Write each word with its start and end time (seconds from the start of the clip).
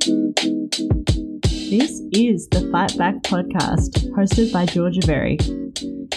This 0.00 0.08
is 2.12 2.48
the 2.48 2.66
Fight 2.72 2.96
Back 2.96 3.16
podcast, 3.16 4.10
hosted 4.12 4.50
by 4.50 4.64
Georgia 4.64 5.06
Berry. 5.06 5.36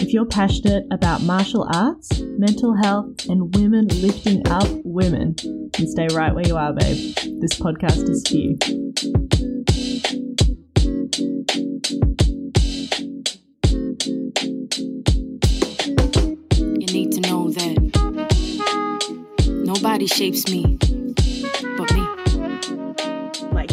If 0.00 0.14
you're 0.14 0.24
passionate 0.24 0.86
about 0.90 1.20
martial 1.20 1.68
arts, 1.74 2.18
mental 2.38 2.74
health, 2.74 3.28
and 3.28 3.54
women 3.54 3.88
lifting 3.88 4.48
up 4.48 4.66
women, 4.84 5.34
then 5.36 5.86
stay 5.86 6.06
right 6.14 6.34
where 6.34 6.46
you 6.46 6.56
are, 6.56 6.72
babe. 6.72 7.14
This 7.42 7.60
podcast 7.60 8.08
is 8.08 8.26
for 8.26 8.36
you. 8.36 8.56
You 16.80 16.86
need 16.86 17.12
to 17.12 17.20
know 17.20 17.50
that 17.50 17.76
nobody 19.46 20.06
shapes 20.06 20.50
me 20.50 20.78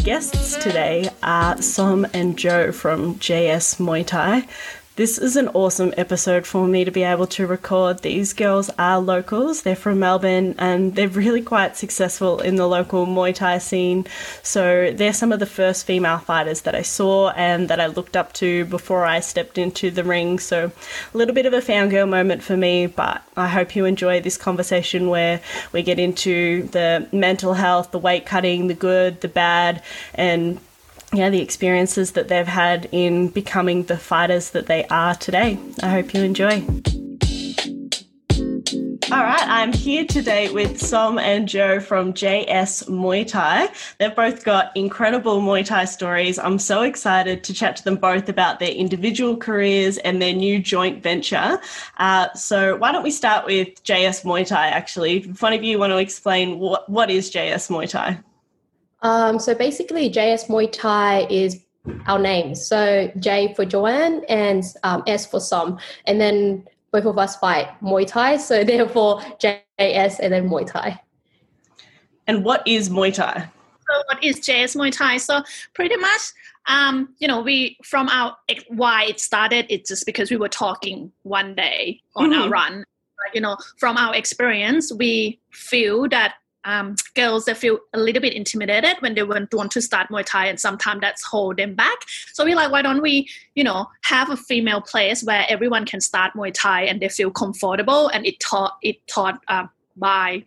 guests 0.04 0.56
today 0.56 1.08
are 1.22 1.62
Som 1.62 2.04
and 2.12 2.36
Jo 2.36 2.72
from 2.72 3.14
JS 3.16 3.76
Muay 3.78 4.04
Thai. 4.04 4.48
This 5.02 5.18
is 5.18 5.34
an 5.34 5.48
awesome 5.48 5.92
episode 5.96 6.46
for 6.46 6.68
me 6.68 6.84
to 6.84 6.92
be 6.92 7.02
able 7.02 7.26
to 7.26 7.44
record. 7.44 8.02
These 8.02 8.34
girls 8.34 8.70
are 8.78 9.00
locals, 9.00 9.62
they're 9.62 9.74
from 9.74 9.98
Melbourne, 9.98 10.54
and 10.58 10.94
they're 10.94 11.08
really 11.08 11.42
quite 11.42 11.76
successful 11.76 12.38
in 12.38 12.54
the 12.54 12.68
local 12.68 13.04
Muay 13.04 13.34
Thai 13.34 13.58
scene. 13.58 14.06
So, 14.44 14.92
they're 14.92 15.12
some 15.12 15.32
of 15.32 15.40
the 15.40 15.44
first 15.44 15.86
female 15.86 16.18
fighters 16.18 16.60
that 16.60 16.76
I 16.76 16.82
saw 16.82 17.30
and 17.30 17.66
that 17.66 17.80
I 17.80 17.86
looked 17.86 18.16
up 18.16 18.32
to 18.34 18.64
before 18.66 19.04
I 19.04 19.18
stepped 19.18 19.58
into 19.58 19.90
the 19.90 20.04
ring. 20.04 20.38
So, 20.38 20.70
a 21.12 21.18
little 21.18 21.34
bit 21.34 21.46
of 21.46 21.52
a 21.52 21.60
fangirl 21.60 22.08
moment 22.08 22.44
for 22.44 22.56
me, 22.56 22.86
but 22.86 23.24
I 23.36 23.48
hope 23.48 23.74
you 23.74 23.86
enjoy 23.86 24.20
this 24.20 24.36
conversation 24.38 25.08
where 25.08 25.40
we 25.72 25.82
get 25.82 25.98
into 25.98 26.68
the 26.68 27.08
mental 27.10 27.54
health, 27.54 27.90
the 27.90 27.98
weight 27.98 28.24
cutting, 28.24 28.68
the 28.68 28.74
good, 28.74 29.20
the 29.20 29.26
bad, 29.26 29.82
and 30.14 30.60
yeah, 31.12 31.28
the 31.28 31.40
experiences 31.40 32.12
that 32.12 32.28
they've 32.28 32.46
had 32.46 32.88
in 32.90 33.28
becoming 33.28 33.84
the 33.84 33.98
fighters 33.98 34.50
that 34.50 34.66
they 34.66 34.86
are 34.86 35.14
today. 35.14 35.58
I 35.82 35.88
hope 35.90 36.14
you 36.14 36.22
enjoy. 36.22 36.64
All 39.12 39.18
right, 39.18 39.46
I'm 39.46 39.74
here 39.74 40.06
today 40.06 40.50
with 40.50 40.80
Som 40.80 41.18
and 41.18 41.46
Jo 41.46 41.80
from 41.80 42.14
JS 42.14 42.88
Muay 42.88 43.26
Thai. 43.26 43.68
They've 43.98 44.16
both 44.16 44.42
got 44.42 44.74
incredible 44.74 45.42
Muay 45.42 45.66
Thai 45.66 45.84
stories. 45.84 46.38
I'm 46.38 46.58
so 46.58 46.80
excited 46.80 47.44
to 47.44 47.52
chat 47.52 47.76
to 47.76 47.84
them 47.84 47.96
both 47.96 48.30
about 48.30 48.58
their 48.58 48.70
individual 48.70 49.36
careers 49.36 49.98
and 49.98 50.22
their 50.22 50.32
new 50.32 50.60
joint 50.60 51.02
venture. 51.02 51.60
Uh, 51.98 52.32
so, 52.32 52.76
why 52.76 52.90
don't 52.90 53.02
we 53.02 53.10
start 53.10 53.44
with 53.44 53.84
JS 53.84 54.24
Muay 54.24 54.46
Thai 54.46 54.68
actually? 54.68 55.18
If 55.18 55.42
one 55.42 55.52
of 55.52 55.62
you 55.62 55.78
want 55.78 55.90
to 55.90 55.98
explain 55.98 56.58
what, 56.58 56.88
what 56.88 57.10
is 57.10 57.30
JS 57.30 57.68
Muay 57.68 57.90
Thai? 57.90 58.18
Um, 59.02 59.38
so 59.38 59.54
basically, 59.54 60.10
JS 60.10 60.46
Muay 60.46 60.70
Thai 60.70 61.26
is 61.28 61.60
our 62.06 62.18
name. 62.18 62.54
So 62.54 63.10
J 63.18 63.52
for 63.54 63.64
Joanne 63.64 64.24
and 64.28 64.64
um, 64.84 65.02
S 65.06 65.26
for 65.26 65.40
Som. 65.40 65.78
And 66.06 66.20
then 66.20 66.66
both 66.92 67.04
of 67.04 67.18
us 67.18 67.36
fight 67.36 67.68
Muay 67.82 68.06
Thai. 68.06 68.36
So 68.36 68.64
therefore, 68.72 69.20
JS 69.40 70.20
and 70.20 70.32
then 70.32 70.48
Muay 70.48 70.66
Thai. 70.66 71.00
And 72.26 72.44
what 72.44 72.66
is 72.66 72.88
Muay 72.88 73.12
Thai? 73.12 73.48
So 73.90 74.02
what 74.06 74.22
is 74.22 74.38
JS 74.40 74.76
Muay 74.76 74.96
Thai? 74.96 75.16
So 75.16 75.42
pretty 75.74 75.96
much, 75.96 76.20
um, 76.66 77.14
you 77.18 77.26
know, 77.26 77.40
we 77.40 77.76
from 77.82 78.08
our 78.08 78.36
why 78.68 79.04
it 79.06 79.18
started. 79.18 79.66
It's 79.68 79.88
just 79.88 80.06
because 80.06 80.30
we 80.30 80.36
were 80.36 80.48
talking 80.48 81.10
one 81.22 81.54
day 81.56 82.00
on 82.14 82.30
mm-hmm. 82.30 82.42
our 82.42 82.48
run. 82.48 82.84
You 83.34 83.40
know, 83.40 83.56
from 83.78 83.96
our 83.96 84.14
experience, 84.14 84.92
we 84.92 85.40
feel 85.52 86.08
that 86.08 86.34
um, 86.64 86.94
girls 87.14 87.44
that 87.46 87.56
feel 87.56 87.78
a 87.92 87.98
little 87.98 88.22
bit 88.22 88.32
intimidated 88.32 88.96
when 89.00 89.14
they 89.14 89.22
want, 89.22 89.50
to 89.72 89.80
start 89.80 90.08
Muay 90.08 90.24
Thai, 90.24 90.46
and 90.46 90.60
sometimes 90.60 91.00
that's 91.00 91.22
hold 91.24 91.56
them 91.56 91.74
back. 91.74 91.98
So 92.32 92.44
we're 92.44 92.56
like, 92.56 92.70
why 92.70 92.82
don't 92.82 93.00
we, 93.02 93.28
you 93.54 93.64
know, 93.64 93.86
have 94.04 94.30
a 94.30 94.36
female 94.36 94.80
place 94.80 95.22
where 95.22 95.46
everyone 95.48 95.86
can 95.86 96.00
start 96.00 96.34
Muay 96.34 96.52
Thai 96.52 96.82
and 96.82 97.00
they 97.00 97.08
feel 97.08 97.30
comfortable, 97.30 98.08
and 98.08 98.26
it 98.26 98.40
taught 98.40 98.76
it 98.82 99.06
taught 99.06 99.40
uh, 99.48 99.66
by 99.96 100.44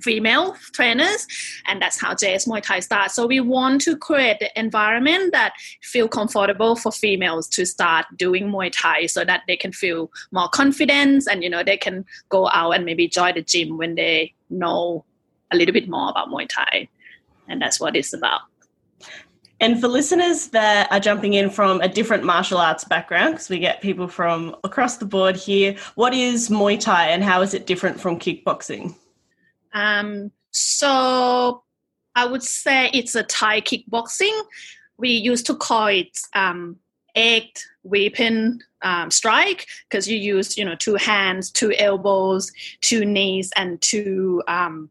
female 0.00 0.56
trainers 0.72 1.26
and 1.66 1.82
that's 1.82 2.00
how 2.00 2.14
JS 2.14 2.46
Muay 2.46 2.62
Thai 2.62 2.80
starts. 2.80 3.14
So 3.14 3.26
we 3.26 3.40
want 3.40 3.80
to 3.82 3.96
create 3.96 4.38
the 4.38 4.58
environment 4.58 5.32
that 5.32 5.54
feel 5.82 6.08
comfortable 6.08 6.76
for 6.76 6.92
females 6.92 7.48
to 7.48 7.66
start 7.66 8.06
doing 8.16 8.48
Muay 8.48 8.70
Thai 8.72 9.06
so 9.06 9.24
that 9.24 9.42
they 9.48 9.56
can 9.56 9.72
feel 9.72 10.10
more 10.30 10.48
confidence 10.48 11.26
and 11.26 11.42
you 11.42 11.50
know 11.50 11.62
they 11.64 11.76
can 11.76 12.04
go 12.28 12.48
out 12.50 12.72
and 12.72 12.84
maybe 12.84 13.08
join 13.08 13.34
the 13.34 13.42
gym 13.42 13.76
when 13.76 13.96
they 13.96 14.32
know 14.48 15.04
a 15.52 15.56
little 15.56 15.72
bit 15.72 15.88
more 15.88 16.10
about 16.10 16.28
Muay 16.28 16.48
Thai. 16.48 16.88
And 17.48 17.60
that's 17.60 17.80
what 17.80 17.96
it's 17.96 18.12
about. 18.12 18.42
And 19.60 19.78
for 19.78 19.88
listeners 19.88 20.48
that 20.48 20.90
are 20.90 21.00
jumping 21.00 21.34
in 21.34 21.50
from 21.50 21.82
a 21.82 21.88
different 21.88 22.24
martial 22.24 22.58
arts 22.58 22.84
background, 22.84 23.34
because 23.34 23.50
we 23.50 23.58
get 23.58 23.82
people 23.82 24.08
from 24.08 24.56
across 24.64 24.96
the 24.96 25.04
board 25.04 25.36
here, 25.36 25.76
what 25.96 26.14
is 26.14 26.48
Muay 26.48 26.80
Thai 26.80 27.08
and 27.08 27.22
how 27.22 27.42
is 27.42 27.52
it 27.52 27.66
different 27.66 28.00
from 28.00 28.18
kickboxing? 28.18 28.94
Um, 29.74 30.30
so 30.50 31.62
I 32.14 32.26
would 32.26 32.42
say 32.42 32.90
it's 32.94 33.14
a 33.14 33.22
Thai 33.22 33.60
kickboxing. 33.60 34.40
We 34.96 35.10
used 35.10 35.46
to 35.46 35.54
call 35.54 35.88
it 35.88 36.18
um, 36.34 36.76
weapon 37.82 38.60
um, 38.82 39.10
strike 39.10 39.66
because 39.88 40.08
you 40.08 40.16
use 40.16 40.56
you 40.56 40.64
know 40.64 40.74
two 40.74 40.94
hands, 40.94 41.50
two 41.50 41.72
elbows, 41.72 42.50
two 42.80 43.04
knees, 43.04 43.52
and 43.56 43.80
two 43.80 44.42
um, 44.48 44.90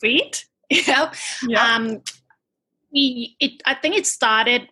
feet. 0.00 0.46
yeah. 0.70 1.12
Um, 1.56 2.02
we, 2.92 3.36
it, 3.40 3.62
I 3.66 3.74
think 3.74 3.96
it 3.96 4.06
started 4.06 4.68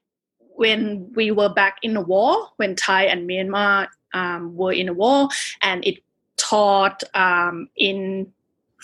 when 0.56 1.12
we 1.14 1.30
were 1.30 1.48
back 1.48 1.78
in 1.82 1.94
the 1.94 2.00
war, 2.00 2.48
when 2.56 2.76
Thai 2.76 3.04
and 3.04 3.28
Myanmar 3.28 3.88
um, 4.12 4.56
were 4.56 4.72
in 4.72 4.86
the 4.86 4.94
war, 4.94 5.28
and 5.62 5.84
it 5.84 5.98
taught 6.36 7.02
um, 7.14 7.68
in 7.76 8.32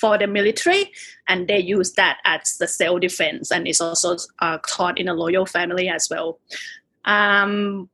for 0.01 0.17
the 0.17 0.27
military, 0.27 0.91
and 1.29 1.47
they 1.47 1.59
use 1.59 1.93
that 1.93 2.19
as 2.25 2.57
the 2.59 2.67
self 2.67 3.01
defense, 3.01 3.53
and 3.53 3.69
it's 3.69 3.81
also 3.81 4.17
uh, 4.41 4.59
taught 4.67 4.99
in 4.99 5.09
a 5.09 5.15
loyal 5.15 5.47
family 5.47 5.89
as 5.89 6.09
well. 6.11 6.41
Um, 7.05 7.89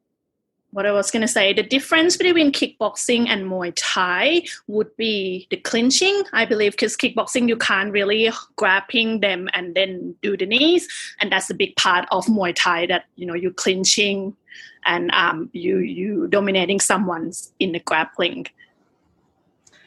what 0.77 0.85
I 0.85 0.93
was 0.93 1.11
going 1.11 1.23
to 1.23 1.29
say, 1.29 1.55
the 1.55 1.63
difference 1.63 2.19
between 2.19 2.53
kickboxing 2.53 3.29
and 3.29 3.51
Muay 3.51 3.73
Thai 3.77 4.43
would 4.67 4.95
be 4.99 5.47
the 5.51 5.57
clinching, 5.57 6.23
I 6.35 6.45
believe, 6.45 6.73
because 6.73 6.99
kickboxing 6.99 7.49
you 7.49 7.57
can't 7.57 7.91
really 7.91 8.31
grabbing 8.57 9.21
them 9.21 9.49
and 9.55 9.75
then 9.75 10.15
do 10.21 10.37
the 10.37 10.45
knees, 10.45 10.87
and 11.19 11.33
that's 11.33 11.49
a 11.49 11.55
big 11.55 11.75
part 11.77 12.07
of 12.13 12.27
Muay 12.27 12.55
Thai 12.55 12.85
that 12.89 13.07
you 13.17 13.25
know 13.25 13.33
you 13.33 13.55
clinching 13.55 14.37
and 14.85 15.11
um, 15.13 15.49
you 15.55 15.79
you 15.79 16.29
dominating 16.29 16.81
someone 16.81 17.33
in 17.59 17.73
the 17.73 17.81
grappling. 17.81 18.47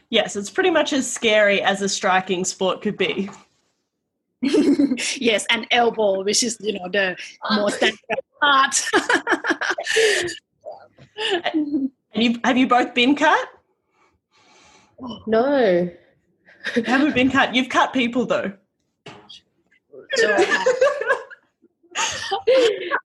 Yes, 0.09 0.35
it's 0.35 0.49
pretty 0.49 0.71
much 0.71 0.91
as 0.91 1.05
scary 1.07 1.61
as 1.61 1.83
a 1.83 1.89
striking 1.89 2.43
sport 2.43 2.81
could 2.81 2.97
be. 2.97 3.29
yes, 4.41 5.45
and 5.51 5.67
elbow, 5.69 6.23
which 6.23 6.41
is 6.41 6.57
you 6.59 6.73
know 6.73 6.89
the 6.91 7.15
most 7.51 7.83
part. 8.41 8.89
and 11.53 11.91
you 12.13 12.39
have 12.43 12.57
you 12.57 12.67
both 12.67 12.93
been 12.93 13.15
cut? 13.15 13.47
No. 15.27 15.89
haven't 16.85 17.15
been 17.15 17.31
cut. 17.31 17.55
You've 17.55 17.69
cut 17.69 17.93
people 17.93 18.25
though. 18.25 18.51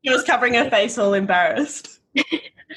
she 0.03 0.11
was 0.11 0.25
covering 0.25 0.55
her 0.55 0.69
face, 0.71 0.99
all 0.99 1.15
embarrassed. 1.15 2.01
I 2.17 2.25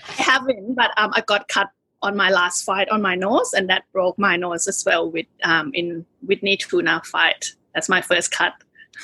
haven't, 0.09 0.75
but 0.75 0.91
um, 0.97 1.11
I 1.15 1.21
got 1.21 1.47
cut 1.47 1.69
on 2.01 2.15
my 2.15 2.29
last 2.29 2.63
fight 2.63 2.89
on 2.89 3.01
my 3.01 3.15
nose, 3.15 3.53
and 3.53 3.69
that 3.69 3.83
broke 3.91 4.19
my 4.19 4.35
nose 4.35 4.67
as 4.67 4.83
well 4.85 5.09
with 5.09 5.25
um 5.43 5.71
in 5.73 6.05
Whitney 6.21 6.57
Tuna 6.57 7.01
fight. 7.05 7.53
That's 7.73 7.89
my 7.89 8.01
first 8.01 8.31
cut. 8.31 8.53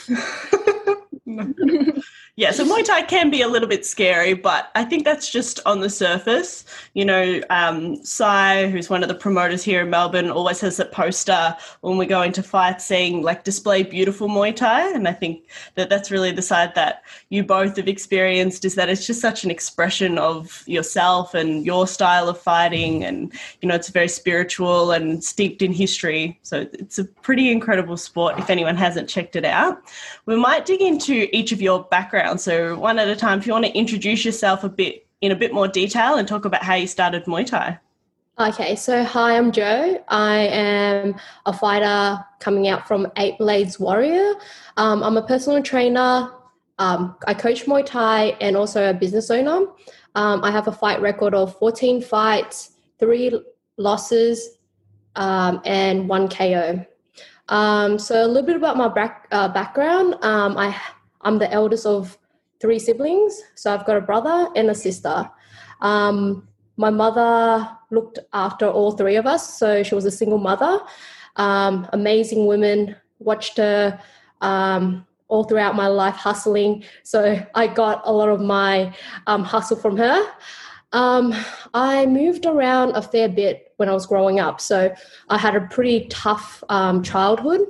Yeah, 2.36 2.50
so 2.50 2.66
Muay 2.66 2.84
Thai 2.84 3.04
can 3.04 3.30
be 3.30 3.44
a 3.44 3.48
little 3.48 3.68
bit 3.68 3.86
scary, 3.86 4.34
but 4.34 4.72
I 4.74 4.86
think 4.86 5.06
that's 5.06 5.32
just 5.32 5.60
on 5.68 5.82
the 5.82 5.90
surface. 5.90 6.66
You 6.96 7.06
know, 7.06 7.42
um, 7.52 8.04
Sai, 8.04 8.72
who's 8.72 8.90
one 8.90 9.04
of 9.04 9.08
the 9.08 9.14
promoters 9.14 9.62
here 9.62 9.84
in 9.84 9.92
Melbourne, 9.92 10.32
always 10.32 10.60
has 10.62 10.80
a 10.80 10.86
poster 10.86 11.56
when 11.82 11.96
we 11.96 12.08
go 12.08 12.24
into 12.24 12.42
fights 12.42 12.86
saying, 12.86 13.22
like, 13.22 13.44
display 13.44 13.84
beautiful 13.84 14.28
Muay 14.28 14.56
Thai. 14.56 14.94
And 14.94 15.08
I 15.08 15.14
think 15.14 15.44
that 15.76 15.92
that's 15.92 16.10
really 16.10 16.32
the 16.32 16.42
side 16.42 16.74
that 16.74 17.04
you 17.30 17.44
both 17.44 17.78
have 17.78 17.88
experienced 17.88 18.66
is 18.66 18.74
that 18.74 18.90
it's 18.90 19.06
just 19.06 19.22
such 19.22 19.44
an 19.44 19.52
expression 19.52 20.18
of 20.18 20.64
yourself 20.66 21.36
and 21.36 21.64
your 21.64 21.86
style 21.86 22.30
of 22.30 22.42
fighting. 22.42 23.04
And, 23.04 23.32
you 23.62 23.70
know, 23.70 23.76
it's 23.76 23.90
very 23.90 24.08
spiritual 24.08 24.90
and 24.90 25.24
steeped 25.24 25.62
in 25.62 25.72
history. 25.72 26.40
So 26.42 26.66
it's 26.74 26.98
a 26.98 27.06
pretty 27.06 27.52
incredible 27.52 27.96
sport 27.96 28.40
if 28.40 28.50
anyone 28.50 28.76
hasn't 28.76 29.08
checked 29.08 29.36
it 29.36 29.46
out. 29.46 29.84
We 30.26 30.36
might 30.36 30.66
dig 30.66 30.82
into 30.82 31.28
each 31.32 31.52
of 31.52 31.62
your 31.62 31.84
backgrounds 31.84 32.23
background. 32.24 32.42
So, 32.42 32.78
one 32.80 33.00
at 33.00 33.08
a 33.08 33.16
time, 33.16 33.40
if 33.40 33.48
you 33.48 33.54
want 33.54 33.66
to 33.66 33.78
introduce 33.78 34.26
yourself 34.26 34.64
a 34.64 34.70
bit 34.70 35.06
in 35.22 35.32
a 35.32 35.36
bit 35.36 35.54
more 35.54 35.68
detail 35.68 36.16
and 36.16 36.28
talk 36.28 36.46
about 36.46 36.64
how 36.64 36.76
you 36.76 36.88
started 36.88 37.26
Muay 37.26 37.46
Thai. 37.46 37.80
Okay, 38.40 38.76
so 38.76 39.04
hi, 39.04 39.38
I'm 39.38 39.52
Jo. 39.52 40.04
I 40.08 40.38
am 40.48 41.16
a 41.46 41.54
fighter 41.54 42.24
coming 42.40 42.68
out 42.68 42.88
from 42.88 43.08
Eight 43.18 43.38
Blades 43.38 43.80
Warrior. 43.80 44.34
Um, 44.76 45.04
I'm 45.04 45.18
a 45.18 45.22
personal 45.22 45.62
trainer 45.62 46.30
um, 46.80 47.16
I 47.28 47.36
coach 47.36 47.66
Muay 47.66 47.86
Thai 47.86 48.36
and 48.42 48.58
also 48.58 48.90
a 48.90 48.94
business 48.94 49.30
owner. 49.30 49.68
Um, 50.16 50.44
I 50.44 50.50
have 50.50 50.68
a 50.68 50.72
fight 50.72 51.00
record 51.02 51.36
of 51.36 51.58
14 51.60 52.02
fights, 52.02 52.72
three 53.00 53.40
losses, 53.78 54.58
um, 55.16 55.62
and 55.66 56.10
one 56.10 56.28
KO. 56.28 56.84
Um, 57.50 58.00
so 58.00 58.26
a 58.26 58.28
little 58.28 58.48
bit 58.48 58.56
about 58.56 58.76
my 58.76 58.88
back, 58.88 59.28
uh, 59.32 59.50
background. 59.50 60.16
Um, 60.24 60.58
I 60.58 60.76
I'm 61.24 61.40
the 61.40 61.52
eldest 61.52 61.86
of 61.86 62.18
three 62.60 62.80
siblings, 62.80 63.42
so 63.56 63.74
I've 63.74 63.86
got 63.86 63.98
a 63.98 64.02
brother 64.02 64.50
and 64.56 64.70
a 64.70 64.76
sister. 64.76 65.30
Um, 65.82 66.48
my 66.78 66.90
mother 66.90 67.70
looked 67.92 68.20
after 68.34 68.68
all 68.68 68.92
three 68.92 69.16
of 69.16 69.26
us, 69.26 69.58
so 69.58 69.84
she 69.84 69.96
was 69.96 70.06
a 70.06 70.12
single 70.12 70.38
mother. 70.38 70.80
Um, 71.36 71.88
amazing 71.94 72.46
woman. 72.46 72.96
Watched 73.20 73.58
her 73.58 74.00
um, 74.42 75.06
all 75.28 75.44
throughout 75.44 75.76
my 75.76 75.88
life 75.88 76.16
hustling, 76.16 76.84
so 77.04 77.40
I 77.56 77.68
got 77.68 78.02
a 78.06 78.12
lot 78.12 78.30
of 78.30 78.42
my 78.42 78.96
um, 79.28 79.44
hustle 79.44 79.78
from 79.78 79.98
her. 79.98 80.26
Um, 80.92 81.34
I 81.74 82.06
moved 82.06 82.46
around 82.46 82.92
a 82.92 83.02
fair 83.02 83.28
bit 83.28 83.74
when 83.78 83.90
I 83.90 83.94
was 83.94 84.06
growing 84.06 84.40
up, 84.40 84.62
so 84.62 84.94
I 85.30 85.38
had 85.38 85.56
a 85.56 85.62
pretty 85.68 86.08
tough 86.10 86.64
um, 86.70 87.02
childhood, 87.04 87.62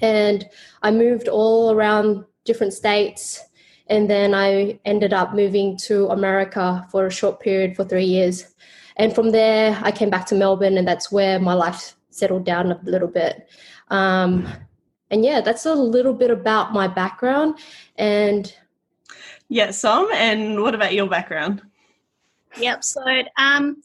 and 0.00 0.48
I 0.82 0.90
moved 0.90 1.28
all 1.28 1.72
around 1.72 2.24
different 2.48 2.72
states 2.72 3.48
and 3.88 4.08
then 4.08 4.34
I 4.34 4.78
ended 4.84 5.12
up 5.12 5.34
moving 5.34 5.76
to 5.88 6.08
America 6.08 6.86
for 6.90 7.06
a 7.06 7.10
short 7.10 7.40
period 7.40 7.74
for 7.74 7.84
three 7.84 8.04
years. 8.04 8.54
And 8.96 9.14
from 9.14 9.30
there, 9.30 9.78
I 9.82 9.90
came 9.92 10.10
back 10.10 10.26
to 10.26 10.34
Melbourne, 10.34 10.76
and 10.76 10.86
that's 10.86 11.10
where 11.10 11.38
my 11.38 11.54
life 11.54 11.96
settled 12.10 12.44
down 12.44 12.72
a 12.72 12.80
little 12.84 13.08
bit. 13.08 13.48
Um, 13.88 14.46
and 15.10 15.24
yeah, 15.24 15.40
that's 15.40 15.64
a 15.64 15.74
little 15.74 16.12
bit 16.12 16.30
about 16.30 16.72
my 16.72 16.86
background. 16.86 17.58
And 17.96 18.52
yeah, 19.48 19.70
Som, 19.70 20.08
and 20.12 20.60
what 20.60 20.74
about 20.74 20.92
your 20.92 21.08
background? 21.08 21.62
Yep. 22.58 22.84
So 22.84 23.02
um, 23.38 23.82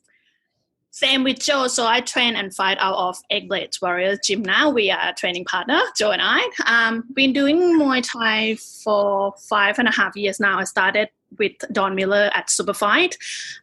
same 0.94 1.24
with 1.24 1.40
Jo. 1.40 1.66
So 1.68 1.88
I 1.88 2.02
train 2.02 2.36
and 2.36 2.54
fight 2.54 2.78
out 2.80 2.96
of 2.96 3.18
Eight 3.32 3.50
Blades 3.50 3.82
Warriors 3.82 4.20
Gym 4.24 4.44
now. 4.44 4.70
We 4.70 4.92
are 4.92 5.10
a 5.10 5.14
training 5.14 5.46
partner, 5.46 5.82
Jo 5.98 6.12
and 6.12 6.22
I. 6.24 6.48
Um, 6.68 7.04
been 7.14 7.34
doing 7.34 7.58
Muay 7.80 8.08
Thai 8.08 8.58
for 8.84 9.34
five 9.50 9.80
and 9.80 9.88
a 9.88 9.92
half 9.92 10.16
years 10.16 10.40
now. 10.40 10.60
I 10.60 10.66
started 10.66 11.10
with 11.40 11.54
Don 11.72 11.96
Miller 11.96 12.30
at 12.36 12.50
Superfight. 12.50 13.16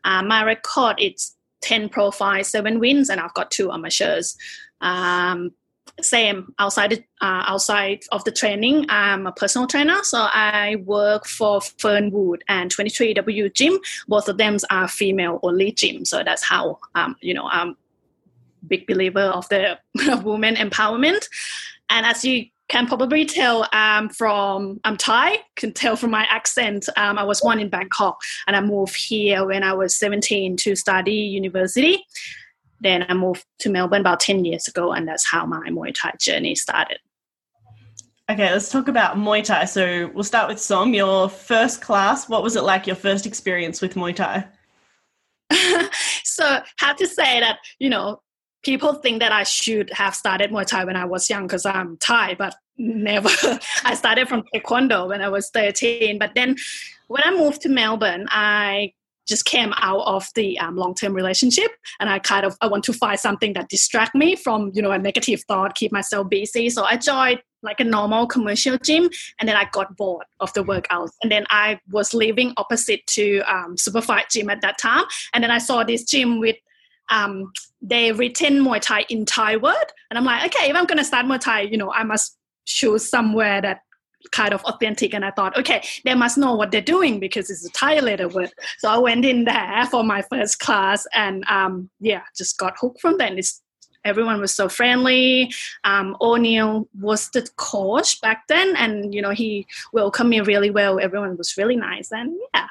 Uh, 0.02 0.24
my 0.24 0.42
record 0.42 0.96
is 1.00 1.36
10 1.62 1.88
pro 1.88 2.10
fights, 2.10 2.48
seven 2.48 2.80
wins, 2.80 3.08
and 3.08 3.20
I've 3.20 3.34
got 3.34 3.52
two 3.52 3.70
amateurs. 3.70 4.36
Um, 4.80 5.52
same 6.00 6.54
outside 6.58 6.92
uh, 7.20 7.44
outside 7.46 8.00
of 8.12 8.24
the 8.24 8.32
training 8.32 8.86
i'm 8.88 9.26
a 9.26 9.32
personal 9.32 9.66
trainer 9.66 10.02
so 10.02 10.18
i 10.32 10.76
work 10.84 11.26
for 11.26 11.60
fernwood 11.60 12.42
and 12.48 12.74
23w 12.74 13.52
gym 13.54 13.78
both 14.08 14.28
of 14.28 14.38
them 14.38 14.56
are 14.70 14.88
female 14.88 15.38
only 15.42 15.72
gym 15.72 16.04
so 16.04 16.22
that's 16.24 16.42
how 16.42 16.78
um, 16.94 17.16
you 17.20 17.34
know 17.34 17.48
i'm 17.50 17.76
big 18.68 18.86
believer 18.86 19.20
of 19.20 19.48
the 19.48 19.78
women 20.24 20.54
empowerment 20.56 21.26
and 21.88 22.06
as 22.06 22.24
you 22.24 22.46
can 22.70 22.86
probably 22.86 23.24
tell 23.24 23.68
um, 23.72 24.08
from 24.08 24.80
I'm 24.84 24.96
Thai. 24.96 25.38
Can 25.56 25.72
tell 25.72 25.96
from 25.96 26.12
my 26.12 26.24
accent. 26.30 26.88
Um, 26.96 27.18
I 27.18 27.24
was 27.24 27.40
born 27.40 27.58
in 27.58 27.68
Bangkok, 27.68 28.20
and 28.46 28.54
I 28.54 28.60
moved 28.60 28.94
here 28.94 29.44
when 29.44 29.64
I 29.64 29.72
was 29.72 29.96
17 29.96 30.56
to 30.58 30.76
study 30.76 31.12
university. 31.14 32.06
Then 32.80 33.04
I 33.08 33.14
moved 33.14 33.44
to 33.60 33.70
Melbourne 33.70 34.00
about 34.00 34.20
10 34.20 34.44
years 34.44 34.66
ago, 34.68 34.92
and 34.92 35.06
that's 35.06 35.26
how 35.26 35.44
my 35.46 35.68
Muay 35.68 35.94
Thai 35.94 36.12
journey 36.18 36.54
started. 36.54 36.98
Okay, 38.30 38.52
let's 38.52 38.70
talk 38.70 38.88
about 38.88 39.16
Muay 39.16 39.42
Thai. 39.42 39.64
So 39.64 40.10
we'll 40.14 40.24
start 40.24 40.48
with 40.48 40.60
Som. 40.60 40.94
Your 40.94 41.28
first 41.28 41.82
class, 41.82 42.28
what 42.28 42.42
was 42.42 42.56
it 42.56 42.62
like, 42.62 42.86
your 42.86 42.96
first 42.96 43.26
experience 43.26 43.80
with 43.80 43.94
Muay 43.94 44.14
Thai? 44.14 44.46
so 46.24 46.60
have 46.78 46.96
to 46.96 47.06
say 47.08 47.40
that, 47.40 47.58
you 47.80 47.90
know, 47.90 48.22
people 48.62 48.94
think 48.94 49.20
that 49.20 49.32
I 49.32 49.42
should 49.42 49.92
have 49.92 50.14
started 50.14 50.50
Muay 50.50 50.64
Thai 50.64 50.84
when 50.84 50.96
I 50.96 51.06
was 51.06 51.28
young 51.28 51.46
because 51.46 51.66
I'm 51.66 51.96
Thai, 51.96 52.34
but 52.34 52.54
never. 52.78 53.28
I 53.84 53.94
started 53.94 54.28
from 54.28 54.44
Taekwondo 54.54 55.08
when 55.08 55.22
I 55.22 55.28
was 55.28 55.50
13. 55.50 56.18
But 56.18 56.32
then 56.34 56.56
when 57.08 57.22
I 57.24 57.32
moved 57.32 57.62
to 57.62 57.68
Melbourne, 57.68 58.26
I 58.30 58.92
just 59.30 59.44
came 59.44 59.72
out 59.76 60.02
of 60.06 60.26
the 60.34 60.58
um, 60.58 60.76
long-term 60.76 61.14
relationship. 61.14 61.70
And 62.00 62.10
i 62.10 62.18
kind 62.18 62.44
of 62.44 62.56
i 62.60 62.66
want 62.66 62.84
to 62.84 62.92
find 62.92 63.18
something 63.18 63.54
that 63.54 63.68
distract 63.68 64.14
me 64.14 64.36
from 64.36 64.70
you 64.74 64.82
know 64.82 64.90
a 64.90 64.98
negative 64.98 65.42
thought 65.48 65.74
keep 65.74 65.92
myself 65.92 66.28
busy. 66.28 66.68
So 66.68 66.84
i 66.84 66.96
joined 66.96 67.40
like 67.62 67.80
a 67.80 67.84
normal 67.84 68.26
commercial 68.26 68.76
gym 68.78 69.10
and 69.38 69.48
then 69.48 69.56
i 69.56 69.64
got 69.72 69.96
bored 69.96 70.26
of 70.40 70.52
the 70.54 70.64
workouts. 70.64 71.12
And 71.22 71.32
then 71.32 71.46
i 71.50 71.78
was 71.90 72.12
living 72.12 72.52
opposite 72.56 73.06
to 73.18 73.40
um, 73.40 73.76
superfight 73.76 74.28
gym 74.30 74.50
at 74.50 74.60
that 74.62 74.78
time. 74.78 75.04
And 75.32 75.42
then 75.42 75.50
i 75.50 75.58
saw 75.58 75.84
this 75.84 76.04
gym 76.04 76.40
with 76.40 76.56
um, 77.10 77.52
they 77.82 78.12
written 78.12 78.64
Muay 78.64 78.80
Thai 78.80 79.04
in 79.08 79.24
Thai 79.24 79.56
word, 79.56 79.88
and 80.10 80.18
I'm 80.18 80.24
like, 80.24 80.54
okay, 80.54 80.70
if 80.70 80.76
I'm 80.76 80.84
gonna 80.84 81.02
start 81.04 81.26
Muay 81.26 81.40
Thai, 81.40 81.62
you 81.62 81.76
know, 81.76 81.92
I 81.92 82.04
must 82.04 82.38
choose 82.66 83.08
somewhere 83.08 83.60
that 83.60 83.80
kind 84.32 84.52
of 84.52 84.62
authentic 84.64 85.14
and 85.14 85.24
I 85.24 85.30
thought, 85.30 85.56
okay, 85.58 85.82
they 86.04 86.14
must 86.14 86.38
know 86.38 86.54
what 86.54 86.70
they're 86.70 86.80
doing 86.80 87.20
because 87.20 87.50
it's 87.50 87.66
a 87.66 87.70
Thai 87.70 88.00
letter 88.00 88.28
word. 88.28 88.52
So 88.78 88.88
I 88.88 88.98
went 88.98 89.24
in 89.24 89.44
there 89.44 89.86
for 89.90 90.04
my 90.04 90.22
first 90.22 90.58
class 90.58 91.06
and 91.14 91.44
um, 91.48 91.90
yeah, 92.00 92.22
just 92.36 92.58
got 92.58 92.74
hooked 92.78 93.00
from 93.00 93.18
then. 93.18 93.38
It's, 93.38 93.62
everyone 94.04 94.40
was 94.40 94.54
so 94.54 94.68
friendly. 94.68 95.52
Um, 95.84 96.16
O'Neill 96.20 96.88
was 96.98 97.28
the 97.30 97.48
coach 97.56 98.20
back 98.20 98.44
then 98.48 98.76
and, 98.76 99.14
you 99.14 99.22
know, 99.22 99.30
he 99.30 99.66
welcomed 99.92 100.30
me 100.30 100.40
really 100.40 100.70
well. 100.70 101.00
Everyone 101.00 101.36
was 101.36 101.56
really 101.56 101.76
nice 101.76 102.12
and 102.12 102.34
yeah. 102.54 102.66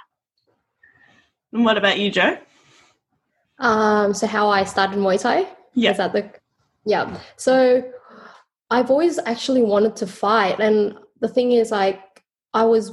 And 1.51 1.66
what 1.66 1.78
about 1.78 2.00
you, 2.00 2.12
Jo? 2.12 2.38
Um, 3.57 4.13
so 4.13 4.28
how 4.28 4.50
I 4.50 4.63
started 4.63 4.98
Muay 4.98 5.19
Thai? 5.22 5.48
Yeah. 5.74 5.92
Is 5.92 5.98
that 5.98 6.13
the, 6.13 6.31
yeah. 6.86 7.19
So 7.38 7.84
I've 8.72 8.90
always 8.92 9.19
actually 9.19 9.62
wanted 9.62 9.96
to 9.98 10.07
fight 10.07 10.60
and 10.60 10.96
the 11.19 11.27
thing 11.27 11.51
is 11.51 11.71
like 11.71 12.24
I 12.54 12.66
was 12.66 12.92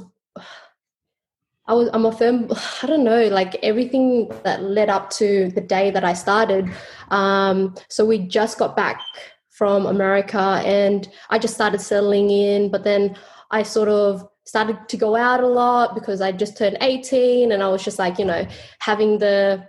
I 1.65 1.73
was 1.73 1.89
I'm 1.93 2.05
a 2.05 2.11
firm 2.11 2.47
I 2.83 2.87
don't 2.87 3.03
know 3.03 3.27
like 3.27 3.55
everything 3.63 4.29
that 4.43 4.63
led 4.63 4.89
up 4.89 5.09
to 5.11 5.49
the 5.51 5.61
day 5.61 5.91
that 5.91 6.03
I 6.03 6.13
started. 6.13 6.71
Um 7.09 7.75
so 7.89 8.05
we 8.05 8.19
just 8.19 8.57
got 8.57 8.75
back 8.75 9.01
from 9.49 9.85
America 9.85 10.61
and 10.65 11.09
I 11.29 11.39
just 11.39 11.55
started 11.55 11.81
settling 11.81 12.29
in 12.29 12.69
but 12.69 12.83
then 12.83 13.17
I 13.49 13.63
sort 13.63 13.89
of 13.89 14.27
started 14.45 14.87
to 14.87 14.97
go 14.97 15.15
out 15.15 15.43
a 15.43 15.47
lot 15.47 15.95
because 15.95 16.21
I 16.21 16.31
just 16.31 16.57
turned 16.57 16.77
18 16.79 17.51
and 17.51 17.63
I 17.63 17.67
was 17.67 17.83
just 17.83 17.99
like 17.99 18.19
you 18.19 18.25
know 18.25 18.47
having 18.79 19.17
the 19.19 19.67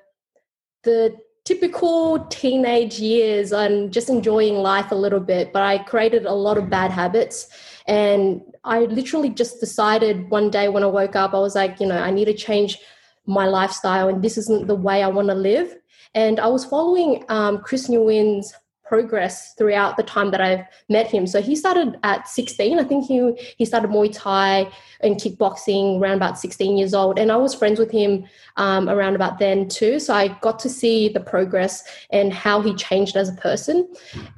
the 0.84 1.16
typical 1.48 2.00
teenage 2.26 2.96
years 2.98 3.52
and 3.52 3.92
just 3.96 4.08
enjoying 4.16 4.56
life 4.56 4.90
a 4.90 5.00
little 5.04 5.24
bit 5.32 5.52
but 5.54 5.62
I 5.62 5.78
created 5.92 6.26
a 6.26 6.38
lot 6.46 6.58
of 6.58 6.68
bad 6.68 6.90
habits 6.90 7.48
and 7.88 8.42
I 8.64 8.80
literally 8.80 9.30
just 9.30 9.60
decided 9.60 10.28
one 10.28 10.50
day 10.50 10.68
when 10.68 10.84
I 10.84 10.86
woke 10.86 11.16
up, 11.16 11.32
I 11.32 11.38
was 11.38 11.54
like, 11.54 11.80
you 11.80 11.86
know, 11.86 11.96
I 11.96 12.10
need 12.10 12.26
to 12.26 12.34
change 12.34 12.78
my 13.24 13.46
lifestyle 13.46 14.08
and 14.08 14.22
this 14.22 14.36
isn't 14.36 14.66
the 14.66 14.74
way 14.74 15.02
I 15.02 15.08
want 15.08 15.28
to 15.28 15.34
live. 15.34 15.74
And 16.14 16.38
I 16.38 16.48
was 16.48 16.66
following 16.66 17.24
um, 17.30 17.58
Chris 17.58 17.88
Nguyen's 17.88 18.52
progress 18.88 19.54
throughout 19.54 19.96
the 19.96 20.02
time 20.02 20.30
that 20.30 20.40
I've 20.40 20.64
met 20.88 21.06
him. 21.06 21.26
So 21.26 21.42
he 21.42 21.54
started 21.54 21.98
at 22.02 22.26
16. 22.26 22.78
I 22.78 22.84
think 22.84 23.06
he 23.06 23.32
he 23.56 23.64
started 23.64 23.90
Muay 23.90 24.10
Thai 24.12 24.70
and 25.00 25.16
kickboxing 25.16 26.00
around 26.00 26.16
about 26.16 26.38
16 26.38 26.76
years 26.76 26.94
old, 26.94 27.18
and 27.18 27.30
I 27.30 27.36
was 27.36 27.54
friends 27.54 27.78
with 27.78 27.90
him 27.90 28.24
um, 28.56 28.88
around 28.88 29.14
about 29.14 29.38
then 29.38 29.68
too. 29.68 30.00
So 30.00 30.14
I 30.14 30.28
got 30.40 30.58
to 30.60 30.68
see 30.68 31.08
the 31.08 31.20
progress 31.20 31.84
and 32.10 32.32
how 32.32 32.62
he 32.62 32.74
changed 32.74 33.16
as 33.16 33.28
a 33.28 33.34
person. 33.34 33.88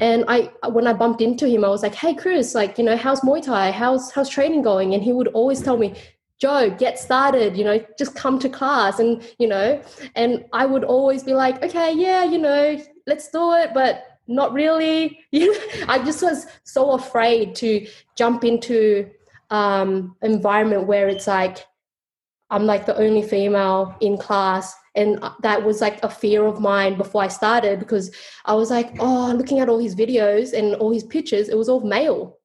And 0.00 0.24
I 0.28 0.50
when 0.68 0.86
I 0.86 0.92
bumped 0.92 1.20
into 1.20 1.48
him, 1.48 1.64
I 1.64 1.68
was 1.68 1.82
like, 1.82 1.94
"Hey, 1.94 2.14
Chris, 2.14 2.54
like 2.54 2.76
you 2.78 2.84
know, 2.84 2.96
how's 2.96 3.20
Muay 3.20 3.42
Thai? 3.42 3.70
How's 3.70 4.10
how's 4.10 4.28
training 4.28 4.62
going?" 4.62 4.94
And 4.94 5.02
he 5.02 5.12
would 5.12 5.28
always 5.28 5.62
tell 5.62 5.76
me, 5.76 5.94
Jo, 6.40 6.70
get 6.70 6.98
started, 6.98 7.54
you 7.54 7.64
know, 7.64 7.84
just 7.98 8.14
come 8.14 8.38
to 8.38 8.48
class. 8.48 8.98
And, 8.98 9.22
you 9.38 9.46
know, 9.46 9.80
and 10.16 10.46
I 10.54 10.64
would 10.64 10.84
always 10.84 11.22
be 11.22 11.34
like, 11.34 11.62
okay, 11.62 11.92
yeah, 11.92 12.24
you 12.24 12.38
know, 12.38 12.80
let's 13.06 13.28
do 13.28 13.52
it. 13.52 13.72
But 13.74 14.09
not 14.30 14.52
really. 14.52 15.18
I 15.88 16.00
just 16.04 16.22
was 16.22 16.46
so 16.64 16.92
afraid 16.92 17.54
to 17.56 17.86
jump 18.16 18.44
into 18.44 19.10
um, 19.50 20.16
environment 20.22 20.86
where 20.86 21.08
it's 21.08 21.26
like 21.26 21.66
I'm 22.50 22.64
like 22.64 22.86
the 22.86 22.96
only 22.96 23.22
female 23.22 23.94
in 24.00 24.16
class, 24.16 24.74
and 24.94 25.22
that 25.42 25.64
was 25.64 25.80
like 25.80 26.02
a 26.02 26.08
fear 26.08 26.44
of 26.46 26.60
mine 26.60 26.96
before 26.96 27.22
I 27.22 27.28
started 27.28 27.78
because 27.78 28.10
I 28.44 28.54
was 28.54 28.70
like, 28.70 28.94
oh, 28.98 29.32
looking 29.36 29.60
at 29.60 29.68
all 29.68 29.78
his 29.78 29.94
videos 29.94 30.52
and 30.52 30.74
all 30.76 30.92
his 30.92 31.04
pictures, 31.04 31.48
it 31.48 31.58
was 31.58 31.68
all 31.68 31.80
male. 31.80 32.38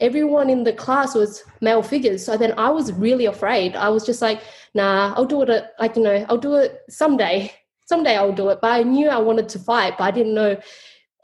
Everyone 0.00 0.50
in 0.50 0.64
the 0.64 0.72
class 0.72 1.14
was 1.14 1.44
male 1.60 1.82
figures. 1.82 2.24
So 2.24 2.36
then 2.36 2.54
I 2.58 2.70
was 2.70 2.92
really 2.92 3.26
afraid. 3.26 3.76
I 3.76 3.88
was 3.88 4.06
just 4.06 4.22
like, 4.22 4.40
nah, 4.74 5.14
I'll 5.14 5.26
do 5.26 5.42
it. 5.42 5.64
Like 5.78 5.96
you 5.96 6.02
know, 6.02 6.26
I'll 6.28 6.38
do 6.38 6.54
it 6.54 6.80
someday. 6.88 7.52
Someday 7.86 8.16
I'll 8.16 8.30
do 8.32 8.50
it. 8.50 8.60
But 8.62 8.70
I 8.70 8.82
knew 8.84 9.08
I 9.08 9.18
wanted 9.18 9.48
to 9.48 9.58
fight, 9.58 9.98
but 9.98 10.04
I 10.04 10.12
didn't 10.12 10.32
know 10.32 10.56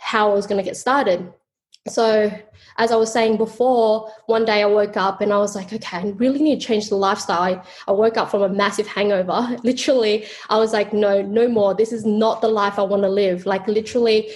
how 0.07 0.31
I 0.31 0.35
was 0.35 0.47
going 0.47 0.59
to 0.59 0.65
get 0.65 0.77
started. 0.77 1.33
so 1.89 2.31
as 2.79 2.93
I 2.93 2.97
was 2.97 3.13
saying 3.13 3.39
before, 3.39 4.09
one 4.27 4.45
day 4.45 4.63
I 4.63 4.67
woke 4.67 4.97
up 4.97 5.21
and 5.21 5.33
I 5.33 5.39
was 5.39 5.57
like, 5.57 5.73
okay, 5.73 5.97
I 5.97 6.15
really 6.17 6.41
need 6.41 6.61
to 6.61 6.67
change 6.67 6.89
the 6.89 6.95
lifestyle. 6.95 7.61
I, 7.89 7.91
woke 7.91 8.17
up 8.17 8.31
from 8.31 8.43
a 8.43 8.49
massive 8.49 8.87
hangover. 8.87 9.59
Literally, 9.65 10.27
I 10.49 10.59
was 10.59 10.73
like, 10.73 10.93
no, 10.93 11.23
no 11.23 11.49
more. 11.49 11.75
This 11.75 11.93
is 11.93 12.07
not 12.07 12.41
the 12.41 12.49
life 12.49 12.79
I 12.79 12.83
want 12.83 13.03
to 13.03 13.09
live. 13.09 13.47
Like, 13.47 13.67
literally, 13.67 14.31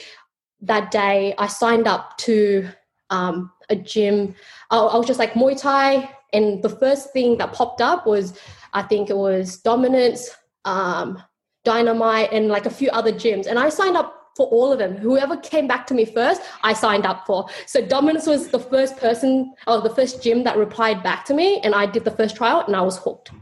that 0.63 0.91
day 0.91 1.35
I 1.39 1.47
signed 1.47 1.87
up 1.87 2.19
to 2.19 2.69
um, 3.11 3.53
a 3.69 3.77
gym. 3.77 4.35
I, 4.71 4.79
I 4.79 4.97
was 4.97 5.07
just 5.07 5.21
like 5.21 5.35
Muay 5.35 5.57
Thai. 5.61 6.11
And 6.33 6.65
the 6.65 6.71
first 6.71 7.13
thing 7.13 7.39
that 7.39 7.53
popped 7.53 7.81
up 7.81 8.09
was, 8.09 8.37
I 8.73 8.83
think 8.83 9.09
it 9.09 9.17
was 9.17 9.59
Dominance, 9.59 10.31
um, 10.65 11.23
Dynamite, 11.65 12.33
and 12.33 12.49
like 12.49 12.67
a 12.67 12.71
few 12.71 12.91
other 12.91 13.13
gyms. 13.13 13.47
And 13.47 13.57
I 13.57 13.69
signed 13.69 13.97
up 13.97 14.20
for 14.41 14.47
all 14.47 14.73
of 14.73 14.79
them. 14.79 14.97
Whoever 14.97 15.37
came 15.37 15.67
back 15.69 15.87
to 15.89 15.93
me 15.93 16.07
first, 16.07 16.41
I 16.63 16.73
signed 16.73 17.05
up 17.05 17.27
for. 17.27 17.47
So 17.67 17.87
Dominance 17.87 18.27
was 18.27 18.49
the 18.49 18.59
first 18.59 18.97
person 18.97 19.53
or 19.67 19.83
the 19.83 19.95
first 19.95 20.23
gym 20.23 20.45
that 20.45 20.57
replied 20.57 21.03
back 21.03 21.27
to 21.27 21.35
me, 21.35 21.61
and 21.63 21.75
I 21.75 21.85
did 21.85 22.05
the 22.07 22.11
first 22.11 22.37
trial, 22.37 22.65
and 22.67 22.75
I 22.75 22.81
was 22.81 22.97
hooked. 22.97 23.33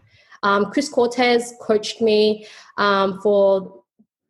Um, 0.42 0.72
Chris 0.72 0.88
Cortez 0.88 1.54
coached 1.60 2.00
me 2.00 2.48
um, 2.78 3.20
for 3.20 3.84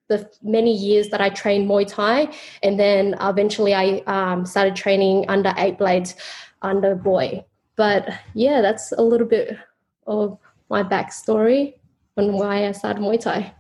the 0.09 0.31
many 0.43 0.75
years 0.77 1.09
that 1.09 1.23
I 1.23 1.31
trained 1.31 1.71
Muay 1.71 1.87
Thai, 1.89 2.35
and 2.63 2.79
then 2.79 3.17
eventually 3.23 3.75
I 3.75 4.03
um, 4.07 4.45
started 4.45 4.77
training 4.77 5.25
under 5.31 5.55
Eight 5.57 5.79
Blades 5.79 6.17
under 6.61 6.95
Boy. 6.95 7.47
But 7.77 8.11
yeah, 8.35 8.61
that's 8.61 8.93
a 8.93 9.01
little 9.01 9.27
bit 9.27 9.57
of 10.07 10.37
my 10.69 10.83
backstory 10.83 11.77
on 12.19 12.35
why 12.35 12.67
I 12.69 12.73
started 12.73 13.01
Muay 13.01 13.19
Thai. 13.19 13.55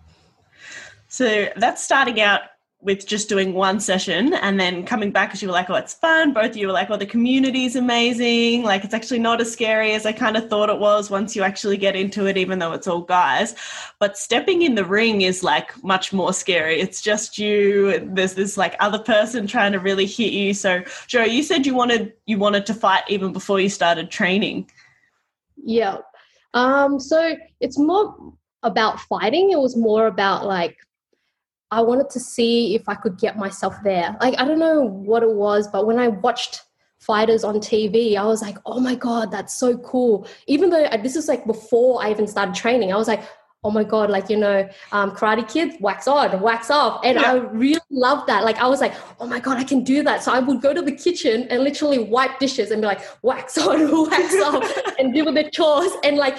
So 1.09 1.49
that's 1.57 1.83
starting 1.83 2.21
out 2.21 2.43
with 2.81 3.05
just 3.07 3.29
doing 3.29 3.55
one 3.55 3.81
session 3.81 4.33
and 4.35 4.59
then 4.59 4.87
coming 4.87 5.11
back 5.11 5.31
because 5.31 5.43
you 5.43 5.49
were 5.49 5.53
like, 5.55 5.69
oh, 5.69 5.75
it's 5.75 5.95
fun. 5.95 6.33
Both 6.33 6.53
of 6.53 6.57
you 6.57 6.69
were 6.69 6.73
like, 6.73 6.89
oh, 6.91 6.97
the 6.97 7.07
community 7.07 7.65
is 7.65 7.75
amazing. 7.75 8.63
Like, 8.63 8.85
it's 8.85 8.95
actually 8.95 9.19
not 9.19 9.41
as 9.41 9.53
scary 9.53 9.95
as 9.95 10.07
I 10.07 10.13
kind 10.13 10.37
of 10.37 10.49
thought 10.49 10.71
it 10.71 10.79
was 10.79 11.11
once 11.11 11.35
you 11.35 11.43
actually 11.43 11.77
get 11.77 11.97
into 11.97 12.27
it, 12.27 12.37
even 12.37 12.61
though 12.61 12.73
it's 12.73 12.87
all 12.87 13.01
guys. 13.01 13.57
But 13.99 14.17
stepping 14.17 14.63
in 14.63 14.77
the 14.77 14.85
ring 14.85 15.23
is 15.23 15.43
like 15.43 15.83
much 15.83 16.13
more 16.13 16.33
scary. 16.33 16.81
It's 16.81 17.03
just 17.03 17.37
you. 17.37 18.09
There's 18.13 18.35
this 18.35 18.57
like 18.57 18.77
other 18.79 19.01
person 19.01 19.49
trying 19.49 19.73
to 19.73 19.81
really 19.81 20.07
hit 20.07 20.33
you. 20.33 20.55
So, 20.55 20.85
Jo, 21.09 21.25
you 21.25 21.43
said 21.43 21.67
you 21.67 21.75
wanted 21.75 22.13
you 22.27 22.39
wanted 22.39 22.65
to 22.67 22.75
fight 22.75 23.03
even 23.09 23.33
before 23.33 23.59
you 23.59 23.69
started 23.69 24.09
training. 24.09 24.71
Yeah. 25.57 25.99
Um. 26.55 27.01
So 27.01 27.37
it's 27.59 27.77
more 27.77 28.35
about 28.63 29.01
fighting. 29.01 29.51
It 29.51 29.59
was 29.59 29.77
more 29.77 30.07
about 30.07 30.47
like 30.47 30.77
I 31.71 31.83
wanted 31.83 32.11
to 32.11 32.21
see 32.21 32.75
if 32.75 32.89
I 32.89 32.95
could 32.95 33.19
get 33.19 33.37
myself 33.37 33.77
there. 33.83 34.17
Like, 34.21 34.39
I 34.39 34.45
don't 34.45 34.59
know 34.59 34.81
what 34.81 35.23
it 35.23 35.31
was, 35.31 35.69
but 35.69 35.87
when 35.87 35.99
I 35.99 36.09
watched 36.09 36.63
fighters 36.99 37.45
on 37.45 37.57
TV, 37.57 38.17
I 38.17 38.25
was 38.25 38.43
like, 38.43 38.59
oh 38.67 38.81
my 38.81 38.95
God, 38.95 39.31
that's 39.31 39.59
so 39.59 39.77
cool. 39.79 40.27
Even 40.47 40.71
though 40.71 40.89
this 41.03 41.17
is 41.17 41.29
like 41.29 41.47
before 41.47 42.03
I 42.03 42.11
even 42.11 42.27
started 42.27 42.55
training, 42.55 42.93
I 42.93 42.97
was 42.97 43.09
like, 43.09 43.23
oh 43.65 43.71
my 43.71 43.85
God, 43.85 44.09
like, 44.09 44.31
you 44.31 44.37
know, 44.37 44.69
um, 44.93 45.11
Karate 45.11 45.47
Kid, 45.51 45.75
wax 45.81 46.07
on, 46.07 46.41
wax 46.41 46.71
off. 46.71 47.01
And 47.05 47.19
yeah. 47.19 47.33
I 47.33 47.35
really 47.35 47.81
loved 47.91 48.29
that. 48.29 48.45
Like, 48.45 48.59
I 48.59 48.69
was 48.69 48.81
like, 48.81 48.95
oh 49.21 49.27
my 49.27 49.41
God, 49.41 49.59
I 49.59 49.65
can 49.65 49.83
do 49.83 50.03
that. 50.05 50.23
So 50.23 50.33
I 50.33 50.39
would 50.39 50.63
go 50.63 50.73
to 50.73 50.81
the 50.81 50.93
kitchen 50.93 51.49
and 51.51 51.65
literally 51.65 51.99
wipe 51.99 52.39
dishes 52.39 52.71
and 52.71 52.81
be 52.81 52.87
like, 52.87 53.01
wax 53.23 53.59
on, 53.59 53.91
wax 54.11 54.35
off, 54.43 54.79
and 54.99 55.13
do 55.13 55.27
all 55.27 55.33
the 55.33 55.51
chores 55.51 55.93
and 56.05 56.17
like 56.17 56.39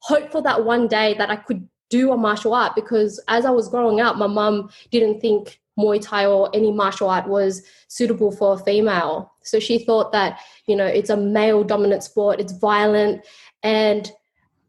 hope 0.00 0.30
for 0.30 0.42
that 0.42 0.64
one 0.64 0.86
day 0.86 1.14
that 1.14 1.30
I 1.30 1.36
could 1.36 1.66
do 1.90 2.12
a 2.12 2.16
martial 2.16 2.54
art 2.54 2.74
because 2.74 3.20
as 3.28 3.44
I 3.44 3.50
was 3.50 3.68
growing 3.68 4.00
up, 4.00 4.16
my 4.16 4.26
mum 4.26 4.70
didn't 4.90 5.20
think 5.20 5.60
Muay 5.78 6.00
Thai 6.00 6.26
or 6.26 6.48
any 6.54 6.72
martial 6.72 7.10
art 7.10 7.28
was 7.28 7.62
suitable 7.88 8.30
for 8.30 8.54
a 8.54 8.58
female. 8.58 9.32
So 9.42 9.58
she 9.58 9.78
thought 9.78 10.12
that, 10.12 10.40
you 10.66 10.76
know, 10.76 10.86
it's 10.86 11.10
a 11.10 11.16
male 11.16 11.64
dominant 11.64 12.02
sport, 12.04 12.40
it's 12.40 12.52
violent. 12.52 13.26
And 13.62 14.10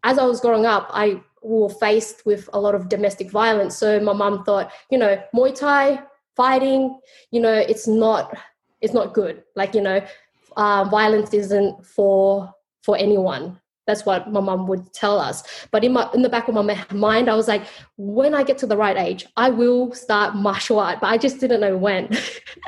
as 0.03 0.17
I 0.17 0.25
was 0.25 0.41
growing 0.41 0.65
up, 0.65 0.89
I 0.91 1.21
were 1.43 1.69
faced 1.69 2.25
with 2.25 2.49
a 2.53 2.59
lot 2.59 2.75
of 2.75 2.89
domestic 2.89 3.31
violence. 3.31 3.77
So 3.77 3.99
my 3.99 4.13
mum 4.13 4.43
thought, 4.43 4.71
you 4.89 4.97
know, 4.97 5.21
Muay 5.35 5.53
Thai, 5.53 6.01
fighting, 6.35 6.99
you 7.31 7.41
know, 7.41 7.53
it's 7.53 7.87
not 7.87 8.35
it's 8.81 8.93
not 8.93 9.13
good. 9.13 9.43
Like, 9.55 9.75
you 9.75 9.81
know, 9.81 10.03
uh, 10.57 10.85
violence 10.85 11.33
isn't 11.33 11.85
for 11.85 12.51
for 12.81 12.97
anyone 12.97 13.60
that's 13.87 14.05
what 14.05 14.31
my 14.31 14.39
mom 14.39 14.67
would 14.67 14.93
tell 14.93 15.19
us. 15.19 15.43
But 15.71 15.83
in 15.83 15.93
my 15.93 16.09
in 16.13 16.21
the 16.21 16.29
back 16.29 16.47
of 16.47 16.53
my 16.53 16.85
mind, 16.91 17.29
I 17.29 17.35
was 17.35 17.47
like, 17.47 17.63
when 17.97 18.33
I 18.33 18.43
get 18.43 18.57
to 18.59 18.67
the 18.67 18.77
right 18.77 18.97
age, 18.97 19.25
I 19.37 19.49
will 19.49 19.93
start 19.93 20.35
martial 20.35 20.79
art. 20.79 20.99
But 21.01 21.07
I 21.07 21.17
just 21.17 21.39
didn't 21.39 21.61
know 21.61 21.77
when. 21.77 22.15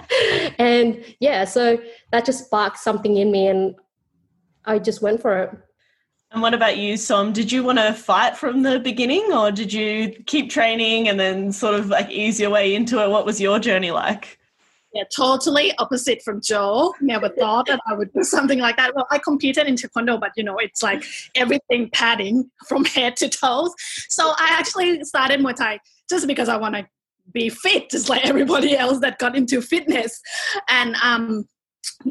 and 0.58 1.04
yeah, 1.20 1.46
so 1.46 1.78
that 2.12 2.26
just 2.26 2.46
sparked 2.46 2.78
something 2.78 3.18
in 3.18 3.32
me, 3.32 3.48
and 3.48 3.76
I 4.66 4.80
just 4.80 5.02
went 5.02 5.22
for 5.22 5.38
it. 5.44 5.52
And 6.32 6.42
what 6.42 6.56
about 6.56 6.78
you, 6.78 6.98
Som? 6.98 7.32
Did 7.32 7.52
you 7.52 7.64
want 7.64 7.78
to 7.78 7.94
fight 7.94 8.36
from 8.36 8.64
the 8.64 8.80
beginning, 8.80 9.32
or 9.32 9.52
did 9.52 9.72
you 9.72 10.10
keep 10.26 10.50
training 10.50 11.08
and 11.08 11.20
then 11.20 11.52
sort 11.52 11.76
of 11.76 11.90
like 11.90 12.10
ease 12.10 12.40
your 12.40 12.50
way 12.50 12.74
into 12.74 13.04
it? 13.04 13.10
What 13.10 13.26
was 13.26 13.40
your 13.40 13.60
journey 13.60 13.92
like? 13.92 14.40
Yeah, 14.94 15.04
totally 15.16 15.76
opposite 15.80 16.22
from 16.22 16.40
Jo. 16.40 16.94
Never 17.02 17.28
thought 17.28 17.66
that 17.66 17.80
I 17.88 17.96
would 17.96 18.14
do 18.14 18.24
something 18.24 18.60
like 18.60 18.78
that. 18.78 18.94
Well, 18.94 19.08
I 19.10 19.18
competed 19.18 19.66
in 19.66 19.74
taekwondo, 19.76 20.20
but 20.20 20.32
you 20.38 20.44
know, 20.44 20.58
it's 20.58 20.84
like 20.84 21.04
everything 21.34 21.90
padding 21.92 22.52
from 22.68 22.86
head 22.86 23.16
to 23.18 23.28
toes. 23.28 23.74
So 24.10 24.34
I 24.38 24.50
actually 24.52 25.04
started 25.04 25.40
Muay 25.40 25.56
Thai 25.56 25.80
just 26.10 26.28
because 26.28 26.48
I 26.48 26.58
want 26.58 26.76
to 26.76 26.88
be 27.32 27.50
fit, 27.50 27.90
just 27.90 28.08
like 28.08 28.24
everybody 28.24 28.78
else 28.78 29.00
that 29.00 29.18
got 29.18 29.36
into 29.36 29.62
fitness. 29.62 30.22
And 30.70 30.96
um, 31.02 31.48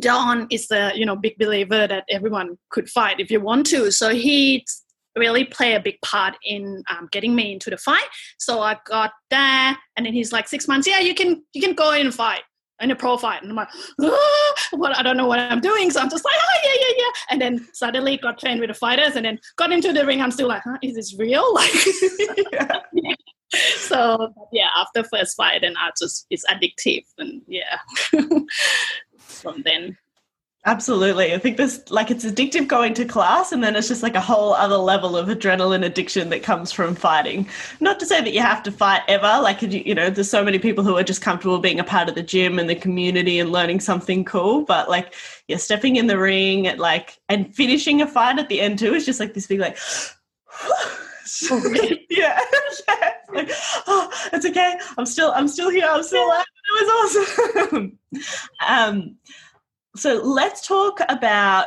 Don 0.00 0.48
is 0.50 0.66
the 0.66 0.90
you 0.96 1.06
know 1.06 1.14
big 1.14 1.38
believer 1.38 1.86
that 1.86 2.02
everyone 2.10 2.58
could 2.70 2.88
fight 2.88 3.20
if 3.20 3.30
you 3.30 3.40
want 3.40 3.66
to. 3.66 3.92
So 3.92 4.08
he 4.08 4.66
really 5.14 5.44
play 5.44 5.74
a 5.74 5.80
big 5.80 6.00
part 6.00 6.34
in 6.42 6.82
um, 6.90 7.08
getting 7.12 7.36
me 7.36 7.52
into 7.52 7.70
the 7.70 7.76
fight. 7.76 8.08
So 8.38 8.60
I 8.60 8.78
got 8.86 9.12
there, 9.30 9.78
and 9.96 10.04
then 10.04 10.14
he's 10.14 10.32
like 10.32 10.48
six 10.48 10.66
months. 10.66 10.88
Yeah, 10.88 10.98
you 10.98 11.14
can 11.14 11.44
you 11.52 11.62
can 11.62 11.74
go 11.74 11.92
in 11.92 12.06
and 12.06 12.14
fight 12.14 12.42
in 12.82 12.90
a 12.90 12.96
profile 12.96 13.38
and 13.40 13.50
I'm 13.50 13.56
like, 13.56 13.68
ah, 14.00 14.54
what 14.72 14.96
I 14.96 15.02
don't 15.02 15.16
know 15.16 15.26
what 15.26 15.38
I'm 15.38 15.60
doing. 15.60 15.90
So 15.90 16.00
I'm 16.00 16.10
just 16.10 16.24
like, 16.24 16.34
oh 16.36 16.58
yeah, 16.64 16.74
yeah, 16.80 16.94
yeah. 16.98 17.10
And 17.30 17.40
then 17.40 17.68
suddenly 17.72 18.16
got 18.18 18.38
trained 18.38 18.60
with 18.60 18.68
the 18.68 18.74
fighters 18.74 19.16
and 19.16 19.24
then 19.24 19.38
got 19.56 19.72
into 19.72 19.92
the 19.92 20.04
ring. 20.04 20.20
I'm 20.20 20.30
still 20.30 20.48
like, 20.48 20.62
huh, 20.64 20.78
is 20.82 20.94
this 20.94 21.18
real? 21.18 21.44
Like. 23.02 23.16
So 23.76 24.32
yeah, 24.50 24.68
after 24.76 25.04
first 25.04 25.36
fight 25.36 25.62
and 25.62 25.76
I 25.78 25.90
just 25.98 26.26
it's 26.30 26.44
addictive 26.46 27.04
and 27.18 27.42
yeah. 27.46 27.78
From 29.18 29.62
then 29.62 29.96
Absolutely. 30.64 31.34
I 31.34 31.38
think 31.38 31.56
this 31.56 31.82
like 31.90 32.12
it's 32.12 32.24
addictive 32.24 32.68
going 32.68 32.94
to 32.94 33.04
class, 33.04 33.50
and 33.50 33.64
then 33.64 33.74
it's 33.74 33.88
just 33.88 34.02
like 34.04 34.14
a 34.14 34.20
whole 34.20 34.54
other 34.54 34.76
level 34.76 35.16
of 35.16 35.26
adrenaline 35.26 35.84
addiction 35.84 36.28
that 36.30 36.44
comes 36.44 36.70
from 36.70 36.94
fighting. 36.94 37.48
Not 37.80 37.98
to 37.98 38.06
say 38.06 38.20
that 38.20 38.32
you 38.32 38.40
have 38.42 38.62
to 38.62 38.70
fight 38.70 39.02
ever. 39.08 39.40
Like, 39.42 39.60
you 39.62 39.92
know, 39.92 40.08
there's 40.08 40.30
so 40.30 40.44
many 40.44 40.60
people 40.60 40.84
who 40.84 40.96
are 40.96 41.02
just 41.02 41.20
comfortable 41.20 41.58
being 41.58 41.80
a 41.80 41.84
part 41.84 42.08
of 42.08 42.14
the 42.14 42.22
gym 42.22 42.60
and 42.60 42.70
the 42.70 42.76
community 42.76 43.40
and 43.40 43.50
learning 43.50 43.80
something 43.80 44.24
cool. 44.24 44.62
But 44.62 44.88
like, 44.88 45.14
yeah, 45.48 45.56
stepping 45.56 45.96
in 45.96 46.06
the 46.06 46.16
ring 46.18 46.68
at 46.68 46.78
like 46.78 47.18
and 47.28 47.52
finishing 47.52 48.00
a 48.00 48.06
fight 48.06 48.38
at 48.38 48.48
the 48.48 48.60
end 48.60 48.78
too 48.78 48.94
is 48.94 49.04
just 49.04 49.18
like 49.18 49.34
this 49.34 49.48
big, 49.48 49.58
like, 49.58 49.76
yeah, 52.10 52.38
yeah. 52.88 53.12
Like, 53.32 53.50
oh, 53.86 54.10
it's 54.34 54.44
okay. 54.44 54.78
I'm 54.98 55.06
still, 55.06 55.32
I'm 55.34 55.48
still 55.48 55.70
here. 55.70 55.86
I'm 55.88 56.02
still 56.02 56.22
alive. 56.22 56.44
It 56.68 56.86
was 56.86 57.16
awesome. 57.70 57.98
um, 58.68 59.16
so 59.96 60.14
let's 60.22 60.66
talk 60.66 61.00
about 61.08 61.66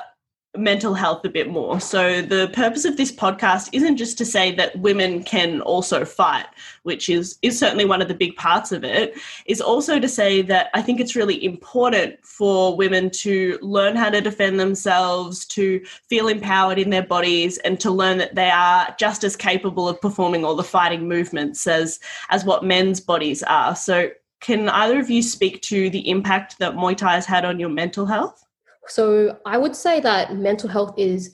mental 0.58 0.94
health 0.94 1.24
a 1.26 1.30
bit 1.30 1.50
more. 1.50 1.80
So 1.80 2.22
the 2.22 2.50
purpose 2.54 2.86
of 2.86 2.98
this 2.98 3.12
podcast 3.12 3.70
isn't 3.72 3.98
just 3.98 4.18
to 4.20 4.26
say 4.26 4.54
that 4.56 4.78
women 4.80 5.24
can 5.24 5.62
also 5.62 6.06
fight, 6.06 6.46
which 6.84 7.10
is 7.10 7.38
is 7.42 7.58
certainly 7.58 7.86
one 7.86 8.02
of 8.02 8.08
the 8.08 8.14
big 8.14 8.36
parts 8.36 8.72
of 8.72 8.84
it, 8.84 9.16
is 9.46 9.62
also 9.62 10.00
to 10.00 10.08
say 10.08 10.42
that 10.44 10.70
I 10.74 10.82
think 10.82 11.00
it's 11.00 11.16
really 11.16 11.44
important 11.44 12.24
for 12.26 12.76
women 12.76 13.10
to 13.12 13.60
learn 13.62 13.96
how 13.96 14.10
to 14.10 14.22
defend 14.22 14.60
themselves, 14.60 15.46
to 15.48 15.84
feel 16.10 16.28
empowered 16.28 16.80
in 16.80 16.90
their 16.90 17.06
bodies 17.06 17.58
and 17.60 17.80
to 17.82 17.92
learn 17.92 18.18
that 18.20 18.36
they 18.36 18.50
are 18.50 18.96
just 18.98 19.24
as 19.24 19.36
capable 19.36 19.88
of 19.90 20.02
performing 20.02 20.46
all 20.46 20.56
the 20.56 20.64
fighting 20.64 21.08
movements 21.08 21.68
as 21.68 22.00
as 22.30 22.46
what 22.46 22.64
men's 22.64 23.00
bodies 23.00 23.44
are. 23.44 23.76
So 23.76 24.10
can 24.42 24.70
either 24.70 25.00
of 25.00 25.10
you 25.10 25.22
speak 25.22 25.62
to 25.64 25.90
the 25.90 26.10
impact 26.10 26.60
that 26.60 26.74
Muay 26.74 26.96
Thai 26.96 27.16
has 27.16 27.26
had 27.26 27.46
on 27.46 27.60
your 27.60 27.70
mental 27.70 28.06
health? 28.06 28.44
So 28.88 29.38
I 29.46 29.58
would 29.58 29.76
say 29.76 30.00
that 30.02 30.36
mental 30.36 30.70
health 30.70 30.94
is 30.98 31.34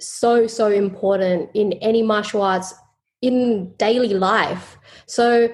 so, 0.00 0.46
so 0.46 0.70
important 0.70 1.50
in 1.54 1.72
any 1.74 2.02
martial 2.02 2.42
arts 2.42 2.74
in 3.22 3.72
daily 3.78 4.14
life. 4.14 4.76
So 5.06 5.48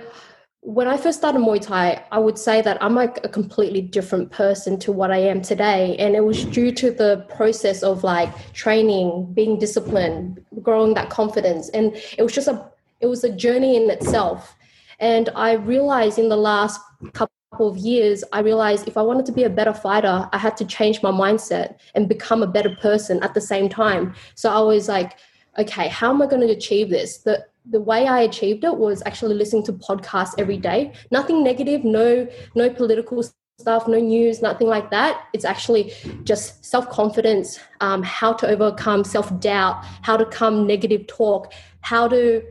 when 0.62 0.88
I 0.88 0.96
first 0.98 1.18
started 1.18 1.38
Muay 1.38 1.60
Thai, 1.60 2.04
I 2.12 2.18
would 2.18 2.38
say 2.38 2.60
that 2.60 2.82
I'm 2.82 2.94
like 2.94 3.24
a 3.24 3.28
completely 3.28 3.80
different 3.80 4.30
person 4.30 4.78
to 4.80 4.92
what 4.92 5.10
I 5.10 5.18
am 5.18 5.40
today. 5.40 5.96
And 5.98 6.14
it 6.14 6.24
was 6.24 6.44
due 6.44 6.72
to 6.72 6.90
the 6.90 7.24
process 7.34 7.82
of 7.82 8.04
like 8.04 8.52
training, 8.52 9.32
being 9.32 9.58
disciplined, 9.58 10.44
growing 10.62 10.94
that 10.94 11.08
confidence. 11.08 11.70
And 11.70 11.94
it 12.18 12.22
was 12.22 12.32
just 12.32 12.48
a 12.48 12.70
it 13.00 13.06
was 13.06 13.24
a 13.24 13.34
journey 13.34 13.76
in 13.76 13.88
itself. 13.88 14.54
And 15.00 15.30
I 15.34 15.52
realized 15.54 16.18
in 16.18 16.28
the 16.28 16.36
last 16.36 16.80
couple 17.14 17.32
of 17.58 17.76
years, 17.76 18.22
I 18.32 18.40
realized 18.40 18.86
if 18.86 18.96
I 18.96 19.02
wanted 19.02 19.26
to 19.26 19.32
be 19.32 19.44
a 19.44 19.50
better 19.50 19.72
fighter, 19.72 20.28
I 20.32 20.38
had 20.38 20.56
to 20.58 20.64
change 20.64 21.02
my 21.02 21.10
mindset 21.10 21.78
and 21.94 22.08
become 22.08 22.42
a 22.42 22.46
better 22.46 22.76
person 22.76 23.22
at 23.22 23.34
the 23.34 23.40
same 23.40 23.68
time. 23.68 24.14
So 24.34 24.50
I 24.50 24.60
was 24.60 24.88
like, 24.88 25.16
okay, 25.58 25.88
how 25.88 26.10
am 26.10 26.22
I 26.22 26.26
going 26.26 26.46
to 26.46 26.52
achieve 26.52 26.90
this? 26.90 27.18
The 27.18 27.44
the 27.70 27.80
way 27.80 28.06
I 28.06 28.22
achieved 28.22 28.64
it 28.64 28.76
was 28.76 29.02
actually 29.04 29.34
listening 29.34 29.64
to 29.64 29.72
podcasts 29.74 30.34
every 30.38 30.56
day. 30.56 30.92
Nothing 31.10 31.44
negative, 31.44 31.84
no 31.84 32.26
no 32.54 32.70
political 32.70 33.22
stuff, 33.58 33.86
no 33.86 33.98
news, 33.98 34.40
nothing 34.42 34.66
like 34.66 34.90
that. 34.90 35.26
It's 35.32 35.44
actually 35.44 35.92
just 36.24 36.64
self 36.64 36.88
confidence, 36.90 37.60
um, 37.80 38.02
how 38.02 38.32
to 38.34 38.48
overcome 38.48 39.04
self 39.04 39.38
doubt, 39.40 39.84
how 40.02 40.16
to 40.16 40.24
come 40.24 40.66
negative 40.66 41.06
talk, 41.06 41.52
how 41.80 42.08
to 42.08 42.42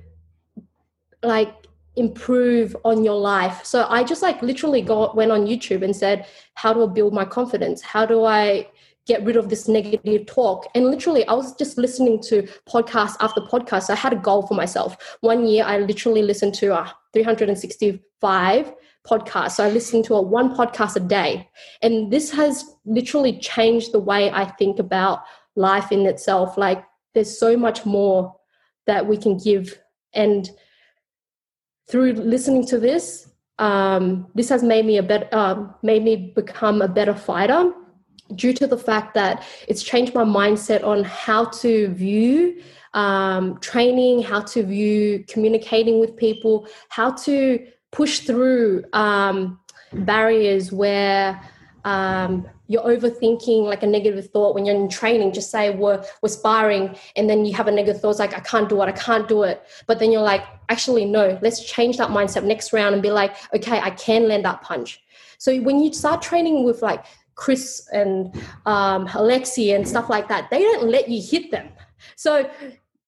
like 1.24 1.54
improve 2.00 2.76
on 2.86 3.04
your 3.04 3.18
life. 3.18 3.64
So 3.66 3.86
I 3.90 4.04
just 4.04 4.22
like 4.22 4.42
literally 4.42 4.82
went 4.82 5.32
on 5.32 5.46
YouTube 5.46 5.84
and 5.84 5.96
said, 5.96 6.26
how 6.56 6.74
do 6.74 6.84
I 6.84 6.88
build 6.88 7.14
my 7.14 7.26
confidence? 7.26 7.82
How 7.82 8.06
do 8.06 8.24
I 8.24 8.68
get 9.06 9.24
rid 9.24 9.36
of 9.36 9.50
this 9.50 9.68
negative 9.68 10.26
talk? 10.26 10.68
And 10.76 10.86
literally 10.86 11.26
I 11.28 11.34
was 11.34 11.56
just 11.56 11.78
listening 11.78 12.22
to 12.24 12.44
podcast 12.68 13.16
after 13.20 13.42
podcast. 13.42 13.90
I 13.90 13.96
had 13.96 14.14
a 14.14 14.18
goal 14.18 14.48
for 14.48 14.54
myself. 14.54 15.18
One 15.22 15.46
year 15.46 15.64
I 15.66 15.80
literally 15.80 16.22
listened 16.22 16.54
to 16.56 16.74
uh, 16.74 16.90
365 17.14 18.74
podcasts. 19.08 19.52
So 19.52 19.66
I 19.66 19.70
listen 19.70 20.04
to 20.04 20.16
a 20.16 20.22
one 20.22 20.56
podcast 20.56 20.96
a 20.96 21.00
day. 21.00 21.50
And 21.82 22.12
this 22.12 22.32
has 22.32 22.76
literally 22.86 23.40
changed 23.40 23.92
the 23.92 24.00
way 24.00 24.32
I 24.32 24.46
think 24.46 24.80
about 24.80 25.24
life 25.56 25.92
in 25.92 26.06
itself. 26.06 26.58
Like 26.58 26.84
there's 27.14 27.38
so 27.38 27.58
much 27.58 27.86
more 27.86 28.36
that 28.88 29.06
we 29.06 29.18
can 29.18 29.38
give 29.38 29.80
and 30.14 30.50
through 31.90 32.14
listening 32.14 32.66
to 32.68 32.78
this, 32.78 33.30
um, 33.58 34.28
this 34.36 34.50
has 34.50 34.64
made 34.64 34.86
me 34.86 34.98
a 34.98 35.04
better, 35.04 35.28
um, 35.36 35.76
made 35.84 36.04
me 36.04 36.32
become 36.36 36.82
a 36.82 36.88
better 36.88 37.14
fighter 37.14 37.74
due 38.36 38.54
to 38.54 38.68
the 38.68 38.78
fact 38.78 39.14
that 39.16 39.44
it's 39.68 39.84
changed 39.84 40.14
my 40.14 40.24
mindset 40.24 40.84
on 40.84 41.04
how 41.04 41.46
to 41.46 41.90
view 41.90 42.62
um, 42.94 43.60
training, 43.60 44.22
how 44.22 44.42
to 44.42 44.64
view 44.64 45.24
communicating 45.28 46.00
with 46.00 46.16
people, 46.16 46.68
how 46.90 47.12
to 47.12 47.68
push 47.92 48.20
through 48.20 48.84
um, 48.94 49.60
barriers 49.94 50.72
where 50.72 51.42
um, 51.90 52.48
you're 52.68 52.84
overthinking 52.84 53.64
like 53.64 53.82
a 53.82 53.88
negative 53.88 54.30
thought 54.30 54.54
when 54.54 54.64
you're 54.64 54.76
in 54.76 54.90
training. 54.90 55.34
Just 55.34 55.50
say 55.50 55.72
we're, 55.72 56.04
we're 56.22 56.30
sparring 56.30 56.96
and 57.16 57.28
then 57.28 57.44
you 57.44 57.54
have 57.56 57.68
a 57.68 57.72
negative 57.72 58.00
thought 58.00 58.12
it's 58.12 58.20
like 58.20 58.36
i 58.36 58.40
can't 58.42 58.70
do 58.70 58.80
it 58.84 58.86
i 58.86 58.92
can't 58.92 59.28
do 59.28 59.42
it. 59.42 59.64
But 59.88 59.98
then 59.98 60.12
you're 60.12 60.22
like 60.22 60.44
actually 60.70 61.06
no 61.06 61.40
let's 61.42 61.66
change 61.66 61.98
that 61.98 62.10
mindset 62.10 62.44
next 62.44 62.72
round 62.74 62.94
and 62.94 63.02
be 63.02 63.10
like 63.10 63.36
okay 63.56 63.80
i 63.80 63.90
can 63.90 64.28
land 64.28 64.46
that 64.46 64.62
punch 64.62 65.02
so 65.40 65.58
when 65.62 65.80
you 65.80 65.92
start 65.92 66.22
training 66.22 66.64
with 66.64 66.84
like 66.84 67.04
chris 67.34 67.90
and 67.92 68.36
um, 68.68 69.08
alexi 69.08 69.76
and 69.76 69.88
stuff 69.88 70.08
like 70.10 70.28
that 70.28 70.48
they 70.52 70.62
don't 70.62 70.88
let 70.90 71.10
you 71.10 71.22
hit 71.22 71.50
them. 71.50 71.70
So 72.16 72.50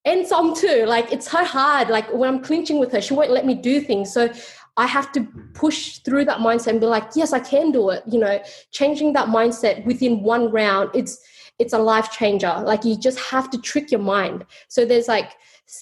and 0.06 0.26
some 0.26 0.56
too 0.56 0.86
like 0.88 1.14
it's 1.14 1.30
so 1.30 1.46
hard 1.46 1.90
like 1.90 2.12
when 2.12 2.28
i'm 2.28 2.42
clinching 2.42 2.80
with 2.80 2.92
her 2.92 3.00
she 3.00 3.14
won't 3.14 3.30
let 3.30 3.46
me 3.46 3.54
do 3.54 3.80
things. 3.80 4.12
So 4.12 4.34
I 4.78 4.88
have 4.88 5.12
to 5.14 5.28
push 5.54 5.98
through 6.00 6.26
that 6.26 6.40
mindset 6.40 6.68
and 6.68 6.80
be 6.80 6.86
like, 6.86 7.10
yes, 7.16 7.34
I 7.34 7.40
can 7.40 7.72
do 7.72 7.90
it. 7.90 8.04
You 8.08 8.20
know, 8.20 8.42
changing 8.72 9.14
that 9.14 9.28
mindset 9.28 9.86
within 9.86 10.24
one 10.24 10.52
round, 10.52 10.90
it's 10.94 11.22
it's 11.60 11.74
a 11.74 11.78
life 11.78 12.12
changer. 12.12 12.54
Like 12.66 12.84
you 12.84 12.98
just 12.98 13.20
have 13.20 13.50
to 13.52 13.58
trick 13.60 13.92
your 13.92 14.02
mind. 14.02 14.46
So 14.68 14.86
there's 14.86 15.08
like 15.08 15.34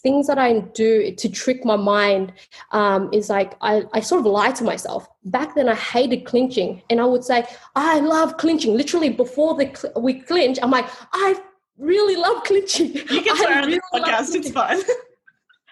things 0.03 0.27
that 0.27 0.37
I 0.37 0.59
do 0.59 1.13
to 1.15 1.29
trick 1.29 1.65
my 1.65 1.75
mind 1.75 2.33
um, 2.71 3.09
is 3.13 3.29
like 3.29 3.53
I, 3.61 3.83
I 3.93 4.01
sort 4.01 4.19
of 4.19 4.25
lie 4.25 4.51
to 4.51 4.63
myself. 4.63 5.07
Back 5.25 5.55
then, 5.55 5.69
I 5.69 5.75
hated 5.75 6.25
clinching, 6.25 6.81
and 6.89 6.99
I 6.99 7.05
would 7.05 7.23
say 7.23 7.45
I 7.75 7.99
love 7.99 8.37
clinching. 8.37 8.75
Literally 8.75 9.09
before 9.09 9.55
the 9.55 9.73
cl- 9.73 10.01
we 10.01 10.21
clinch, 10.21 10.59
I'm 10.61 10.71
like 10.71 10.89
I 11.13 11.35
really 11.77 12.15
love 12.15 12.43
clinching. 12.43 12.93
You 12.93 13.21
can 13.21 13.35
swear 13.37 13.61
on 13.61 13.69
the 13.69 13.81
podcast. 13.93 14.35
It's 14.35 14.51
fine. 14.51 14.81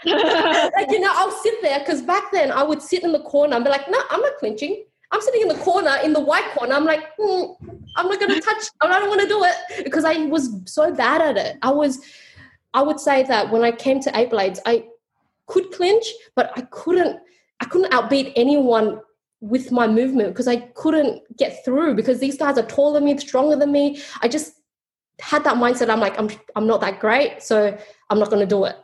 like 0.76 0.92
you 0.92 1.00
know, 1.00 1.12
I'll 1.14 1.32
sit 1.32 1.62
there 1.62 1.80
because 1.80 2.02
back 2.02 2.32
then 2.32 2.52
I 2.52 2.64
would 2.64 2.82
sit 2.82 3.04
in 3.04 3.12
the 3.12 3.22
corner 3.22 3.56
and 3.56 3.64
be 3.64 3.70
like, 3.70 3.90
"No, 3.90 4.00
I'm 4.10 4.22
not 4.22 4.38
clinching. 4.38 4.84
I'm 5.12 5.22
sitting 5.22 5.42
in 5.42 5.48
the 5.48 5.56
corner, 5.56 5.96
in 6.04 6.14
the 6.14 6.20
white 6.20 6.50
corner. 6.52 6.76
I'm 6.76 6.86
like, 6.86 7.16
mm, 7.18 7.56
I'm 7.96 8.08
not 8.08 8.20
going 8.20 8.34
to 8.34 8.42
touch. 8.42 8.66
I 8.82 9.00
don't 9.00 9.08
want 9.08 9.22
to 9.22 9.28
do 9.28 9.44
it 9.44 9.86
because 9.86 10.04
I 10.04 10.18
was 10.26 10.50
so 10.66 10.94
bad 10.94 11.22
at 11.22 11.38
it. 11.38 11.58
I 11.62 11.72
was, 11.72 12.02
I 12.74 12.82
would 12.82 13.00
say 13.00 13.24
that 13.24 13.50
when 13.50 13.64
I 13.64 13.72
came 13.72 14.02
to 14.02 14.12
eight 14.18 14.32
blades, 14.32 14.60
I 14.66 14.86
could 15.48 15.72
clinch, 15.72 16.06
but 16.36 16.52
I 16.56 16.62
couldn't. 16.72 17.20
I 17.60 17.66
couldn't 17.66 17.92
outbeat 17.92 18.34
anyone 18.36 19.00
with 19.42 19.72
my 19.72 19.88
movement 19.88 20.30
because 20.30 20.48
I 20.48 20.58
couldn't 20.76 21.24
get 21.38 21.66
through 21.66 21.96
because 21.96 22.20
these 22.20 22.38
guys 22.38 22.56
are 22.60 22.66
taller 22.68 23.00
than 23.00 23.06
me, 23.06 23.18
stronger 23.18 23.56
than 23.56 23.72
me. 23.72 24.00
I 24.22 24.28
just 24.28 24.54
had 25.20 25.44
that 25.46 25.56
mindset. 25.56 25.90
I'm 25.90 26.00
like, 26.00 26.20
I'm, 26.20 26.30
I'm 26.56 26.68
not 26.68 26.82
that 26.82 27.00
great, 27.00 27.42
so 27.42 27.76
I'm 28.12 28.20
not 28.20 28.30
going 28.30 28.42
to 28.42 28.46
do 28.46 28.66
it. 28.66 28.76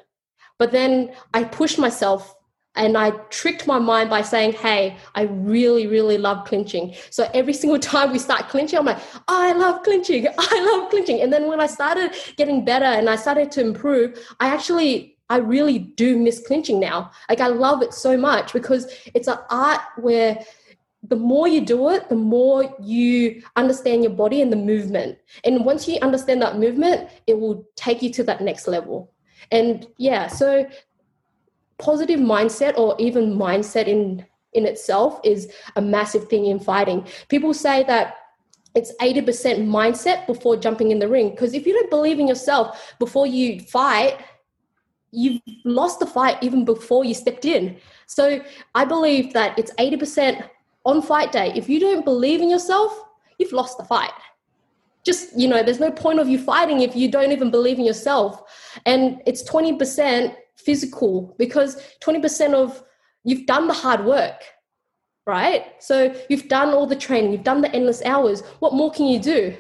But 0.64 0.72
then 0.72 1.12
I 1.34 1.44
pushed 1.44 1.78
myself 1.78 2.38
and 2.76 2.98
I 2.98 3.10
tricked 3.30 3.68
my 3.68 3.80
mind 3.80 4.10
by 4.10 4.22
saying, 4.22 4.54
Hey, 4.54 4.96
I 5.14 5.24
really, 5.24 5.88
really 5.88 6.18
love 6.18 6.48
clinching. 6.48 6.96
So 7.10 7.30
every 7.34 7.52
single 7.52 7.80
time 7.92 8.14
we 8.14 8.18
start 8.18 8.48
clinching, 8.48 8.80
I'm 8.80 8.86
like, 8.86 9.02
I 9.28 9.52
love 9.52 9.84
clinching. 9.84 10.26
I 10.38 10.72
love 10.72 10.90
clinching. 10.90 11.20
And 11.20 11.34
then 11.34 11.50
when 11.50 11.60
I 11.60 11.68
started 11.68 12.14
getting 12.38 12.64
better 12.64 12.86
and 12.86 13.10
I 13.10 13.18
started 13.18 13.52
to 13.52 13.60
improve, 13.60 14.18
I 14.40 14.48
actually, 14.48 15.18
I 15.30 15.40
really 15.40 15.80
do 15.80 16.18
miss 16.18 16.40
clinching 16.48 16.80
now. 16.80 17.12
Like 17.28 17.42
I 17.42 17.48
love 17.48 17.82
it 17.82 17.94
so 17.94 18.16
much 18.16 18.54
because 18.54 18.88
it's 19.14 19.28
an 19.28 19.40
art 19.50 19.82
where 19.98 20.40
the 21.10 21.18
more 21.18 21.50
you 21.50 21.60
do 21.60 21.90
it, 21.90 22.08
the 22.08 22.16
more 22.16 22.74
you 22.82 23.44
understand 23.58 24.04
your 24.04 24.14
body 24.14 24.42
and 24.42 24.50
the 24.50 24.56
movement. 24.56 25.18
And 25.44 25.66
once 25.66 25.90
you 25.90 26.00
understand 26.02 26.42
that 26.42 26.58
movement, 26.58 27.10
it 27.28 27.38
will 27.38 27.68
take 27.76 28.02
you 28.02 28.10
to 28.14 28.24
that 28.24 28.40
next 28.40 28.70
level. 28.70 29.13
And 29.52 29.88
yeah, 29.98 30.28
so 30.28 30.66
positive 31.78 32.20
mindset 32.20 32.78
or 32.78 32.96
even 33.00 33.36
mindset 33.36 33.88
in 33.88 34.26
in 34.54 34.66
itself 34.66 35.20
is 35.24 35.52
a 35.76 35.82
massive 35.82 36.28
thing 36.28 36.46
in 36.46 36.60
fighting. 36.60 37.08
People 37.28 37.54
say 37.54 37.84
that 37.86 38.18
it's 38.76 38.94
80% 39.02 39.68
mindset 39.68 40.26
before 40.28 40.58
jumping 40.58 40.92
in 40.92 41.00
the 41.00 41.08
ring 41.08 41.32
because 41.32 41.54
if 41.54 41.66
you 41.66 41.74
don't 41.74 41.90
believe 41.90 42.20
in 42.20 42.28
yourself 42.28 42.94
before 43.00 43.28
you 43.28 43.60
fight, 43.62 44.20
you've 45.12 45.42
lost 45.64 46.00
the 46.00 46.06
fight 46.06 46.38
even 46.42 46.66
before 46.66 47.04
you 47.04 47.14
stepped 47.14 47.46
in. 47.46 47.78
So 48.08 48.42
I 48.74 48.86
believe 48.86 49.34
that 49.34 49.58
it's 49.58 49.72
80% 49.74 50.48
on 50.86 51.02
fight 51.02 51.32
day. 51.32 51.52
If 51.56 51.70
you 51.70 51.80
don't 51.80 52.04
believe 52.04 52.42
in 52.42 52.50
yourself, 52.50 53.00
you've 53.38 53.54
lost 53.54 53.78
the 53.78 53.86
fight 53.86 54.14
just 55.06 55.38
you 55.38 55.48
know 55.48 55.64
there's 55.64 55.80
no 55.80 55.92
point 55.92 56.20
of 56.20 56.28
you 56.28 56.40
fighting 56.40 56.82
if 56.82 56.96
you 56.96 57.10
don't 57.10 57.32
even 57.32 57.52
believe 57.52 57.80
in 57.80 57.86
yourself. 57.86 58.44
And 58.86 59.22
it's 59.26 59.44
20% 59.50 60.36
physical 60.56 61.36
because 61.38 61.82
20% 62.04 62.54
of 62.54 62.84
you've 63.24 63.46
done 63.46 63.68
the 63.68 63.74
hard 63.74 64.06
work 64.06 64.42
right? 65.26 65.82
So 65.82 66.14
you've 66.30 66.48
done 66.48 66.74
all 66.74 66.86
the 66.86 66.96
training 66.96 67.32
you've 67.32 67.44
done 67.44 67.62
the 67.62 67.74
endless 67.74 68.04
hours. 68.04 68.42
What 68.60 68.74
more 68.74 68.92
can 68.92 69.06
you 69.06 69.20
do? 69.20 69.56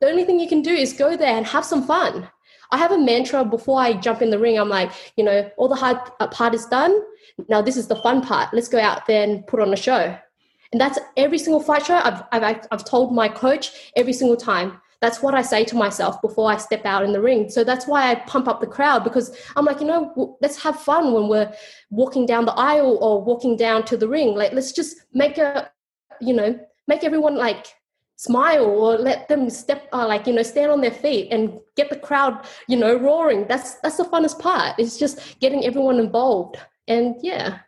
The 0.00 0.08
only 0.08 0.24
thing 0.24 0.38
you 0.38 0.48
can 0.48 0.62
do 0.62 0.72
is 0.72 0.92
go 0.92 1.16
there 1.16 1.36
and 1.36 1.46
have 1.46 1.64
some 1.64 1.86
fun. 1.86 2.28
I 2.72 2.78
have 2.78 2.92
a 2.92 2.98
mantra 2.98 3.44
before 3.44 3.80
i 3.80 3.92
jump 3.92 4.22
in 4.22 4.30
the 4.30 4.38
ring. 4.38 4.58
I'm 4.58 4.68
like 4.68 4.90
you 5.16 5.24
know 5.24 5.50
all 5.56 5.68
the 5.68 5.76
hard 5.76 5.98
uh, 6.20 6.26
part 6.28 6.54
is 6.54 6.66
done. 6.66 7.00
Now 7.48 7.62
this 7.62 7.76
is 7.76 7.88
the 7.88 7.96
fun 7.96 8.20
part. 8.22 8.52
Let's 8.52 8.68
go 8.68 8.78
out 8.78 9.06
there 9.06 9.22
and 9.22 9.46
put 9.46 9.60
on 9.60 9.72
a 9.72 9.76
show 9.76 10.18
and 10.72 10.80
that's 10.80 10.98
every 11.16 11.38
single 11.38 11.60
fight 11.60 11.86
show 11.86 11.96
I've, 11.96 12.22
I've, 12.32 12.66
I've 12.70 12.84
told 12.84 13.14
my 13.14 13.28
coach 13.28 13.92
every 13.96 14.12
single 14.12 14.36
time. 14.36 14.80
That's 15.00 15.22
what 15.22 15.34
I 15.34 15.42
say 15.42 15.64
to 15.64 15.76
myself 15.76 16.20
before 16.22 16.50
I 16.50 16.56
step 16.56 16.84
out 16.86 17.04
in 17.04 17.12
the 17.12 17.20
ring. 17.20 17.50
So 17.50 17.64
that's 17.64 17.86
why 17.86 18.10
I 18.10 18.14
pump 18.14 18.48
up 18.48 18.60
the 18.60 18.66
crowd 18.66 19.04
because 19.04 19.36
I'm 19.54 19.64
like, 19.64 19.80
you 19.80 19.86
know, 19.86 20.36
let's 20.40 20.60
have 20.62 20.80
fun 20.80 21.12
when 21.12 21.28
we're 21.28 21.52
walking 21.90 22.24
down 22.24 22.46
the 22.46 22.54
aisle 22.54 22.98
or 23.00 23.22
walking 23.22 23.56
down 23.56 23.84
to 23.84 23.96
the 23.96 24.08
ring. 24.08 24.34
Like, 24.34 24.52
let's 24.52 24.72
just 24.72 24.96
make 25.12 25.36
a, 25.38 25.70
you 26.20 26.32
know, 26.32 26.58
make 26.88 27.04
everyone 27.04 27.36
like 27.36 27.66
smile 28.16 28.64
or 28.64 28.96
let 28.96 29.28
them 29.28 29.50
step 29.50 29.88
uh, 29.92 30.06
like 30.06 30.26
you 30.26 30.32
know 30.32 30.42
stand 30.42 30.70
on 30.70 30.80
their 30.80 30.90
feet 30.90 31.28
and 31.30 31.60
get 31.76 31.90
the 31.90 31.96
crowd 31.96 32.46
you 32.66 32.76
know 32.76 32.96
roaring 32.96 33.46
that's 33.46 33.74
that's 33.80 33.98
the 33.98 34.04
funnest 34.04 34.38
part 34.38 34.74
it's 34.78 34.96
just 34.96 35.38
getting 35.38 35.66
everyone 35.66 36.00
involved 36.00 36.56
and 36.88 37.16
yeah 37.22 37.58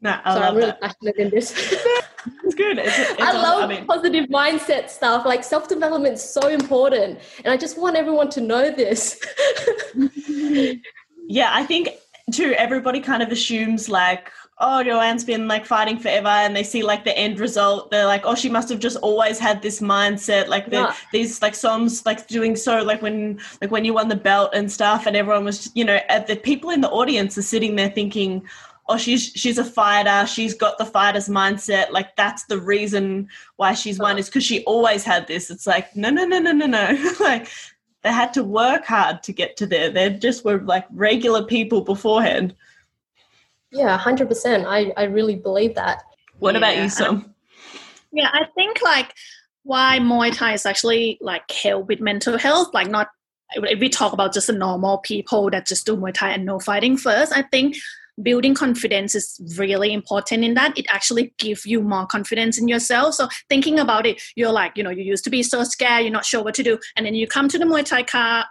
no, 0.00 0.18
I 0.24 0.34
so 0.34 0.40
love 0.40 0.48
I'm 0.50 0.54
really 0.56 0.66
that. 0.68 0.80
passionate 0.80 1.16
in 1.16 1.30
this. 1.30 1.52
It's 2.42 2.56
good. 2.56 2.78
It's, 2.78 2.98
it's 2.98 3.20
I 3.22 3.30
love 3.32 3.62
I 3.62 3.66
mean, 3.68 3.86
positive 3.86 4.24
mindset 4.28 4.90
stuff. 4.90 5.24
Like 5.24 5.44
self 5.44 5.68
development 5.68 6.14
is 6.14 6.22
so 6.28 6.48
important, 6.48 7.20
and 7.44 7.52
I 7.52 7.56
just 7.56 7.78
want 7.78 7.94
everyone 7.96 8.30
to 8.30 8.40
know 8.40 8.68
this. 8.70 9.20
yeah, 11.28 11.50
I 11.52 11.64
think 11.64 11.90
too. 12.32 12.54
Everybody 12.58 13.00
kind 13.00 13.22
of 13.22 13.30
assumes 13.30 13.88
like, 13.88 14.32
oh, 14.58 14.82
Joanne's 14.82 15.24
been 15.24 15.46
like 15.46 15.64
fighting 15.66 15.98
forever, 15.98 16.26
and 16.28 16.56
they 16.56 16.64
see 16.64 16.82
like 16.82 17.04
the 17.04 17.16
end 17.16 17.38
result. 17.38 17.90
They're 17.92 18.06
like, 18.06 18.22
oh, 18.24 18.34
she 18.34 18.48
must 18.48 18.68
have 18.70 18.80
just 18.80 18.96
always 18.98 19.38
had 19.38 19.62
this 19.62 19.80
mindset. 19.80 20.48
Like 20.48 20.66
Yeah. 20.70 20.94
these 21.12 21.40
like 21.42 21.54
songs 21.54 22.04
like 22.06 22.26
doing 22.26 22.56
so 22.56 22.82
like 22.82 23.02
when 23.02 23.38
like 23.60 23.70
when 23.70 23.84
you 23.84 23.94
won 23.94 24.08
the 24.08 24.16
belt 24.16 24.50
and 24.52 24.70
stuff, 24.70 25.06
and 25.06 25.16
everyone 25.16 25.44
was 25.44 25.70
you 25.74 25.84
know 25.84 26.00
at 26.08 26.26
the 26.26 26.34
people 26.34 26.70
in 26.70 26.80
the 26.80 26.90
audience 26.90 27.38
are 27.38 27.42
sitting 27.42 27.76
there 27.76 27.90
thinking. 27.90 28.42
Oh 28.88 28.96
she's 28.96 29.32
she's 29.34 29.58
a 29.58 29.64
fighter 29.64 30.26
she's 30.26 30.54
got 30.54 30.78
the 30.78 30.84
fighter's 30.84 31.28
mindset 31.28 31.90
like 31.90 32.14
that's 32.16 32.44
the 32.44 32.60
reason 32.60 33.28
why 33.56 33.74
she's 33.74 33.98
won 33.98 34.16
is 34.16 34.26
because 34.26 34.44
she 34.44 34.62
always 34.64 35.02
had 35.02 35.26
this 35.26 35.50
it's 35.50 35.66
like 35.66 35.94
no 35.96 36.08
no 36.10 36.24
no 36.24 36.38
no 36.38 36.52
no 36.52 36.66
no 36.66 37.12
like 37.20 37.48
they 38.02 38.12
had 38.12 38.32
to 38.34 38.44
work 38.44 38.84
hard 38.84 39.22
to 39.24 39.32
get 39.32 39.56
to 39.56 39.66
there 39.66 39.90
they 39.90 40.10
just 40.10 40.44
were 40.44 40.60
like 40.60 40.86
regular 40.92 41.42
people 41.44 41.80
beforehand 41.80 42.54
Yeah, 43.72 43.98
hundred 43.98 44.28
percent. 44.28 44.64
I 44.66 44.92
I 44.96 45.04
really 45.04 45.34
believe 45.36 45.74
that. 45.74 46.02
what 46.38 46.56
about 46.56 46.76
you 46.76 46.88
Som? 46.88 47.34
Yeah, 48.12 48.30
I 48.32 48.44
think 48.54 48.80
like 48.82 49.12
why 49.64 49.98
Muay 49.98 50.32
Thai 50.34 50.54
is 50.54 50.64
actually 50.64 51.18
like 51.20 51.50
help 51.50 51.88
with 51.88 52.00
mental 52.00 52.38
health, 52.38 52.68
like 52.72 52.88
not 52.88 53.08
if 53.54 53.80
we 53.80 53.88
talk 53.88 54.12
about 54.12 54.32
just 54.32 54.46
the 54.46 54.52
normal 54.52 54.98
people 54.98 55.50
that 55.50 55.66
just 55.66 55.86
do 55.86 55.96
Muay 55.96 56.14
Thai 56.14 56.30
and 56.30 56.44
no 56.46 56.58
fighting 56.58 56.96
first, 56.96 57.32
I 57.32 57.42
think 57.42 57.76
building 58.22 58.54
confidence 58.54 59.14
is 59.14 59.40
really 59.56 59.92
important 59.92 60.44
in 60.44 60.54
that. 60.54 60.76
It 60.78 60.86
actually 60.88 61.34
gives 61.38 61.66
you 61.66 61.82
more 61.82 62.06
confidence 62.06 62.58
in 62.58 62.68
yourself. 62.68 63.14
So 63.14 63.28
thinking 63.48 63.78
about 63.78 64.06
it, 64.06 64.22
you're 64.36 64.52
like, 64.52 64.72
you 64.76 64.82
know, 64.82 64.90
you 64.90 65.02
used 65.02 65.24
to 65.24 65.30
be 65.30 65.42
so 65.42 65.64
scared, 65.64 66.02
you're 66.02 66.12
not 66.12 66.24
sure 66.24 66.42
what 66.42 66.54
to 66.54 66.62
do. 66.62 66.78
And 66.96 67.06
then 67.06 67.14
you 67.14 67.26
come 67.26 67.48
to 67.48 67.58
the 67.58 67.64
muay 67.64 67.84
thai 67.84 68.02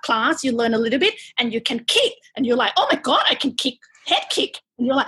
class 0.03 0.43
you 0.43 0.51
learn 0.51 0.73
a 0.73 0.77
little 0.77 0.99
bit 0.99 1.15
and 1.39 1.53
you 1.53 1.61
can 1.61 1.83
kick. 1.85 2.13
And 2.35 2.45
you're 2.45 2.57
like, 2.57 2.73
oh 2.77 2.87
my 2.91 2.99
God, 2.99 3.23
I 3.29 3.35
can 3.35 3.53
kick, 3.53 3.75
head 4.05 4.23
kick. 4.29 4.59
And 4.77 4.87
you're 4.87 4.95
like, 4.95 5.07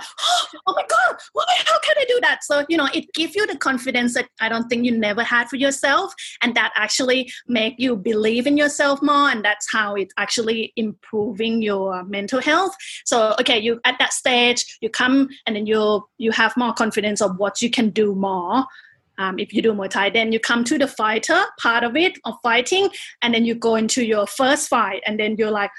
oh 0.66 0.74
my 0.74 0.84
God, 0.88 1.16
why, 1.32 1.44
how 1.66 1.78
can 1.80 1.94
I 1.98 2.04
do 2.08 2.18
that? 2.22 2.42
So, 2.42 2.64
you 2.68 2.76
know, 2.76 2.88
it 2.94 3.12
gives 3.12 3.34
you 3.34 3.46
the 3.46 3.56
confidence 3.56 4.14
that 4.14 4.28
I 4.40 4.48
don't 4.48 4.68
think 4.68 4.84
you 4.84 4.96
never 4.96 5.22
had 5.22 5.48
for 5.48 5.56
yourself. 5.56 6.12
And 6.42 6.54
that 6.54 6.72
actually 6.76 7.30
make 7.46 7.74
you 7.78 7.96
believe 7.96 8.46
in 8.46 8.56
yourself 8.56 9.02
more. 9.02 9.30
And 9.30 9.44
that's 9.44 9.70
how 9.70 9.94
it's 9.94 10.14
actually 10.16 10.72
improving 10.76 11.60
your 11.62 12.04
mental 12.04 12.40
health. 12.40 12.74
So, 13.04 13.34
okay, 13.40 13.58
you 13.58 13.80
at 13.84 13.96
that 13.98 14.12
stage, 14.12 14.78
you 14.80 14.88
come 14.88 15.28
and 15.46 15.56
then 15.56 15.66
you 15.66 16.08
you 16.18 16.32
have 16.32 16.56
more 16.56 16.72
confidence 16.72 17.20
of 17.20 17.36
what 17.38 17.60
you 17.60 17.70
can 17.70 17.90
do 17.90 18.14
more. 18.14 18.64
Um, 19.18 19.38
if 19.38 19.52
you 19.52 19.60
do 19.62 19.72
Muay 19.72 19.90
Thai, 19.90 20.10
then 20.10 20.30
you 20.30 20.38
come 20.38 20.62
to 20.64 20.78
the 20.78 20.86
fighter 20.86 21.42
part 21.58 21.82
of 21.82 21.96
it 21.96 22.18
of 22.24 22.36
fighting, 22.42 22.88
and 23.20 23.34
then 23.34 23.44
you 23.44 23.54
go 23.54 23.74
into 23.74 24.04
your 24.04 24.26
first 24.26 24.68
fight, 24.68 25.02
and 25.06 25.18
then 25.18 25.34
you're 25.36 25.50
like, 25.50 25.70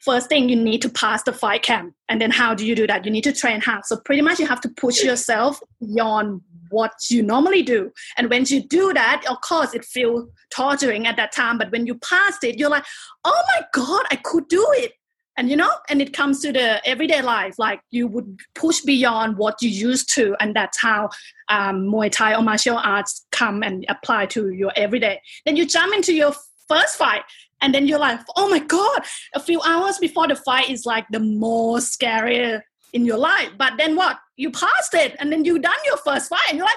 first 0.00 0.28
thing 0.28 0.48
you 0.48 0.56
need 0.56 0.82
to 0.82 0.88
pass 0.88 1.22
the 1.22 1.32
fight 1.32 1.62
camp. 1.62 1.94
And 2.08 2.20
then 2.20 2.30
how 2.30 2.54
do 2.54 2.66
you 2.66 2.74
do 2.74 2.86
that? 2.86 3.04
You 3.04 3.10
need 3.10 3.24
to 3.24 3.32
train 3.32 3.60
hard. 3.60 3.84
So 3.84 3.96
pretty 3.96 4.22
much 4.22 4.38
you 4.38 4.46
have 4.46 4.60
to 4.62 4.68
push 4.68 5.02
yourself 5.02 5.60
beyond 5.80 6.40
what 6.70 6.92
you 7.08 7.22
normally 7.22 7.62
do. 7.62 7.90
And 8.16 8.30
when 8.30 8.44
you 8.46 8.62
do 8.62 8.92
that 8.92 9.24
of 9.28 9.40
course 9.40 9.74
it 9.74 9.84
feels 9.84 10.28
torturing 10.50 11.06
at 11.06 11.16
that 11.16 11.32
time. 11.32 11.58
But 11.58 11.72
when 11.72 11.86
you 11.86 11.94
passed 11.96 12.44
it 12.44 12.58
you're 12.58 12.70
like 12.70 12.84
oh 13.24 13.42
my 13.54 13.64
god 13.72 14.04
i 14.10 14.16
could 14.16 14.48
do 14.48 14.64
it. 14.76 14.92
And 15.36 15.48
you 15.48 15.56
know 15.56 15.70
and 15.88 16.02
it 16.02 16.12
comes 16.12 16.40
to 16.42 16.52
the 16.52 16.86
everyday 16.86 17.22
life. 17.22 17.58
Like 17.58 17.80
you 17.90 18.06
would 18.06 18.38
push 18.54 18.80
beyond 18.82 19.36
what 19.36 19.60
you 19.62 19.70
used 19.70 20.12
to. 20.14 20.36
And 20.40 20.54
that's 20.54 20.80
how 20.80 21.10
um, 21.48 21.86
muay 21.86 22.10
thai 22.10 22.34
or 22.34 22.42
martial 22.42 22.76
arts 22.76 23.26
come 23.32 23.62
and 23.62 23.84
apply 23.88 24.26
to 24.26 24.50
your 24.50 24.72
everyday. 24.76 25.20
Then 25.46 25.56
you 25.56 25.66
jump 25.66 25.94
into 25.94 26.12
your 26.12 26.34
first 26.68 26.96
fight 26.96 27.22
and 27.60 27.74
then 27.74 27.86
you're 27.86 27.98
like 27.98 28.20
oh 28.36 28.48
my 28.48 28.58
god 28.58 29.02
a 29.34 29.40
few 29.40 29.60
hours 29.62 29.98
before 29.98 30.28
the 30.28 30.36
fight 30.36 30.70
is 30.70 30.86
like 30.86 31.06
the 31.10 31.20
most 31.20 31.92
scary 31.92 32.60
in 32.92 33.04
your 33.04 33.18
life. 33.18 33.50
But 33.58 33.74
then 33.78 33.96
what? 33.96 34.18
You 34.36 34.50
passed 34.50 34.94
it 34.94 35.16
and 35.18 35.32
then 35.32 35.44
you 35.44 35.58
done 35.58 35.74
your 35.84 35.96
first 35.98 36.28
fight 36.28 36.48
and 36.48 36.58
you're 36.58 36.66
like 36.66 36.76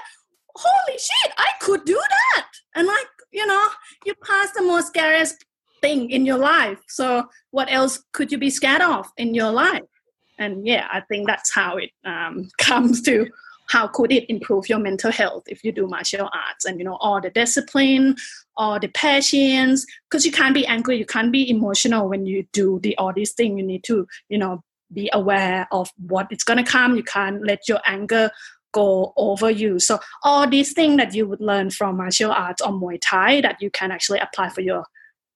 holy 0.54 0.98
shit 0.98 1.32
i 1.38 1.48
could 1.60 1.84
do 1.84 1.94
that. 1.94 2.48
And 2.74 2.86
like 2.86 3.06
you 3.32 3.46
know 3.46 3.68
you 4.04 4.14
passed 4.22 4.54
the 4.54 4.62
most 4.62 4.88
scariest 4.88 5.44
thing 5.80 6.10
in 6.10 6.26
your 6.26 6.38
life. 6.38 6.78
So 6.88 7.24
what 7.50 7.72
else 7.72 8.02
could 8.12 8.30
you 8.30 8.38
be 8.38 8.50
scared 8.50 8.82
of 8.82 9.06
in 9.16 9.34
your 9.34 9.50
life? 9.50 9.82
And 10.38 10.66
yeah 10.66 10.88
i 10.90 11.00
think 11.08 11.26
that's 11.26 11.54
how 11.54 11.76
it 11.76 11.90
um, 12.04 12.48
comes 12.58 13.00
to 13.02 13.26
how 13.68 13.86
could 13.86 14.12
it 14.12 14.28
improve 14.28 14.68
your 14.68 14.78
mental 14.78 15.10
health 15.10 15.44
if 15.46 15.64
you 15.64 15.72
do 15.72 15.86
martial 15.86 16.28
arts 16.32 16.64
and 16.64 16.78
you 16.78 16.84
know 16.84 16.96
all 17.00 17.20
the 17.20 17.30
discipline 17.30 18.14
all 18.56 18.78
the 18.78 18.88
patience 18.88 19.86
because 20.10 20.26
you 20.26 20.32
can't 20.32 20.54
be 20.54 20.66
angry 20.66 20.96
you 20.96 21.06
can't 21.06 21.32
be 21.32 21.48
emotional 21.48 22.08
when 22.08 22.26
you 22.26 22.46
do 22.52 22.78
the 22.82 22.96
all 22.98 23.12
these 23.12 23.32
things 23.32 23.58
you 23.58 23.64
need 23.64 23.84
to 23.84 24.06
you 24.28 24.38
know 24.38 24.62
be 24.92 25.10
aware 25.12 25.66
of 25.72 25.90
what 26.06 26.26
is 26.30 26.44
going 26.44 26.62
to 26.62 26.70
come. 26.70 26.96
You 26.96 27.02
can't 27.02 27.44
let 27.44 27.68
your 27.68 27.80
anger 27.86 28.30
go 28.72 29.12
over 29.16 29.50
you. 29.50 29.78
So 29.78 29.98
all 30.22 30.48
these 30.48 30.72
things 30.72 30.96
that 30.96 31.14
you 31.14 31.26
would 31.26 31.40
learn 31.40 31.70
from 31.70 31.96
martial 31.96 32.32
arts 32.32 32.62
or 32.62 32.70
muay 32.72 32.98
thai 33.00 33.40
that 33.42 33.60
you 33.60 33.70
can 33.70 33.90
actually 33.90 34.18
apply 34.18 34.48
for 34.48 34.60
your 34.60 34.84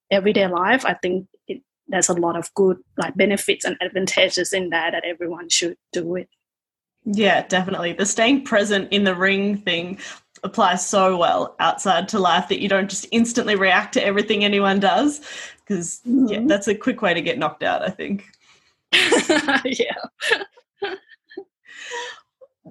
everyday 0.09 0.47
life 0.47 0.85
i 0.85 0.93
think 0.93 1.27
it, 1.49 1.61
there's 1.89 2.07
a 2.07 2.13
lot 2.13 2.37
of 2.37 2.49
good 2.53 2.77
like 2.97 3.13
benefits 3.15 3.65
and 3.65 3.75
advantages 3.81 4.53
in 4.53 4.69
that 4.69 4.91
that 4.91 5.03
everyone 5.03 5.49
should 5.49 5.75
do 5.91 6.15
it 6.15 6.29
Yeah, 7.09 7.45
definitely. 7.47 7.93
The 7.93 8.05
staying 8.05 8.43
present 8.43 8.91
in 8.91 9.05
the 9.05 9.15
ring 9.15 9.57
thing 9.57 9.99
applies 10.43 10.85
so 10.85 11.15
well 11.17 11.55
outside 11.59 12.09
to 12.09 12.19
life 12.19 12.49
that 12.49 12.61
you 12.61 12.67
don't 12.67 12.89
just 12.89 13.07
instantly 13.11 13.55
react 13.55 13.93
to 13.93 14.03
everything 14.03 14.43
anyone 14.43 14.79
does. 14.81 15.21
Because 15.59 16.01
yeah, 16.03 16.39
Mhm. 16.39 16.47
that's 16.49 16.67
a 16.67 16.75
quick 16.75 17.01
way 17.01 17.13
to 17.13 17.21
get 17.21 17.37
knocked 17.39 17.63
out, 17.63 17.81
I 17.81 17.89
think. 17.89 18.25
yeah 19.65 19.95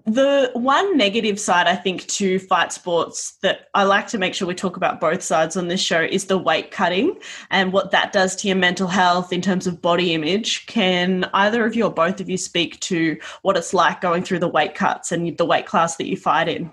The 0.06 0.52
one 0.54 0.96
negative 0.96 1.40
side, 1.40 1.66
I 1.66 1.74
think, 1.74 2.06
to 2.06 2.38
fight 2.38 2.72
sports 2.72 3.38
that 3.42 3.68
I 3.74 3.82
like 3.82 4.06
to 4.08 4.18
make 4.18 4.34
sure 4.34 4.46
we 4.46 4.54
talk 4.54 4.76
about 4.76 5.00
both 5.00 5.20
sides 5.20 5.56
on 5.56 5.66
this 5.66 5.80
show 5.80 6.00
is 6.00 6.26
the 6.26 6.38
weight 6.38 6.70
cutting 6.70 7.18
and 7.50 7.72
what 7.72 7.90
that 7.90 8.12
does 8.12 8.36
to 8.36 8.46
your 8.46 8.56
mental 8.56 8.86
health 8.86 9.32
in 9.32 9.42
terms 9.42 9.66
of 9.66 9.82
body 9.82 10.14
image. 10.14 10.64
Can 10.66 11.24
either 11.34 11.66
of 11.66 11.74
you 11.74 11.86
or 11.86 11.92
both 11.92 12.20
of 12.20 12.30
you 12.30 12.38
speak 12.38 12.78
to 12.80 13.18
what 13.42 13.56
it's 13.56 13.74
like 13.74 14.00
going 14.00 14.22
through 14.22 14.38
the 14.38 14.48
weight 14.48 14.76
cuts 14.76 15.10
and 15.10 15.36
the 15.36 15.44
weight 15.44 15.66
class 15.66 15.96
that 15.96 16.06
you 16.06 16.16
fight 16.16 16.48
in? 16.48 16.72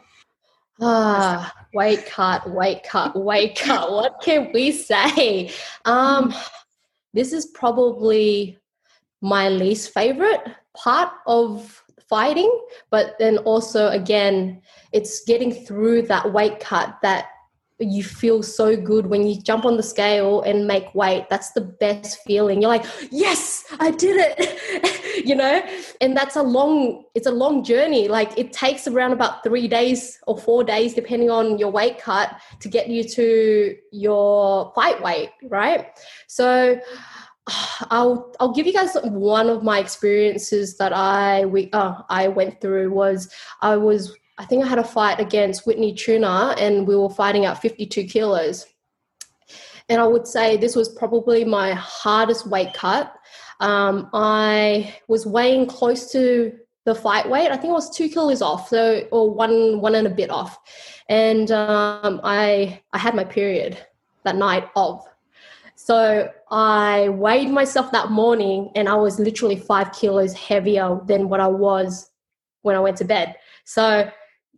Ah, 0.80 1.52
weight 1.74 2.06
cut, 2.06 2.48
weight 2.52 2.84
cut, 2.84 3.15
weight 3.15 3.56
cut. 3.56 3.91
What 3.91 4.22
can 4.22 4.52
we 4.54 4.72
say? 4.72 5.52
Um, 5.86 6.36
this 7.15 7.34
is 7.34 7.48
probably 7.48 8.60
my 9.22 9.50
least 9.50 9.91
favorite 9.91 10.41
part 10.76 11.13
of 11.26 11.83
fighting, 12.10 12.51
but 12.89 13.15
then 13.19 13.38
also 13.39 13.89
again, 13.89 14.62
it's 14.91 15.23
getting 15.23 15.51
through 15.51 16.03
that 16.03 16.32
weight 16.32 16.60
cut 16.60 16.97
that 17.01 17.27
you 17.79 18.03
feel 18.03 18.43
so 18.43 18.75
good 18.75 19.08
when 19.08 19.27
you 19.27 19.41
jump 19.41 19.65
on 19.65 19.77
the 19.77 19.84
scale 19.84 20.41
and 20.41 20.67
make 20.67 20.93
weight. 20.93 21.25
That's 21.29 21.51
the 21.51 21.62
best 21.62 22.19
feeling. 22.23 22.62
You're 22.62 22.69
like, 22.69 22.86
yes, 23.12 23.65
I 23.79 23.91
did 23.91 24.17
it. 24.19 25.25
you 25.25 25.36
know, 25.36 25.62
and 26.01 26.15
that's 26.15 26.36
a 26.36 26.43
long, 26.43 27.03
it's 27.15 27.27
a 27.27 27.32
long 27.32 27.63
journey. 27.63 28.08
Like 28.08 28.38
it 28.38 28.53
takes 28.53 28.88
around 28.88 29.12
about 29.12 29.43
three 29.43 29.67
days 29.67 30.19
or 30.27 30.38
four 30.38 30.63
days, 30.63 30.93
depending 30.93 31.29
on 31.29 31.58
your 31.58 31.71
weight 31.71 31.99
cut, 31.99 32.36
to 32.60 32.69
get 32.69 32.89
you 32.89 33.03
to 33.03 33.75
your 33.91 34.71
fight 34.75 35.01
weight, 35.01 35.32
right? 35.43 35.88
So 36.27 36.79
I'll 37.89 38.34
I'll 38.39 38.53
give 38.53 38.65
you 38.65 38.73
guys 38.73 38.95
one 39.03 39.49
of 39.49 39.63
my 39.63 39.79
experiences 39.79 40.77
that 40.77 40.93
I 40.93 41.45
we 41.45 41.69
uh, 41.73 41.95
I 42.10 42.29
went 42.29 42.62
through 42.62 42.91
was 42.91 43.34
I 43.62 43.75
was 43.75 44.15
I 44.38 44.45
think 44.45 44.63
I 44.63 44.67
had 44.67 44.79
a 44.79 44.84
fight 44.84 45.19
against 45.19 45.67
Whitney 45.67 45.93
Tuna 45.93 46.56
and 46.58 46.88
we 46.88 46.95
were 46.95 47.10
fighting 47.10 47.45
at 47.45 47.62
52 47.62 48.06
kilos. 48.06 48.65
And 49.89 50.01
I 50.01 50.08
would 50.08 50.25
say 50.25 50.58
this 50.58 50.75
was 50.75 50.89
probably 50.89 51.43
my 51.43 51.73
hardest 51.73 52.47
weight 52.47 52.73
cut. 52.73 53.13
Um, 53.60 54.10
I 54.13 54.95
was 55.08 55.25
weighing 55.25 55.67
close 55.67 56.12
to 56.13 56.58
the 56.86 56.95
fight 56.95 57.29
weight. 57.29 57.51
I 57.51 57.58
think 57.58 57.71
I 57.71 57.73
was 57.73 57.95
two 57.95 58.10
kilos 58.10 58.41
off, 58.41 58.69
so 58.69 59.08
or 59.12 59.34
one 59.34 59.82
one 59.82 59.95
and 59.95 60.08
a 60.08 60.10
bit 60.10 60.29
off. 60.29 60.58
And 61.10 61.51
um, 61.51 62.21
I 62.23 62.82
I 62.93 62.97
had 62.97 63.15
my 63.15 63.23
period 63.23 63.77
that 64.23 64.36
night 64.36 64.69
of. 64.75 65.06
So 65.86 66.30
I 66.50 67.10
weighed 67.10 67.50
myself 67.50 67.91
that 67.91 68.10
morning, 68.10 68.72
and 68.74 68.88
I 68.88 68.96
was 68.96 69.19
literally 69.19 69.58
five 69.58 69.91
kilos 69.91 70.32
heavier 70.32 71.02
than 71.08 71.28
what 71.28 71.41
I 71.41 71.48
was 71.48 72.10
when 72.62 72.78
I 72.78 72.80
went 72.80 72.96
to 73.00 73.04
bed. 73.04 73.36
So 73.65 74.10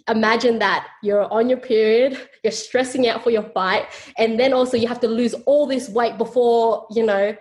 imagine 0.07 0.59
that 0.59 0.85
you're 1.01 1.25
on 1.33 1.49
your 1.49 1.57
period, 1.57 2.29
you're 2.43 2.51
stressing 2.51 3.07
out 3.07 3.23
for 3.23 3.31
your 3.31 3.41
fight, 3.41 3.87
and 4.19 4.39
then 4.39 4.53
also 4.53 4.77
you 4.77 4.87
have 4.87 4.99
to 4.99 5.07
lose 5.07 5.33
all 5.47 5.65
this 5.65 5.89
weight 5.89 6.19
before 6.19 6.85
you 6.91 7.03
know 7.03 7.35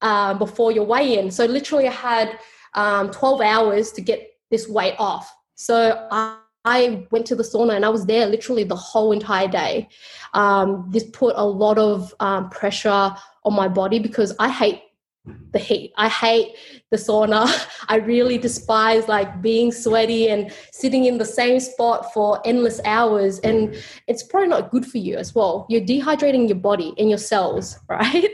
um, 0.00 0.38
before 0.38 0.72
your 0.72 0.86
weigh 0.86 1.18
in. 1.18 1.30
So 1.30 1.44
literally, 1.44 1.88
I 1.88 1.92
had 1.92 2.38
um, 2.72 3.10
12 3.10 3.42
hours 3.42 3.92
to 3.92 4.00
get 4.00 4.30
this 4.50 4.66
weight 4.66 4.94
off. 4.98 5.30
So 5.56 6.08
I, 6.10 6.38
I 6.66 7.06
went 7.12 7.26
to 7.26 7.36
the 7.36 7.44
sauna 7.44 7.76
and 7.76 7.84
I 7.84 7.88
was 7.88 8.06
there 8.06 8.26
literally 8.26 8.64
the 8.64 8.76
whole 8.76 9.12
entire 9.12 9.48
day. 9.48 9.88
Um, 10.34 10.88
this 10.90 11.04
put 11.04 11.34
a 11.36 11.44
lot 11.44 11.78
of 11.78 12.12
um, 12.20 12.50
pressure 12.50 13.14
on 13.44 13.54
my 13.54 13.68
body 13.68 14.00
because 14.00 14.34
I 14.38 14.50
hate 14.50 14.82
the 15.52 15.58
heat. 15.58 15.92
I 15.96 16.08
hate 16.08 16.56
the 16.90 16.96
sauna. 16.96 17.46
I 17.88 17.96
really 17.96 18.36
despise 18.36 19.08
like 19.08 19.40
being 19.40 19.70
sweaty 19.72 20.28
and 20.28 20.52
sitting 20.72 21.04
in 21.04 21.18
the 21.18 21.24
same 21.24 21.60
spot 21.60 22.12
for 22.12 22.40
endless 22.44 22.80
hours. 22.84 23.38
And 23.40 23.76
it's 24.08 24.24
probably 24.24 24.48
not 24.48 24.70
good 24.72 24.84
for 24.84 24.98
you 24.98 25.16
as 25.16 25.34
well. 25.34 25.66
You're 25.68 25.82
dehydrating 25.82 26.48
your 26.48 26.58
body 26.58 26.94
and 26.98 27.08
your 27.08 27.18
cells, 27.18 27.78
right? 27.88 28.30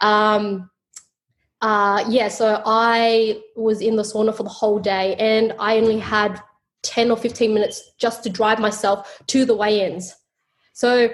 Um, 0.00 0.70
Uh, 1.62 2.02
yeah, 2.08 2.28
so 2.28 2.62
I 2.64 3.42
was 3.54 3.82
in 3.82 3.96
the 3.96 4.02
sauna 4.02 4.34
for 4.34 4.44
the 4.44 4.56
whole 4.60 4.78
day 4.78 5.14
and 5.16 5.52
I 5.58 5.76
only 5.76 5.98
had 5.98 6.40
10 6.82 7.10
or 7.10 7.16
15 7.16 7.52
minutes 7.52 7.92
just 7.98 8.22
to 8.24 8.30
drive 8.30 8.58
myself 8.58 9.22
to 9.26 9.44
the 9.44 9.54
weigh 9.54 9.86
ins. 9.86 10.14
So 10.72 11.10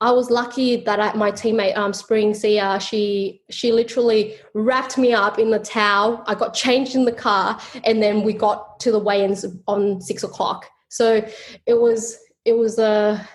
I 0.00 0.10
was 0.10 0.30
lucky 0.30 0.76
that 0.84 1.00
I, 1.00 1.14
my 1.14 1.30
teammate 1.30 1.76
um, 1.76 1.92
Spring 1.92 2.34
Sia, 2.34 2.78
she 2.80 3.40
she 3.48 3.72
literally 3.72 4.34
wrapped 4.52 4.98
me 4.98 5.12
up 5.12 5.38
in 5.38 5.50
the 5.50 5.60
towel. 5.60 6.22
I 6.26 6.34
got 6.34 6.52
changed 6.54 6.94
in 6.94 7.04
the 7.04 7.12
car, 7.12 7.58
and 7.84 8.02
then 8.02 8.22
we 8.22 8.32
got 8.32 8.80
to 8.80 8.92
the 8.92 8.98
weigh-ins 8.98 9.46
on 9.66 10.00
six 10.00 10.22
o'clock. 10.22 10.66
So 10.88 11.26
it 11.66 11.80
was 11.80 12.18
it 12.44 12.54
was 12.54 12.78
a 12.78 13.26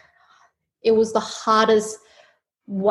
it 0.84 0.91
was 0.91 1.13
the 1.13 1.19
hardest 1.19 1.97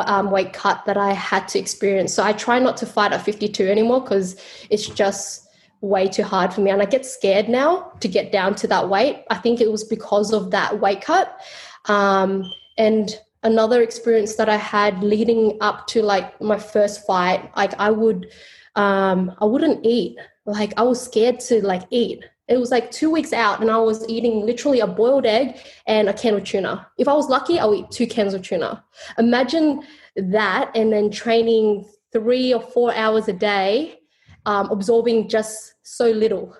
um, 0.05 0.31
weight 0.31 0.53
cut 0.53 0.83
that 0.85 0.97
I 0.97 1.13
had 1.13 1.47
to 1.49 1.59
experience. 1.59 2.13
So 2.13 2.23
I 2.23 2.33
try 2.33 2.59
not 2.59 2.77
to 2.77 2.85
fight 2.85 3.13
at 3.13 3.23
52 3.23 3.67
anymore 3.67 4.01
because 4.01 4.35
it's 4.69 4.87
just 4.87 5.47
way 5.81 6.07
too 6.07 6.23
hard 6.23 6.53
for 6.53 6.61
me. 6.61 6.71
And 6.71 6.81
I 6.81 6.85
get 6.85 7.05
scared 7.05 7.49
now 7.49 7.91
to 7.99 8.07
get 8.07 8.31
down 8.31 8.55
to 8.55 8.67
that 8.67 8.89
weight. 8.89 9.23
I 9.29 9.35
think 9.35 9.61
it 9.61 9.71
was 9.71 9.83
because 9.83 10.33
of 10.33 10.51
that 10.51 10.79
weight 10.79 11.01
cut. 11.01 11.39
Um, 11.85 12.51
and 12.77 13.17
another 13.43 13.81
experience 13.81 14.35
that 14.35 14.49
I 14.49 14.57
had 14.57 15.03
leading 15.03 15.57
up 15.61 15.87
to 15.87 16.01
like 16.01 16.39
my 16.41 16.59
first 16.59 17.05
fight, 17.05 17.51
like 17.55 17.73
I 17.79 17.91
would, 17.91 18.29
um, 18.75 19.35
I 19.39 19.45
wouldn't 19.45 19.85
eat. 19.85 20.17
Like 20.45 20.73
I 20.77 20.83
was 20.83 21.01
scared 21.01 21.39
to 21.41 21.65
like 21.65 21.83
eat 21.89 22.23
it 22.49 22.59
was 22.59 22.71
like 22.71 22.89
two 22.89 23.11
weeks 23.11 23.31
out 23.31 23.61
and 23.61 23.69
I 23.69 23.77
was 23.77 24.07
eating 24.09 24.45
literally 24.45 24.79
a 24.79 24.87
boiled 24.87 25.25
egg 25.25 25.59
and 25.85 26.09
a 26.09 26.13
can 26.13 26.33
of 26.33 26.43
tuna. 26.43 26.87
If 26.97 27.07
I 27.07 27.13
was 27.13 27.29
lucky, 27.29 27.59
I'll 27.59 27.75
eat 27.75 27.91
two 27.91 28.07
cans 28.07 28.33
of 28.33 28.41
tuna. 28.41 28.83
Imagine 29.19 29.83
that 30.15 30.71
and 30.75 30.91
then 30.91 31.11
training 31.11 31.87
three 32.11 32.53
or 32.53 32.61
four 32.61 32.93
hours 32.95 33.27
a 33.27 33.33
day, 33.33 33.98
um, 34.45 34.69
absorbing 34.71 35.29
just 35.29 35.75
so 35.83 36.09
little. 36.09 36.55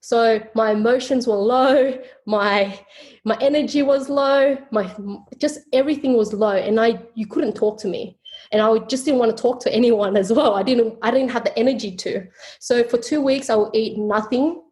So 0.00 0.40
my 0.54 0.70
emotions 0.70 1.26
were 1.26 1.34
low, 1.34 1.98
my 2.26 2.78
my 3.24 3.36
energy 3.40 3.82
was 3.82 4.08
low, 4.08 4.56
my 4.70 4.94
just 5.38 5.60
everything 5.72 6.16
was 6.16 6.32
low, 6.32 6.56
and 6.56 6.80
I 6.80 7.02
you 7.14 7.26
couldn't 7.26 7.54
talk 7.54 7.78
to 7.80 7.88
me, 7.88 8.18
and 8.52 8.62
I 8.62 8.78
just 8.86 9.04
didn't 9.04 9.20
want 9.20 9.36
to 9.36 9.42
talk 9.42 9.60
to 9.62 9.74
anyone 9.74 10.16
as 10.16 10.32
well. 10.32 10.54
I 10.54 10.62
didn't 10.62 10.98
I 11.02 11.10
didn't 11.10 11.30
have 11.30 11.44
the 11.44 11.58
energy 11.58 11.94
to. 11.96 12.26
So 12.60 12.84
for 12.84 12.96
two 12.96 13.20
weeks 13.20 13.50
I 13.50 13.56
would 13.56 13.74
eat 13.74 13.98
nothing, 13.98 14.62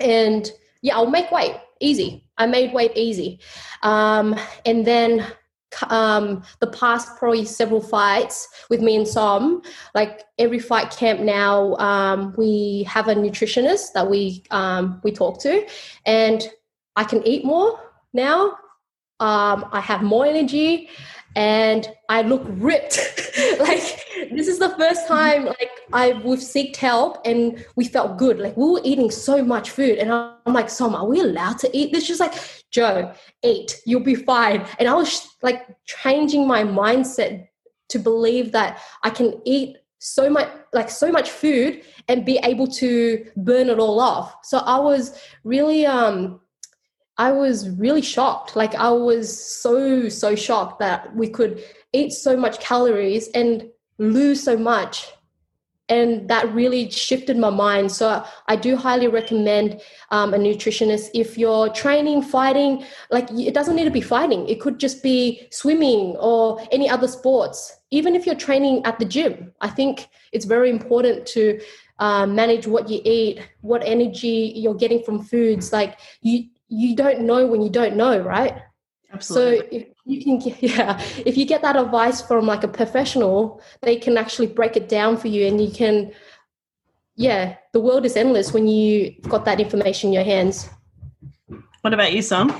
and 0.00 0.50
yeah, 0.82 0.96
I'll 0.96 1.10
make 1.10 1.30
weight 1.30 1.56
easy. 1.80 2.26
I 2.38 2.46
made 2.46 2.72
weight 2.72 2.92
easy. 2.96 3.40
Um, 3.82 4.34
and 4.66 4.84
then 4.84 5.26
um, 5.88 6.42
the 6.60 6.66
past 6.68 7.16
probably 7.18 7.44
several 7.44 7.80
fights 7.80 8.48
with 8.70 8.80
me 8.80 8.96
and 8.96 9.06
Som, 9.06 9.62
like 9.94 10.22
every 10.38 10.58
fight 10.58 10.90
camp 10.90 11.20
now, 11.20 11.74
um, 11.76 12.34
we 12.36 12.84
have 12.88 13.08
a 13.08 13.14
nutritionist 13.14 13.92
that 13.94 14.08
we 14.08 14.44
um, 14.50 15.00
we 15.04 15.12
talk 15.12 15.40
to, 15.42 15.66
and 16.06 16.48
I 16.96 17.04
can 17.04 17.26
eat 17.26 17.44
more 17.44 17.80
now. 18.12 18.58
Um, 19.20 19.68
I 19.72 19.80
have 19.80 20.02
more 20.02 20.26
energy, 20.26 20.88
and 21.36 21.88
I 22.08 22.22
look 22.22 22.42
ripped. 22.46 22.98
like 23.58 24.04
this 24.30 24.48
is 24.48 24.58
the 24.58 24.74
first 24.78 25.06
time 25.08 25.46
like 25.46 25.70
I 25.92 26.12
we've 26.24 26.38
seeked 26.38 26.76
help 26.76 27.18
and 27.24 27.64
we 27.76 27.86
felt 27.86 28.18
good. 28.18 28.38
Like 28.38 28.56
we 28.56 28.64
were 28.64 28.80
eating 28.84 29.10
so 29.10 29.44
much 29.44 29.70
food, 29.70 29.98
and 29.98 30.12
I'm 30.12 30.52
like, 30.52 30.70
Som, 30.70 30.94
are 30.94 31.06
we 31.06 31.20
allowed 31.20 31.58
to 31.60 31.76
eat 31.76 31.92
this? 31.92 32.04
She's 32.04 32.20
like, 32.20 32.34
Jo, 32.70 33.12
eat, 33.42 33.80
you'll 33.86 34.00
be 34.00 34.14
fine. 34.14 34.66
And 34.78 34.88
I 34.88 34.94
was 34.94 35.28
like 35.42 35.66
changing 35.86 36.46
my 36.46 36.62
mindset 36.62 37.48
to 37.90 37.98
believe 37.98 38.52
that 38.52 38.80
I 39.02 39.10
can 39.10 39.40
eat 39.44 39.76
so 39.98 40.28
much 40.28 40.48
like 40.72 40.90
so 40.90 41.10
much 41.10 41.30
food 41.30 41.82
and 42.08 42.26
be 42.26 42.38
able 42.42 42.66
to 42.66 43.24
burn 43.36 43.70
it 43.70 43.78
all 43.78 44.00
off. 44.00 44.36
So 44.42 44.58
I 44.58 44.78
was 44.78 45.18
really 45.44 45.86
um 45.86 46.40
I 47.16 47.30
was 47.32 47.70
really 47.70 48.02
shocked. 48.02 48.56
Like 48.56 48.74
I 48.74 48.90
was 48.90 49.26
so 49.62 50.08
so 50.08 50.34
shocked 50.34 50.80
that 50.80 51.14
we 51.14 51.28
could 51.28 51.62
eat 51.92 52.12
so 52.12 52.36
much 52.36 52.58
calories 52.60 53.28
and 53.28 53.68
lose 53.98 54.42
so 54.42 54.56
much. 54.56 55.12
And 55.90 56.28
that 56.30 56.52
really 56.54 56.90
shifted 56.90 57.36
my 57.36 57.50
mind. 57.50 57.92
So 57.92 58.24
i 58.48 58.56
do 58.56 58.74
highly 58.74 59.06
recommend 59.06 59.82
um, 60.10 60.32
a 60.32 60.38
nutritionist 60.38 61.10
if 61.12 61.36
you're 61.36 61.68
training 61.68 62.22
fighting 62.22 62.84
like 63.10 63.30
it 63.30 63.52
doesn't 63.52 63.76
need 63.76 63.84
to 63.84 63.90
be 63.90 64.00
fighting. 64.00 64.48
It 64.48 64.60
could 64.60 64.80
just 64.80 65.02
be 65.02 65.46
swimming 65.50 66.16
or 66.18 66.60
any 66.72 66.88
other 66.88 67.06
sports. 67.06 67.76
Even 67.90 68.16
if 68.16 68.26
you're 68.26 68.34
training 68.34 68.84
at 68.84 68.98
the 68.98 69.04
gym 69.04 69.52
i 69.60 69.68
think 69.68 70.08
it's 70.32 70.46
very 70.46 70.68
important 70.68 71.24
to 71.26 71.60
uh, 71.98 72.26
manage 72.26 72.66
what 72.66 72.88
you 72.88 73.00
eat 73.04 73.40
what 73.60 73.82
energy 73.84 74.52
you're 74.56 74.74
getting 74.74 75.02
from 75.02 75.22
foods. 75.22 75.72
Like 75.72 76.00
you 76.22 76.48
you 76.74 76.96
don't 76.96 77.20
know 77.20 77.46
when 77.46 77.62
you 77.62 77.70
don't 77.70 77.96
know 77.96 78.18
right 78.18 78.62
Absolutely. 79.14 79.58
So 79.58 79.76
if 79.76 79.86
you 80.04 80.24
can, 80.24 80.38
get, 80.38 80.62
yeah, 80.76 81.00
if 81.24 81.36
you 81.36 81.46
get 81.46 81.62
that 81.62 81.76
advice 81.76 82.20
from 82.20 82.46
like 82.46 82.64
a 82.64 82.68
professional, 82.68 83.62
they 83.82 83.96
can 83.96 84.18
actually 84.18 84.48
break 84.48 84.76
it 84.76 84.88
down 84.88 85.16
for 85.16 85.28
you, 85.28 85.46
and 85.46 85.62
you 85.62 85.70
can, 85.70 86.12
yeah, 87.16 87.56
the 87.72 87.80
world 87.80 88.04
is 88.04 88.16
endless 88.16 88.52
when 88.52 88.66
you 88.66 89.14
got 89.28 89.44
that 89.44 89.60
information 89.60 90.08
in 90.08 90.14
your 90.14 90.24
hands. 90.24 90.68
What 91.82 91.94
about 91.94 92.12
you, 92.12 92.22
Som? 92.22 92.52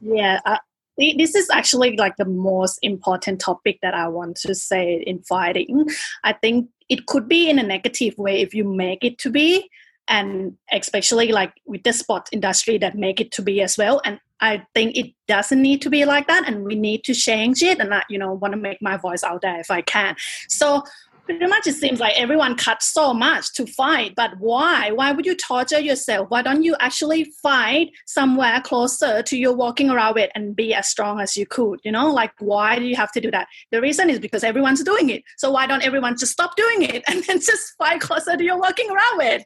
Yeah, 0.00 0.40
uh, 0.46 0.58
this 0.96 1.34
is 1.34 1.50
actually 1.50 1.96
like 1.96 2.16
the 2.16 2.24
most 2.24 2.78
important 2.80 3.40
topic 3.40 3.78
that 3.82 3.92
I 3.92 4.08
want 4.08 4.36
to 4.38 4.54
say 4.54 5.02
in 5.06 5.22
fighting. 5.22 5.86
I 6.24 6.32
think 6.32 6.70
it 6.88 7.06
could 7.06 7.28
be 7.28 7.50
in 7.50 7.58
a 7.58 7.62
negative 7.62 8.16
way 8.16 8.40
if 8.40 8.54
you 8.54 8.64
make 8.64 9.04
it 9.04 9.18
to 9.18 9.30
be, 9.30 9.68
and 10.08 10.56
especially 10.72 11.32
like 11.32 11.52
with 11.66 11.82
the 11.82 11.92
sport 11.92 12.28
industry 12.32 12.78
that 12.78 12.94
make 12.96 13.20
it 13.20 13.32
to 13.32 13.42
be 13.42 13.62
as 13.62 13.76
well. 13.76 14.00
And 14.04 14.20
i 14.40 14.62
think 14.74 14.96
it 14.96 15.14
doesn't 15.26 15.62
need 15.62 15.80
to 15.80 15.88
be 15.88 16.04
like 16.04 16.26
that 16.26 16.46
and 16.46 16.62
we 16.62 16.74
need 16.74 17.02
to 17.02 17.14
change 17.14 17.62
it 17.62 17.78
and 17.78 17.94
i 17.94 18.02
you 18.10 18.18
know 18.18 18.34
want 18.34 18.52
to 18.52 18.60
make 18.60 18.76
my 18.82 18.94
voice 18.98 19.24
out 19.24 19.40
there 19.40 19.58
if 19.58 19.70
i 19.70 19.80
can. 19.80 20.14
So 20.48 20.82
pretty 21.26 21.46
much 21.46 21.66
it 21.66 21.74
seems 21.74 21.98
like 21.98 22.18
everyone 22.18 22.54
cuts 22.54 22.92
so 22.92 23.12
much 23.12 23.52
to 23.54 23.66
fight 23.66 24.14
but 24.14 24.30
why? 24.38 24.92
Why 24.92 25.12
would 25.12 25.26
you 25.26 25.34
torture 25.34 25.80
yourself? 25.80 26.30
Why 26.30 26.42
don't 26.42 26.62
you 26.62 26.76
actually 26.80 27.32
fight 27.42 27.90
somewhere 28.06 28.60
closer 28.60 29.22
to 29.22 29.36
your 29.36 29.54
walking 29.54 29.90
around 29.90 30.14
with 30.14 30.30
and 30.34 30.54
be 30.54 30.72
as 30.72 30.86
strong 30.86 31.20
as 31.20 31.36
you 31.36 31.46
could 31.46 31.80
you 31.82 31.90
know? 31.90 32.12
Like 32.12 32.32
why 32.38 32.78
do 32.78 32.84
you 32.84 32.96
have 32.96 33.12
to 33.12 33.20
do 33.20 33.30
that? 33.32 33.48
The 33.72 33.80
reason 33.80 34.08
is 34.08 34.20
because 34.20 34.44
everyone's 34.44 34.84
doing 34.84 35.10
it. 35.10 35.24
So 35.36 35.50
why 35.50 35.66
don't 35.66 35.82
everyone 35.82 36.16
just 36.16 36.32
stop 36.32 36.56
doing 36.56 36.82
it 36.82 37.02
and 37.08 37.24
then 37.24 37.40
just 37.40 37.74
fight 37.76 38.00
closer 38.00 38.36
to 38.36 38.44
your 38.44 38.58
walking 38.58 38.90
around 38.90 39.18
with 39.18 39.44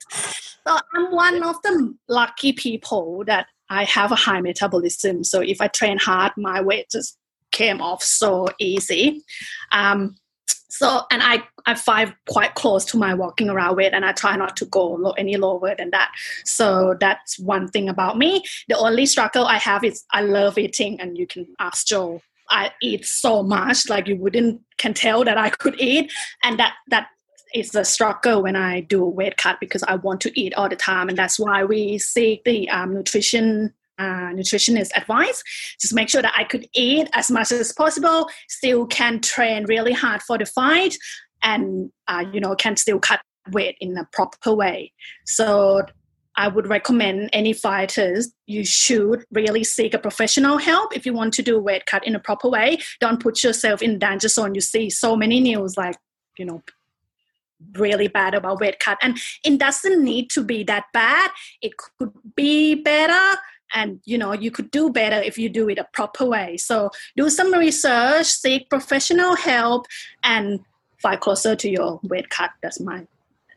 so 0.67 0.77
i'm 0.95 1.13
one 1.13 1.43
of 1.43 1.61
the 1.63 1.95
lucky 2.09 2.53
people 2.53 3.23
that 3.27 3.47
i 3.69 3.85
have 3.85 4.13
a 4.13 4.17
high 4.17 4.41
metabolism 4.41 5.23
so 5.25 5.41
if 5.41 5.61
i 5.61 5.69
train 5.69 5.99
hard 5.99 6.33
my 6.37 6.61
weight 6.61 6.87
just 6.91 7.19
came 7.51 7.81
off 7.81 8.03
so 8.03 8.49
easy. 8.59 9.23
Um, 9.73 10.17
so 10.73 11.03
and 11.11 11.21
i 11.21 11.43
i 11.67 11.75
find 11.75 12.15
quite 12.29 12.55
close 12.55 12.85
to 12.85 12.97
my 12.97 13.13
walking 13.13 13.51
around 13.51 13.75
weight 13.75 13.93
and 13.93 14.05
i 14.05 14.13
try 14.13 14.37
not 14.37 14.57
to 14.57 14.65
go 14.67 14.87
low, 14.93 15.11
any 15.13 15.37
lower 15.37 15.75
than 15.75 15.91
that. 15.91 16.13
So 16.45 16.95
that's 17.01 17.41
one 17.41 17.67
thing 17.69 17.89
about 17.89 18.17
me. 18.17 18.45
The 18.69 18.79
only 18.79 19.07
struggle 19.07 19.47
i 19.47 19.57
have 19.57 19.83
is 19.83 20.05
i 20.13 20.21
love 20.21 20.59
eating 20.59 21.01
and 21.01 21.19
you 21.19 21.27
can 21.27 21.47
ask 21.59 21.87
joe. 21.87 22.21
I 22.53 22.73
eat 22.83 23.05
so 23.05 23.43
much 23.43 23.89
like 23.89 24.07
you 24.07 24.17
wouldn't 24.17 24.61
can 24.79 24.95
tell 24.95 25.25
that 25.25 25.39
i 25.39 25.51
could 25.51 25.81
eat 25.81 26.13
and 26.45 26.59
that 26.61 26.75
that 26.89 27.09
is 27.55 27.75
a 27.75 27.85
struggle 27.85 28.43
when 28.43 28.57
I 28.57 28.81
do 28.81 29.05
a 29.05 29.09
weight 29.09 29.37
cut 29.37 29.59
because 29.61 29.83
I 29.85 29.97
want 29.97 30.21
to 30.23 30.41
eat 30.41 30.55
all 30.55 30.69
the 30.69 30.77
time, 30.77 31.09
and 31.09 31.19
that's 31.19 31.39
why 31.39 31.65
we 31.65 31.99
seek 31.99 32.45
the 32.45 32.69
um, 32.71 32.95
nutrition 32.95 33.75
uh, 33.99 34.33
nutritionist 34.33 34.91
advice. 34.97 35.43
Just 35.79 35.95
make 35.95 36.09
sure 36.09 36.23
that 36.23 36.35
I 36.37 36.45
could 36.45 36.67
eat 36.75 37.09
as 37.13 37.31
much 37.31 37.53
as 37.53 37.73
possible, 37.73 38.29
still 38.49 38.87
can 38.87 39.21
train 39.21 39.67
really 39.67 39.93
hard 39.93 40.23
for 40.23 40.39
the 40.39 40.47
fight, 40.47 40.97
and 41.43 41.91
uh, 42.09 42.25
you 42.33 42.41
know 42.41 42.55
can 42.55 42.77
still 42.77 42.99
cut 42.99 43.21
weight 43.53 43.77
in 43.81 43.97
a 43.97 44.09
proper 44.13 44.55
way. 44.55 44.93
So 45.27 45.83
I 46.37 46.49
would 46.49 46.69
recommend 46.69 47.29
any 47.33 47.53
fighters 47.53 48.33
you 48.47 48.65
should 48.65 49.25
really 49.33 49.65
seek 49.65 49.93
a 49.93 49.99
professional 49.99 50.59
help 50.59 50.97
if 50.97 51.05
you 51.05 51.13
want 51.13 51.35
to 51.35 51.43
do 51.43 51.57
a 51.57 51.61
weight 51.61 51.87
cut 51.87 52.07
in 52.07 52.15
a 52.15 52.21
proper 52.21 52.49
way. 52.49 52.79
Don't 53.01 53.21
put 53.21 53.43
yourself 53.43 53.83
in 53.83 53.99
danger 53.99 54.29
zone. 54.29 54.55
You 54.55 54.61
see 54.61 54.89
so 54.89 55.17
many 55.17 55.41
news 55.41 55.77
like 55.77 55.97
you 56.39 56.47
know 56.47 56.63
really 57.75 58.09
bad 58.09 58.35
about 58.35 58.61
weight 58.61 58.79
cut. 58.79 58.99
And 59.03 59.19
it 59.45 59.59
doesn't 59.59 60.03
need 60.03 60.31
to 60.31 60.43
be 60.43 60.65
that 60.65 60.85
bad. 60.93 61.31
It 61.63 61.73
could 61.77 62.13
be 62.35 62.75
better. 62.75 63.39
And 63.73 64.01
you 64.05 64.19
know 64.19 64.33
you 64.33 64.51
could 64.51 64.71
do 64.73 64.91
better 64.91 65.17
if 65.17 65.39
you 65.39 65.49
do 65.49 65.69
it 65.69 65.79
a 65.79 65.87
proper 65.93 66.25
way. 66.25 66.57
So 66.57 66.91
do 67.17 67.31
some 67.31 67.55
research 67.55 68.27
seek 68.27 68.69
professional 68.69 69.37
help 69.37 69.87
and 70.25 70.59
fight 70.99 71.21
closer 71.21 71.55
to 71.55 71.71
your 71.71 72.01
weight 72.03 72.31
cut. 72.31 72.51
That's 72.63 72.81
my 72.81 73.07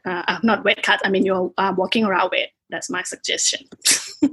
uh, 0.06 0.24
uh 0.28 0.40
not 0.44 0.64
weight 0.64 0.84
cut. 0.84 1.02
I 1.04 1.10
mean 1.10 1.26
you're 1.26 1.52
uh, 1.58 1.74
walking 1.76 2.06
around 2.06 2.30
weight. 2.32 2.50
That's 2.70 2.92
my 2.92 3.02
suggestion. 3.02 3.68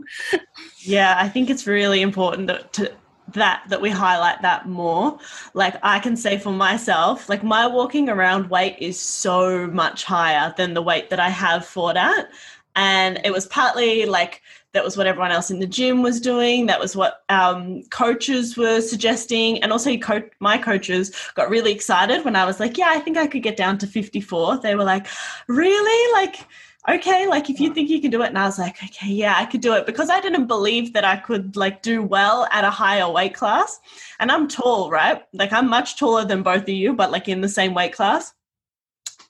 Yeah 0.83 1.15
i 1.19 1.29
think 1.29 1.51
it's 1.51 1.67
really 1.67 2.01
important 2.01 2.49
to 2.73 2.93
that 3.33 3.63
that 3.69 3.81
we 3.81 3.91
highlight 3.91 4.43
that 4.43 4.69
more. 4.69 5.19
Like 5.55 5.77
i 5.83 5.99
can 5.99 6.17
say 6.17 6.39
for 6.39 6.53
myself 6.53 7.29
like 7.29 7.43
my 7.43 7.67
walking 7.67 8.09
around 8.09 8.51
weight 8.51 8.77
is 8.81 8.99
so 8.99 9.67
much 9.69 10.05
higher 10.05 10.55
than 10.57 10.75
the 10.75 10.83
weight 10.83 11.11
that 11.11 11.21
i 11.21 11.29
have 11.29 11.67
fought 11.67 11.97
at. 11.97 12.31
And 12.77 13.21
it 13.25 13.33
was 13.33 13.47
partly 13.47 14.07
like 14.07 14.43
that 14.73 14.85
was 14.85 14.97
what 14.97 15.09
everyone 15.09 15.33
else 15.33 15.51
in 15.51 15.59
the 15.59 15.67
gym 15.67 16.01
was 16.01 16.21
doing. 16.21 16.67
That 16.67 16.79
was 16.79 16.95
what 16.95 17.25
um, 17.29 17.83
coaches 17.91 18.57
were 18.57 18.81
suggesting. 18.81 19.61
And 19.65 19.73
also 19.73 19.97
co- 19.97 20.31
my 20.39 20.57
coaches 20.57 21.11
got 21.35 21.51
really 21.51 21.73
excited 21.73 22.25
when 22.25 22.37
i 22.37 22.45
was 22.45 22.61
like 22.61 22.79
yeah 22.79 22.91
i 22.91 23.01
think 23.01 23.17
i 23.17 23.27
could 23.27 23.43
get 23.43 23.57
down 23.57 23.79
to 23.79 23.87
54 23.87 24.59
they 24.59 24.75
were 24.75 24.85
like 24.85 25.07
really? 25.49 26.13
Like 26.13 26.47
okay, 26.89 27.27
like 27.27 27.51
if 27.51 27.61
you 27.61 27.75
think 27.75 27.91
you 27.91 28.01
can 28.01 28.11
do 28.11 28.23
it. 28.23 28.29
And 28.29 28.39
I 28.39 28.47
was 28.47 28.59
like, 28.59 28.83
okay, 28.83 29.09
yeah, 29.09 29.35
I 29.37 29.45
could 29.45 29.61
do 29.61 29.75
it 29.75 29.87
because 29.87 30.11
I 30.11 30.21
didn't 30.21 30.47
believe 30.47 30.93
that 30.95 31.05
I 31.05 31.17
could 31.17 31.57
like 31.57 31.83
do 31.83 32.03
well 32.03 32.49
at 32.51 32.65
a 32.65 32.71
higher 32.71 33.11
weight 33.11 33.35
class. 33.35 33.79
And 34.19 34.33
I'm 34.33 34.49
tall, 34.49 34.91
right? 34.91 35.23
Like 35.33 35.53
I'm 35.53 35.69
much 35.69 35.99
taller 35.99 36.25
than 36.25 36.43
both 36.43 36.63
of 36.63 36.69
you, 36.69 36.95
but 36.95 37.11
like 37.11 37.29
in 37.29 37.43
the 37.43 37.49
same 37.49 37.75
weight 37.75 37.93
class. 37.93 38.33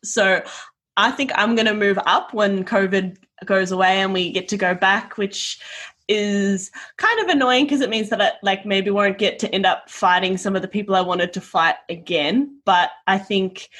So 0.04 0.42
I 0.96 1.10
think 1.10 1.32
I'm 1.34 1.54
going 1.54 1.66
to 1.66 1.74
move 1.74 1.98
up 2.06 2.32
when 2.32 2.64
COVID 2.64 3.16
goes 3.44 3.72
away 3.72 4.00
and 4.00 4.12
we 4.12 4.32
get 4.32 4.48
to 4.48 4.56
go 4.56 4.74
back, 4.74 5.16
which 5.18 5.60
is 6.08 6.70
kind 6.96 7.20
of 7.20 7.28
annoying 7.28 7.64
because 7.64 7.80
it 7.80 7.88
means 7.88 8.10
that 8.10 8.20
I 8.20 8.32
like 8.42 8.66
maybe 8.66 8.90
won't 8.90 9.16
get 9.16 9.38
to 9.40 9.54
end 9.54 9.64
up 9.64 9.88
fighting 9.88 10.36
some 10.36 10.56
of 10.56 10.62
the 10.62 10.68
people 10.68 10.96
I 10.96 11.00
wanted 11.00 11.32
to 11.34 11.40
fight 11.40 11.76
again. 11.88 12.60
But 12.64 12.90
I 13.06 13.18
think 13.18 13.70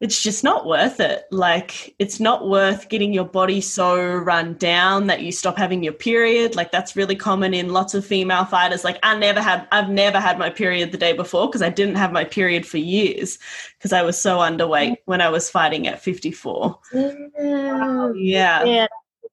it's 0.00 0.22
just 0.22 0.44
not 0.44 0.64
worth 0.64 1.00
it. 1.00 1.24
Like, 1.32 1.94
it's 1.98 2.20
not 2.20 2.48
worth 2.48 2.88
getting 2.88 3.12
your 3.12 3.24
body 3.24 3.60
so 3.60 4.00
run 4.00 4.54
down 4.54 5.08
that 5.08 5.22
you 5.22 5.32
stop 5.32 5.58
having 5.58 5.82
your 5.82 5.92
period. 5.92 6.54
Like, 6.54 6.70
that's 6.70 6.94
really 6.94 7.16
common 7.16 7.52
in 7.52 7.72
lots 7.72 7.94
of 7.94 8.06
female 8.06 8.44
fighters. 8.44 8.84
Like, 8.84 8.98
I 9.02 9.18
never 9.18 9.40
had, 9.40 9.66
I've 9.72 9.90
never 9.90 10.20
had 10.20 10.38
my 10.38 10.50
period 10.50 10.92
the 10.92 10.98
day 10.98 11.14
before 11.14 11.48
because 11.48 11.62
I 11.62 11.70
didn't 11.70 11.96
have 11.96 12.12
my 12.12 12.24
period 12.24 12.64
for 12.64 12.78
years 12.78 13.38
because 13.76 13.92
I 13.92 14.02
was 14.02 14.16
so 14.16 14.38
underweight 14.38 14.98
when 15.06 15.20
I 15.20 15.30
was 15.30 15.50
fighting 15.50 15.88
at 15.88 16.00
54. 16.00 16.78
Yeah. 16.92 18.12
Yeah. 18.14 18.64
Yeah, 18.64 18.86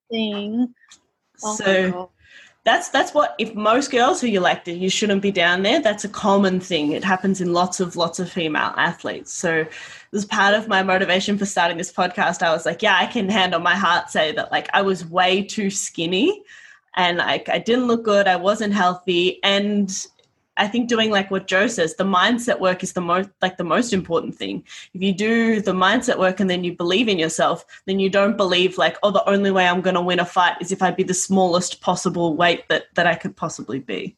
thing. 0.09 0.73
Oh 1.43 1.55
so. 1.55 2.11
That's 2.65 2.89
that's 2.89 3.13
what 3.13 3.35
if 3.37 3.55
most 3.55 3.91
girls 3.91 4.19
who 4.19 4.27
you 4.27 4.39
like 4.41 4.65
that 4.65 4.73
you 4.73 4.89
shouldn't 4.89 5.21
be 5.21 5.31
down 5.31 5.63
there. 5.63 5.79
That's 5.79 6.03
a 6.03 6.09
common 6.09 6.59
thing. 6.59 6.91
It 6.91 7.03
happens 7.03 7.39
in 7.39 7.53
lots 7.53 7.79
of 7.79 7.95
lots 7.95 8.19
of 8.19 8.29
female 8.29 8.73
athletes. 8.75 9.31
So 9.31 9.65
was 10.11 10.25
part 10.25 10.55
of 10.55 10.67
my 10.67 10.81
motivation 10.81 11.37
for 11.37 11.45
starting 11.45 11.77
this 11.77 11.91
podcast 11.91 12.41
i 12.41 12.49
was 12.49 12.65
like 12.65 12.81
yeah 12.81 12.97
i 12.97 13.05
can 13.05 13.27
hand 13.27 13.53
on 13.53 13.61
my 13.61 13.75
heart 13.75 14.09
say 14.09 14.31
that 14.31 14.49
like 14.49 14.69
i 14.73 14.81
was 14.81 15.05
way 15.05 15.43
too 15.43 15.69
skinny 15.69 16.41
and 16.95 17.17
like 17.17 17.49
i 17.49 17.57
didn't 17.57 17.87
look 17.87 18.03
good. 18.03 18.27
I 18.27 18.37
wasn't 18.37 18.73
healthy. 18.73 19.43
And 19.43 19.89
i 20.57 20.67
think 20.67 20.89
doing 20.89 21.11
like 21.11 21.31
what 21.31 21.47
Jo 21.47 21.67
says 21.67 21.95
the 21.95 22.03
mindset 22.03 22.59
work 22.59 22.83
is 22.83 22.93
the 22.93 23.01
most 23.01 23.29
like 23.41 23.57
the 23.57 23.63
most 23.63 23.93
important 23.93 24.35
thing. 24.35 24.63
If 24.93 25.01
you 25.01 25.13
do 25.13 25.61
the 25.61 25.73
mindset 25.73 26.17
work 26.19 26.39
and 26.39 26.49
then 26.49 26.63
you 26.63 26.73
believe 26.75 27.07
in 27.07 27.19
yourself 27.19 27.65
then 27.85 27.99
you 27.99 28.09
don't 28.09 28.37
believe 28.37 28.77
like 28.77 28.97
oh 29.03 29.11
the 29.11 29.27
only 29.29 29.51
way 29.51 29.67
i'm 29.67 29.81
to 29.81 30.01
win 30.01 30.19
a 30.19 30.25
fight 30.25 30.57
is 30.61 30.71
if 30.71 30.81
i 30.81 30.91
be 30.91 31.03
the 31.03 31.13
smallest 31.13 31.81
possible 31.81 32.35
weight 32.35 32.67
that 32.69 32.85
that 32.95 33.07
i 33.07 33.15
could 33.15 33.35
possibly 33.35 33.79
be. 33.79 34.15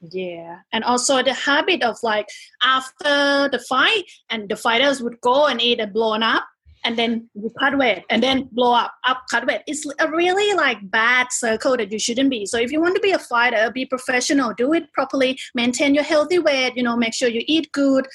Yeah, 0.00 0.60
and 0.72 0.82
also 0.82 1.22
the 1.22 1.34
habit 1.34 1.82
of 1.82 1.98
like 2.02 2.28
after 2.62 3.50
the 3.50 3.62
fight, 3.68 4.04
and 4.30 4.48
the 4.48 4.56
fighters 4.56 5.02
would 5.02 5.20
go 5.20 5.46
and 5.46 5.60
eat 5.60 5.78
a 5.78 5.86
blown 5.86 6.22
up, 6.22 6.46
and 6.84 6.98
then 6.98 7.28
you 7.34 7.50
cut 7.58 7.76
weight, 7.76 8.04
and 8.10 8.22
then 8.22 8.48
blow 8.52 8.74
up, 8.74 8.94
up 9.06 9.22
cut 9.30 9.46
weight. 9.46 9.62
It's 9.66 9.86
a 9.98 10.10
really 10.10 10.54
like 10.56 10.78
bad 10.90 11.28
circle 11.30 11.76
that 11.76 11.92
you 11.92 11.98
shouldn't 11.98 12.30
be. 12.30 12.46
So 12.46 12.58
if 12.58 12.72
you 12.72 12.80
want 12.80 12.94
to 12.94 13.00
be 13.00 13.12
a 13.12 13.18
fighter, 13.18 13.70
be 13.70 13.84
professional, 13.86 14.54
do 14.54 14.72
it 14.72 14.92
properly, 14.92 15.38
maintain 15.54 15.94
your 15.94 16.04
healthy 16.04 16.38
weight. 16.38 16.76
You 16.76 16.82
know, 16.82 16.96
make 16.96 17.14
sure 17.14 17.28
you 17.28 17.42
eat 17.46 17.70
good. 17.72 18.06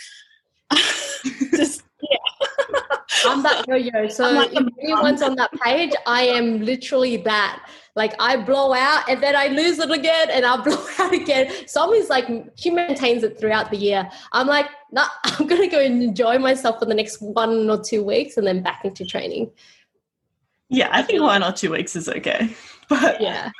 Just 1.55 1.83
yeah 2.01 2.17
I'm 3.25 3.43
that 3.43 3.67
yo-yo. 3.67 4.07
So 4.07 4.25
I'm 4.25 4.35
like 4.35 4.53
if 4.53 4.67
anyone's 4.81 5.21
on 5.21 5.35
that 5.35 5.51
page, 5.53 5.93
I 6.05 6.23
am 6.23 6.61
literally 6.61 7.17
that. 7.17 7.67
Like 7.95 8.13
I 8.19 8.35
blow 8.37 8.73
out 8.73 9.09
and 9.09 9.23
then 9.23 9.35
I 9.35 9.47
lose 9.47 9.79
it 9.79 9.89
again 9.89 10.29
and 10.31 10.45
I 10.45 10.57
blow 10.63 10.85
out 10.99 11.13
again. 11.13 11.51
Sommy's 11.67 12.09
like 12.09 12.27
she 12.55 12.69
maintains 12.69 13.23
it 13.23 13.39
throughout 13.39 13.71
the 13.71 13.77
year. 13.77 14.09
I'm 14.33 14.47
like, 14.47 14.67
nah, 14.91 15.07
I'm 15.23 15.47
gonna 15.47 15.69
go 15.69 15.79
and 15.79 16.03
enjoy 16.03 16.37
myself 16.37 16.79
for 16.79 16.85
the 16.85 16.93
next 16.93 17.21
one 17.21 17.69
or 17.69 17.81
two 17.81 18.03
weeks 18.03 18.37
and 18.37 18.45
then 18.45 18.61
back 18.61 18.83
into 18.85 19.05
training. 19.05 19.51
yeah 20.69 20.89
i 20.91 21.01
think 21.03 21.21
one 21.21 21.43
or 21.43 21.51
two 21.51 21.69
weeks 21.71 21.95
is 21.95 22.09
okay 22.09 22.49
but 22.89 23.21
Yeah. 23.21 23.51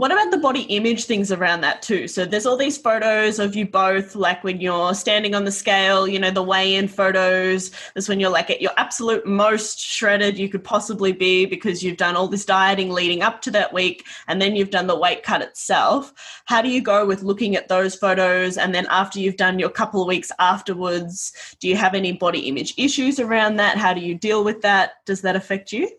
What 0.00 0.12
about 0.12 0.30
the 0.30 0.38
body 0.38 0.62
image 0.62 1.04
things 1.04 1.30
around 1.30 1.60
that 1.60 1.82
too? 1.82 2.08
So 2.08 2.24
there's 2.24 2.46
all 2.46 2.56
these 2.56 2.78
photos 2.78 3.38
of 3.38 3.54
you 3.54 3.66
both, 3.66 4.14
like 4.14 4.42
when 4.42 4.58
you're 4.58 4.94
standing 4.94 5.34
on 5.34 5.44
the 5.44 5.52
scale, 5.52 6.08
you 6.08 6.18
know, 6.18 6.30
the 6.30 6.42
weigh-in 6.42 6.88
photos. 6.88 7.70
That's 7.92 8.08
when 8.08 8.18
you're 8.18 8.30
like 8.30 8.48
at 8.48 8.62
your 8.62 8.70
absolute 8.78 9.26
most 9.26 9.78
shredded 9.78 10.38
you 10.38 10.48
could 10.48 10.64
possibly 10.64 11.12
be 11.12 11.44
because 11.44 11.82
you've 11.82 11.98
done 11.98 12.16
all 12.16 12.28
this 12.28 12.46
dieting 12.46 12.88
leading 12.88 13.20
up 13.20 13.42
to 13.42 13.50
that 13.50 13.74
week, 13.74 14.06
and 14.26 14.40
then 14.40 14.56
you've 14.56 14.70
done 14.70 14.86
the 14.86 14.98
weight 14.98 15.22
cut 15.22 15.42
itself. 15.42 16.14
How 16.46 16.62
do 16.62 16.70
you 16.70 16.80
go 16.80 17.04
with 17.04 17.22
looking 17.22 17.54
at 17.54 17.68
those 17.68 17.94
photos, 17.94 18.56
and 18.56 18.74
then 18.74 18.86
after 18.88 19.20
you've 19.20 19.36
done 19.36 19.58
your 19.58 19.68
couple 19.68 20.00
of 20.00 20.08
weeks 20.08 20.32
afterwards, 20.38 21.54
do 21.60 21.68
you 21.68 21.76
have 21.76 21.92
any 21.94 22.12
body 22.12 22.48
image 22.48 22.72
issues 22.78 23.20
around 23.20 23.56
that? 23.56 23.76
How 23.76 23.92
do 23.92 24.00
you 24.00 24.14
deal 24.14 24.44
with 24.44 24.62
that? 24.62 25.04
Does 25.04 25.20
that 25.20 25.36
affect 25.36 25.74
you? 25.74 25.90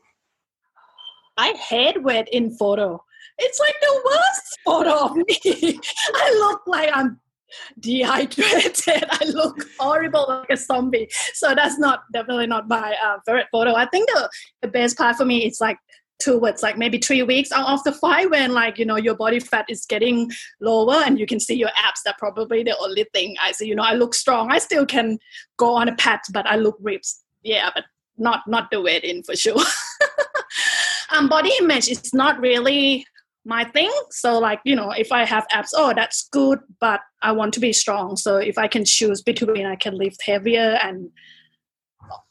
I 1.37 1.51
hate 1.51 2.01
weight 2.01 2.29
in 2.29 2.49
photo. 2.49 3.03
It's 3.41 3.59
like 3.59 3.75
the 3.81 4.01
worst 4.05 4.59
photo 4.63 5.05
of 5.05 5.15
me. 5.15 5.79
I 6.15 6.33
look 6.39 6.61
like 6.67 6.89
I'm 6.93 7.19
dehydrated. 7.79 9.05
I 9.09 9.25
look 9.33 9.65
horrible 9.79 10.25
like 10.27 10.49
a 10.49 10.57
zombie. 10.57 11.09
So 11.33 11.53
that's 11.55 11.77
not 11.77 12.03
definitely 12.13 12.47
not 12.47 12.67
my 12.67 12.95
uh, 13.03 13.17
favorite 13.25 13.47
photo. 13.51 13.75
I 13.75 13.87
think 13.87 14.09
the, 14.09 14.29
the 14.61 14.67
best 14.67 14.97
part 14.97 15.15
for 15.15 15.25
me 15.25 15.45
is 15.45 15.59
like 15.59 15.77
towards 16.21 16.61
like 16.61 16.77
maybe 16.77 16.99
three 16.99 17.23
weeks 17.23 17.51
out 17.51 17.67
of 17.67 17.83
the 17.83 17.91
fight 17.91 18.29
when 18.29 18.53
like 18.53 18.77
you 18.77 18.85
know 18.85 18.95
your 18.95 19.15
body 19.15 19.39
fat 19.39 19.65
is 19.69 19.85
getting 19.87 20.29
lower 20.59 21.01
and 21.03 21.19
you 21.19 21.25
can 21.25 21.39
see 21.39 21.55
your 21.55 21.71
abs 21.83 22.03
that 22.05 22.15
probably 22.19 22.61
the 22.61 22.77
only 22.77 23.05
thing 23.11 23.35
i 23.41 23.51
see 23.51 23.65
you 23.65 23.73
know 23.73 23.81
i 23.81 23.93
look 23.93 24.13
strong 24.13 24.51
i 24.51 24.59
still 24.59 24.85
can 24.85 25.17
go 25.57 25.73
on 25.73 25.87
a 25.87 25.95
pad 25.95 26.19
but 26.31 26.45
i 26.45 26.55
look 26.55 26.77
ripped 26.79 27.11
yeah 27.41 27.71
but 27.73 27.85
not 28.19 28.41
not 28.47 28.69
the 28.71 28.79
weight 28.79 29.03
in 29.03 29.23
for 29.23 29.35
sure 29.35 29.57
um 31.09 31.27
body 31.27 31.51
image 31.59 31.89
is 31.89 32.13
not 32.13 32.39
really 32.39 33.03
my 33.43 33.63
thing 33.63 33.91
so 34.11 34.37
like 34.37 34.59
you 34.65 34.75
know 34.75 34.91
if 34.91 35.11
i 35.11 35.25
have 35.25 35.47
abs 35.51 35.73
oh 35.75 35.93
that's 35.95 36.29
good 36.31 36.59
but 36.79 37.01
i 37.23 37.31
want 37.31 37.53
to 37.53 37.59
be 37.59 37.73
strong 37.73 38.15
so 38.15 38.37
if 38.37 38.57
i 38.57 38.67
can 38.67 38.85
choose 38.85 39.21
between 39.21 39.65
i 39.65 39.75
can 39.75 39.97
lift 39.97 40.21
heavier 40.23 40.77
and 40.83 41.09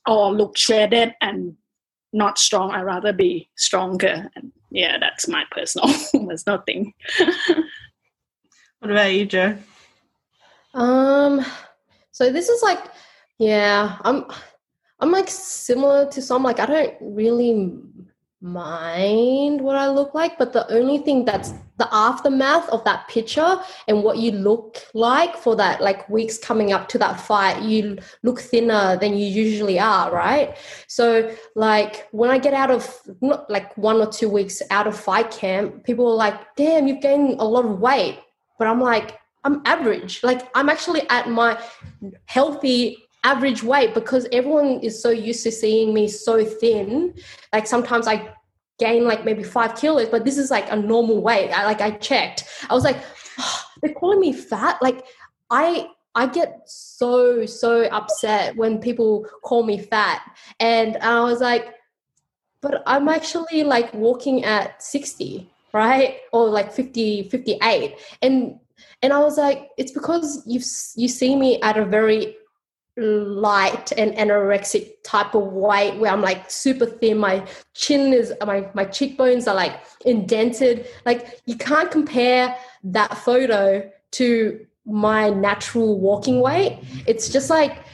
or 0.07 0.33
look 0.33 0.57
shredded 0.57 1.12
and 1.20 1.55
not 2.12 2.38
strong 2.38 2.70
i 2.70 2.81
rather 2.81 3.12
be 3.12 3.49
stronger 3.57 4.29
and 4.37 4.53
yeah 4.70 4.99
that's 5.01 5.27
my 5.27 5.44
personal 5.51 5.88
personal 6.29 6.62
thing 6.66 6.92
What 8.81 8.92
about 8.92 9.12
you, 9.12 9.27
Jo? 9.27 9.59
Um, 10.73 11.44
so 12.12 12.33
this 12.33 12.49
is 12.49 12.62
like, 12.62 12.83
yeah, 13.38 13.99
I'm, 14.01 14.25
I'm 15.01 15.12
like 15.12 15.29
similar 15.29 16.11
to 16.11 16.23
Som. 16.23 16.44
Like 16.44 16.61
I 16.61 16.66
don't 16.66 16.94
really 17.03 17.79
mind 18.40 19.61
what 19.61 19.76
I 19.76 19.88
look 19.88 20.14
like, 20.14 20.38
but 20.38 20.53
the 20.53 20.70
only 20.72 20.98
thing 20.98 21.24
that's 21.24 21.53
the 21.76 21.88
aftermath 21.92 22.68
of 22.70 22.85
that 22.85 23.07
picture 23.09 23.59
and 23.87 24.03
what 24.03 24.18
you 24.18 24.33
look 24.33 24.79
like 24.94 25.37
for 25.37 25.55
that 25.57 25.83
like 25.83 26.09
weeks 26.09 26.38
coming 26.38 26.72
up 26.72 26.88
to 26.88 26.98
that 26.98 27.20
fight, 27.20 27.62
you 27.62 27.98
look 28.22 28.40
thinner 28.40 28.96
than 28.96 29.16
you 29.16 29.26
usually 29.26 29.79
are, 29.79 30.11
right? 30.11 30.57
So 30.87 31.35
like 31.55 32.09
when 32.12 32.31
I 32.31 32.38
get 32.38 32.55
out 32.55 32.70
of 32.70 33.00
not 33.20 33.50
like 33.50 33.76
one 33.76 33.96
or 33.96 34.11
two 34.11 34.29
weeks 34.29 34.62
out 34.70 34.87
of 34.87 34.98
fight 34.98 35.31
camp, 35.31 35.85
people 35.85 36.07
are 36.07 36.16
like, 36.16 36.57
"Damn, 36.57 36.88
you've 36.88 37.03
gained 37.03 37.40
a 37.40 37.44
lot 37.44 37.64
of 37.64 37.79
weight," 37.81 38.18
but 38.59 38.66
I'm 38.66 38.81
like. 38.81 39.18
I'm 39.42 39.62
average. 39.64 40.22
Like 40.22 40.50
I'm 40.55 40.68
actually 40.68 41.09
at 41.09 41.31
my 41.31 41.59
healthy 42.26 42.98
average 43.24 43.62
weight 43.62 43.94
because 43.94 44.26
everyone 44.33 44.80
is 44.80 45.00
so 45.02 45.11
used 45.11 45.42
to 45.44 45.52
seeing 45.52 45.92
me 45.92 46.09
so 46.09 46.44
thin. 46.44 47.14
Like 47.52 47.66
sometimes 47.66 48.06
I 48.06 48.35
gain 48.78 49.04
like 49.04 49.24
maybe 49.24 49.42
five 49.42 49.76
kilos, 49.76 50.09
but 50.09 50.24
this 50.24 50.38
is 50.38 50.50
like 50.50 50.70
a 50.72 50.76
normal 50.76 51.20
weight. 51.20 51.50
I, 51.50 51.64
like 51.64 51.80
I 51.80 51.92
checked. 51.92 52.44
I 52.68 52.75
was 52.75 52.85
like, 52.85 52.96
"Oh, 53.38 53.62
they're 53.83 53.94
calling 53.94 54.21
me 54.21 54.33
fat. 54.33 54.81
Like 54.83 55.04
I 55.50 55.88
I 56.14 56.27
get 56.27 56.62
so 56.66 57.46
so 57.46 57.85
upset 57.85 58.56
when 58.56 58.79
people 58.79 59.27
call 59.44 59.62
me 59.62 59.79
fat, 59.79 60.23
and 60.58 60.96
I 60.98 61.21
was 61.21 61.40
like, 61.40 61.75
but 62.60 62.83
I'm 62.87 63.08
actually 63.08 63.62
like 63.62 63.92
walking 63.94 64.44
at 64.44 64.83
60, 64.83 65.48
right? 65.73 66.18
Or 66.33 66.48
like 66.48 66.73
50, 66.73 67.29
58. 67.29 67.96
And 68.23 68.58
and 69.02 69.12
I 69.12 69.18
was 69.21 69.38
like, 69.38 69.68
it's 69.79 69.92
because 69.92 70.42
you 70.46 70.60
you 70.96 71.08
see 71.08 71.37
me 71.37 71.60
at 71.62 71.77
a 71.77 71.85
very 71.85 72.37
light 72.96 73.92
and 73.92 74.12
anorexic 74.12 74.92
type 75.04 75.34
of 75.34 75.52
weight 75.52 75.98
where 75.98 76.12
I'm 76.12 76.22
like 76.22 76.50
super 76.50 76.86
thin. 76.86 77.18
My 77.18 77.46
chin 77.74 78.12
is 78.12 78.32
my 78.44 78.68
my 78.74 78.84
cheekbones 78.84 79.46
are 79.46 79.54
like 79.54 79.80
indented. 80.04 80.86
Like 81.06 81.40
you 81.46 81.56
can't 81.56 81.90
compare 81.90 82.56
that 82.84 83.16
photo 83.18 83.90
to 84.12 84.66
my 84.84 85.30
natural 85.30 85.98
walking 85.98 86.40
weight. 86.40 86.78
It's 87.06 87.28
just 87.28 87.48
like 87.50 87.84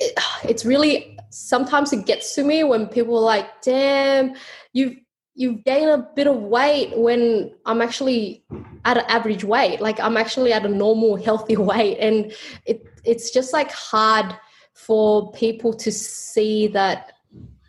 it, 0.00 0.18
it's 0.44 0.64
really 0.64 1.18
sometimes 1.30 1.92
it 1.92 2.06
gets 2.06 2.34
to 2.36 2.44
me 2.44 2.64
when 2.64 2.86
people 2.86 3.18
are 3.18 3.24
like, 3.24 3.62
"Damn, 3.62 4.34
you've 4.72 4.96
you've 5.34 5.64
gained 5.64 5.90
a 5.90 6.08
bit 6.14 6.26
of 6.26 6.36
weight 6.36 6.96
when 6.96 7.52
I'm 7.66 7.82
actually 7.82 8.44
at 8.84 8.98
an 8.98 9.04
average 9.08 9.44
weight. 9.44 9.80
Like 9.80 9.98
I'm 10.00 10.16
actually 10.16 10.52
at 10.52 10.64
a 10.64 10.68
normal, 10.68 11.16
healthy 11.16 11.56
weight. 11.70 11.98
And 11.98 12.32
it 12.66 12.86
it's 13.04 13.30
just 13.30 13.52
like 13.52 13.70
hard 13.70 14.36
for 14.72 15.32
people 15.32 15.72
to 15.72 15.92
see 15.92 16.66
that 16.68 17.12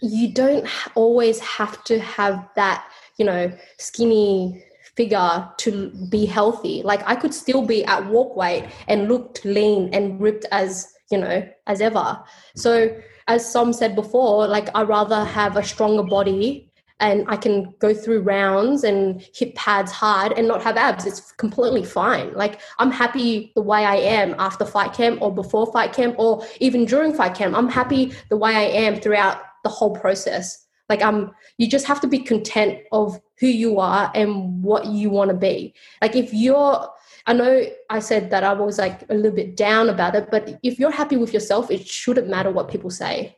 you 0.02 0.34
don't 0.34 0.68
always 0.96 1.40
have 1.40 1.84
to 1.86 2.00
have 2.00 2.48
that, 2.56 2.86
you 3.18 3.26
know, 3.26 3.52
skinny 3.78 4.64
figure 4.96 5.50
to 5.58 5.90
be 6.10 6.26
healthy. 6.26 6.82
Like 6.84 7.02
I 7.06 7.16
could 7.16 7.34
still 7.34 7.66
be 7.66 7.86
at 7.86 8.06
walk 8.08 8.36
weight 8.36 8.66
and 8.88 9.08
looked 9.08 9.44
lean 9.46 9.90
and 9.94 10.20
ripped 10.20 10.46
as, 10.52 10.94
you 11.12 11.18
know, 11.18 11.48
as 11.68 11.82
ever. 11.82 12.22
So 12.56 12.96
as 13.28 13.50
Som 13.50 13.74
said 13.74 13.96
before, 13.96 14.48
like 14.48 14.70
I 14.76 14.84
rather 14.84 15.24
have 15.24 15.58
a 15.58 15.64
stronger 15.64 16.04
body 16.04 16.72
and 17.00 17.26
I 17.28 17.36
can 17.36 17.74
go 17.80 17.94
through 17.94 18.22
rounds 18.22 18.84
and 18.84 19.28
hit 19.34 19.54
pads 19.56 19.92
hard 19.92 20.32
and 20.34 20.48
not 20.48 20.64
have 20.64 20.78
abs. 20.78 21.06
It's 21.06 21.32
completely 21.34 21.84
fine. 21.84 22.34
Like 22.34 22.62
I'm 22.80 22.92
happy 22.92 23.52
the 23.56 23.62
way 23.62 23.86
I 23.86 23.96
am 23.96 24.36
after 24.40 24.66
fight 24.66 24.94
camp 24.94 25.22
or 25.22 25.34
before 25.34 25.72
fight 25.72 25.94
camp 25.94 26.16
or 26.18 26.46
even 26.60 26.86
during 26.86 27.14
fight 27.14 27.36
camp. 27.36 27.56
I'm 27.56 27.70
happy 27.70 28.14
the 28.30 28.38
way 28.38 28.56
I 28.56 28.64
am 28.64 28.96
throughout 28.96 29.42
the 29.64 29.70
whole 29.70 29.96
process. 29.96 30.66
Like 30.88 31.02
I'm 31.02 31.32
you 31.58 31.68
just 31.68 31.86
have 31.86 32.00
to 32.02 32.08
be 32.08 32.20
content 32.20 32.80
of 32.92 33.20
who 33.40 33.48
you 33.48 33.80
are 33.80 34.12
and 34.16 34.64
what 34.64 34.86
you 34.86 35.10
want 35.10 35.32
to 35.32 35.38
be. 35.38 35.74
Like 36.02 36.16
if 36.16 36.34
you're 36.34 36.90
I 37.28 37.34
know 37.34 37.66
I 37.90 38.00
said 38.00 38.30
that 38.30 38.44
I 38.44 38.54
was 38.54 38.78
like 38.78 39.02
a 39.10 39.16
little 39.16 39.36
bit 39.36 39.58
down 39.58 39.90
about 39.90 40.16
it, 40.16 40.30
but 40.32 40.60
if 40.64 40.80
you're 40.80 40.92
happy 40.92 41.18
with 41.18 41.34
yourself, 41.34 41.72
it 41.72 41.88
shouldn't 41.88 42.30
matter 42.30 42.52
what 42.52 42.70
people 42.70 42.92
say. 42.92 43.36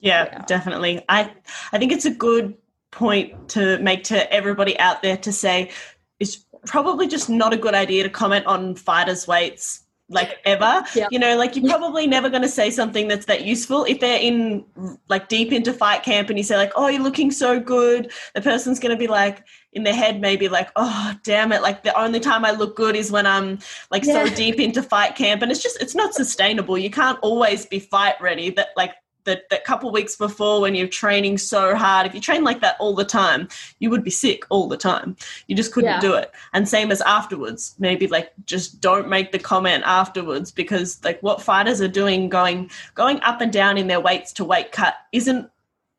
Yeah, 0.00 0.28
yeah, 0.32 0.44
definitely. 0.46 1.04
I 1.08 1.32
I 1.72 1.78
think 1.78 1.92
it's 1.92 2.04
a 2.04 2.10
good 2.10 2.56
point 2.90 3.48
to 3.50 3.78
make 3.78 4.04
to 4.04 4.30
everybody 4.32 4.78
out 4.78 5.02
there 5.02 5.16
to 5.18 5.32
say 5.32 5.70
it's 6.18 6.44
probably 6.66 7.06
just 7.06 7.30
not 7.30 7.52
a 7.52 7.56
good 7.56 7.74
idea 7.74 8.02
to 8.02 8.10
comment 8.10 8.46
on 8.46 8.74
fighters' 8.74 9.26
weights 9.26 9.84
like 10.10 10.38
ever. 10.44 10.84
Yeah. 10.94 11.06
You 11.10 11.18
know, 11.18 11.36
like 11.36 11.56
you're 11.56 11.68
probably 11.68 12.06
never 12.06 12.28
going 12.28 12.42
to 12.42 12.48
say 12.48 12.70
something 12.70 13.06
that's 13.08 13.26
that 13.26 13.44
useful 13.44 13.84
if 13.84 14.00
they're 14.00 14.18
in 14.18 14.64
like 15.08 15.28
deep 15.28 15.52
into 15.52 15.72
fight 15.72 16.02
camp 16.02 16.28
and 16.28 16.38
you 16.38 16.42
say 16.42 16.56
like, 16.56 16.72
"Oh, 16.74 16.88
you're 16.88 17.02
looking 17.02 17.30
so 17.30 17.60
good." 17.60 18.10
The 18.34 18.42
person's 18.42 18.80
going 18.80 18.90
to 18.90 18.98
be 18.98 19.06
like 19.06 19.44
in 19.72 19.84
their 19.84 19.94
head 19.94 20.20
maybe 20.20 20.48
like, 20.48 20.68
"Oh, 20.74 21.14
damn 21.22 21.52
it, 21.52 21.62
like 21.62 21.84
the 21.84 21.98
only 21.98 22.18
time 22.18 22.44
I 22.44 22.50
look 22.50 22.76
good 22.76 22.96
is 22.96 23.12
when 23.12 23.24
I'm 23.24 23.60
like 23.90 24.04
yeah. 24.04 24.24
so 24.26 24.34
deep 24.34 24.58
into 24.58 24.82
fight 24.82 25.14
camp." 25.14 25.42
And 25.42 25.50
it's 25.50 25.62
just 25.62 25.80
it's 25.80 25.94
not 25.94 26.12
sustainable. 26.12 26.76
You 26.76 26.90
can't 26.90 27.18
always 27.22 27.64
be 27.64 27.78
fight 27.78 28.20
ready. 28.20 28.50
That 28.50 28.68
like 28.76 28.94
that, 29.24 29.48
that 29.50 29.64
couple 29.64 29.90
weeks 29.92 30.16
before 30.16 30.60
when 30.60 30.74
you're 30.74 30.88
training 30.88 31.38
so 31.38 31.74
hard 31.74 32.06
if 32.06 32.14
you 32.14 32.20
train 32.20 32.44
like 32.44 32.60
that 32.60 32.76
all 32.78 32.94
the 32.94 33.04
time 33.04 33.48
you 33.78 33.90
would 33.90 34.04
be 34.04 34.10
sick 34.10 34.44
all 34.50 34.68
the 34.68 34.76
time. 34.76 35.16
You 35.46 35.56
just 35.56 35.72
couldn't 35.72 35.90
yeah. 35.90 36.00
do 36.00 36.14
it. 36.14 36.32
And 36.52 36.68
same 36.68 36.90
as 36.90 37.00
afterwards. 37.02 37.74
Maybe 37.78 38.06
like 38.06 38.32
just 38.46 38.80
don't 38.80 39.08
make 39.08 39.32
the 39.32 39.38
comment 39.38 39.82
afterwards 39.86 40.50
because 40.52 41.02
like 41.04 41.22
what 41.22 41.42
fighters 41.42 41.80
are 41.80 41.88
doing 41.88 42.28
going 42.28 42.70
going 42.94 43.20
up 43.22 43.40
and 43.40 43.52
down 43.52 43.78
in 43.78 43.86
their 43.86 44.00
weights 44.00 44.32
to 44.34 44.44
weight 44.44 44.72
cut 44.72 44.94
isn't 45.12 45.50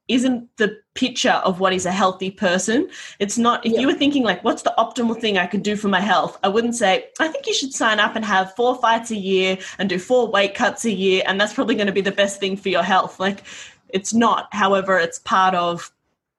isn't 0.08 0.50
the 0.58 0.78
picture 0.94 1.42
of 1.46 1.60
what 1.60 1.74
is 1.74 1.86
a 1.86 1.92
healthy 1.92 2.32
person. 2.32 2.90
It's 3.20 3.38
not, 3.38 3.66
if 3.66 3.74
yeah. 3.74 3.80
you 3.80 3.88
were 3.88 3.94
thinking, 3.94 4.24
like, 4.24 4.44
what's 4.44 4.64
the 4.64 4.74
optimal 4.78 5.20
thing 5.20 5.38
I 5.38 5.48
could 5.48 5.64
do 5.64 5.76
for 5.76 5.88
my 5.88 6.02
health? 6.02 6.38
I 6.44 6.50
wouldn't 6.50 6.76
say, 6.76 7.10
I 7.20 7.28
think 7.28 7.48
you 7.48 7.54
should 7.54 7.74
sign 7.74 8.00
up 8.00 8.16
and 8.16 8.26
have 8.26 8.56
four 8.56 8.76
fights 8.76 9.12
a 9.12 9.16
year 9.16 9.58
and 9.80 9.88
do 9.88 10.00
four 10.00 10.28
weight 10.28 10.54
cuts 10.54 10.86
a 10.86 10.92
year, 10.92 11.24
and 11.26 11.40
that's 11.40 11.54
probably 11.54 11.76
going 11.76 11.88
to 11.88 11.94
be 11.94 12.02
the 12.02 12.12
best 12.12 12.40
thing 12.40 12.58
for 12.58 12.70
your 12.70 12.84
health. 12.84 13.20
Like, 13.20 13.44
it's 13.90 14.14
not. 14.14 14.54
However, 14.54 14.98
it's 14.98 15.20
part 15.20 15.56
of 15.56 15.92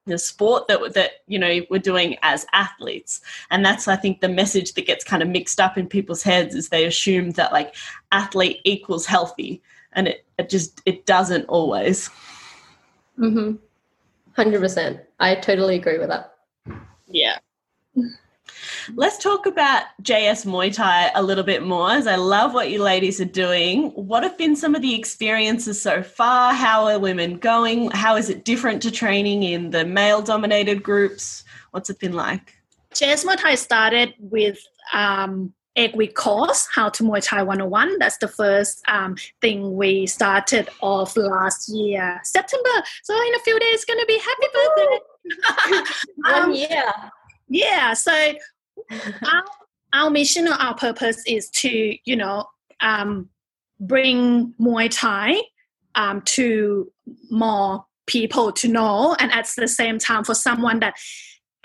the 0.06 0.18
sport 0.18 0.66
that 0.66 0.94
that 0.94 1.10
you 1.28 1.38
know 1.38 1.60
we're 1.70 1.78
doing 1.78 2.16
as 2.22 2.44
athletes 2.52 3.20
and 3.52 3.64
that's 3.64 3.86
i 3.86 3.94
think 3.94 4.20
the 4.20 4.28
message 4.28 4.74
that 4.74 4.84
gets 4.84 5.04
kind 5.04 5.22
of 5.22 5.28
mixed 5.28 5.60
up 5.60 5.78
in 5.78 5.86
people's 5.86 6.24
heads 6.24 6.56
is 6.56 6.68
they 6.68 6.84
assume 6.84 7.30
that 7.32 7.52
like 7.52 7.74
athlete 8.10 8.60
equals 8.64 9.06
healthy 9.06 9.62
and 9.92 10.08
it, 10.08 10.26
it 10.38 10.50
just 10.50 10.82
it 10.86 11.06
doesn't 11.06 11.44
always 11.44 12.10
Mm-hmm. 13.18 13.56
Hundred 14.34 14.60
percent. 14.60 15.00
I 15.20 15.34
totally 15.34 15.76
agree 15.76 15.98
with 15.98 16.08
that. 16.08 16.34
Yeah. 17.08 17.38
Let's 18.94 19.18
talk 19.18 19.46
about 19.46 19.84
JS 20.02 20.46
Muay 20.46 20.74
Thai 20.74 21.10
a 21.14 21.22
little 21.22 21.44
bit 21.44 21.62
more, 21.62 21.90
as 21.90 22.06
I 22.06 22.16
love 22.16 22.54
what 22.54 22.70
you 22.70 22.82
ladies 22.82 23.20
are 23.20 23.26
doing. 23.26 23.90
What 23.90 24.22
have 24.22 24.36
been 24.38 24.56
some 24.56 24.74
of 24.74 24.82
the 24.82 24.94
experiences 24.94 25.80
so 25.80 26.02
far? 26.02 26.52
How 26.52 26.86
are 26.86 26.98
women 26.98 27.38
going? 27.38 27.90
How 27.90 28.16
is 28.16 28.30
it 28.30 28.44
different 28.44 28.82
to 28.82 28.90
training 28.90 29.42
in 29.42 29.70
the 29.70 29.84
male 29.84 30.22
dominated 30.22 30.82
groups? 30.82 31.44
What's 31.70 31.90
it 31.90 31.98
been 31.98 32.14
like? 32.14 32.56
JS 32.94 33.24
Muay 33.24 33.36
Thai 33.36 33.54
started 33.54 34.14
with 34.18 34.58
um, 34.92 35.52
eight 35.76 35.96
week 35.96 36.14
course, 36.14 36.68
How 36.72 36.88
to 36.90 37.02
Muay 37.02 37.26
Thai 37.26 37.42
101. 37.42 37.98
That's 37.98 38.18
the 38.18 38.28
first 38.28 38.82
um, 38.88 39.16
thing 39.40 39.74
we 39.76 40.06
started 40.06 40.68
off 40.80 41.16
last 41.16 41.68
year, 41.68 42.20
September. 42.24 42.68
So 43.02 43.14
in 43.14 43.34
a 43.34 43.38
few 43.40 43.58
days, 43.58 43.74
it's 43.74 43.84
going 43.84 44.00
to 44.00 44.06
be 44.06 44.18
happy 44.18 44.46
birthday. 44.54 45.90
One 46.16 46.42
um, 46.42 46.52
year. 46.52 46.92
Yeah. 47.48 47.94
So 47.94 48.12
our, 48.90 49.44
our 49.92 50.10
mission 50.10 50.48
or 50.48 50.54
our 50.54 50.74
purpose 50.74 51.22
is 51.26 51.48
to, 51.50 51.96
you 52.04 52.16
know, 52.16 52.46
um, 52.80 53.28
bring 53.80 54.54
Muay 54.60 54.90
Thai 54.90 55.36
um, 55.94 56.22
to 56.22 56.90
more 57.30 57.84
people 58.06 58.52
to 58.52 58.68
know 58.68 59.14
and 59.20 59.30
at 59.32 59.48
the 59.56 59.68
same 59.68 59.98
time 59.98 60.24
for 60.24 60.34
someone 60.34 60.80
that 60.80 60.94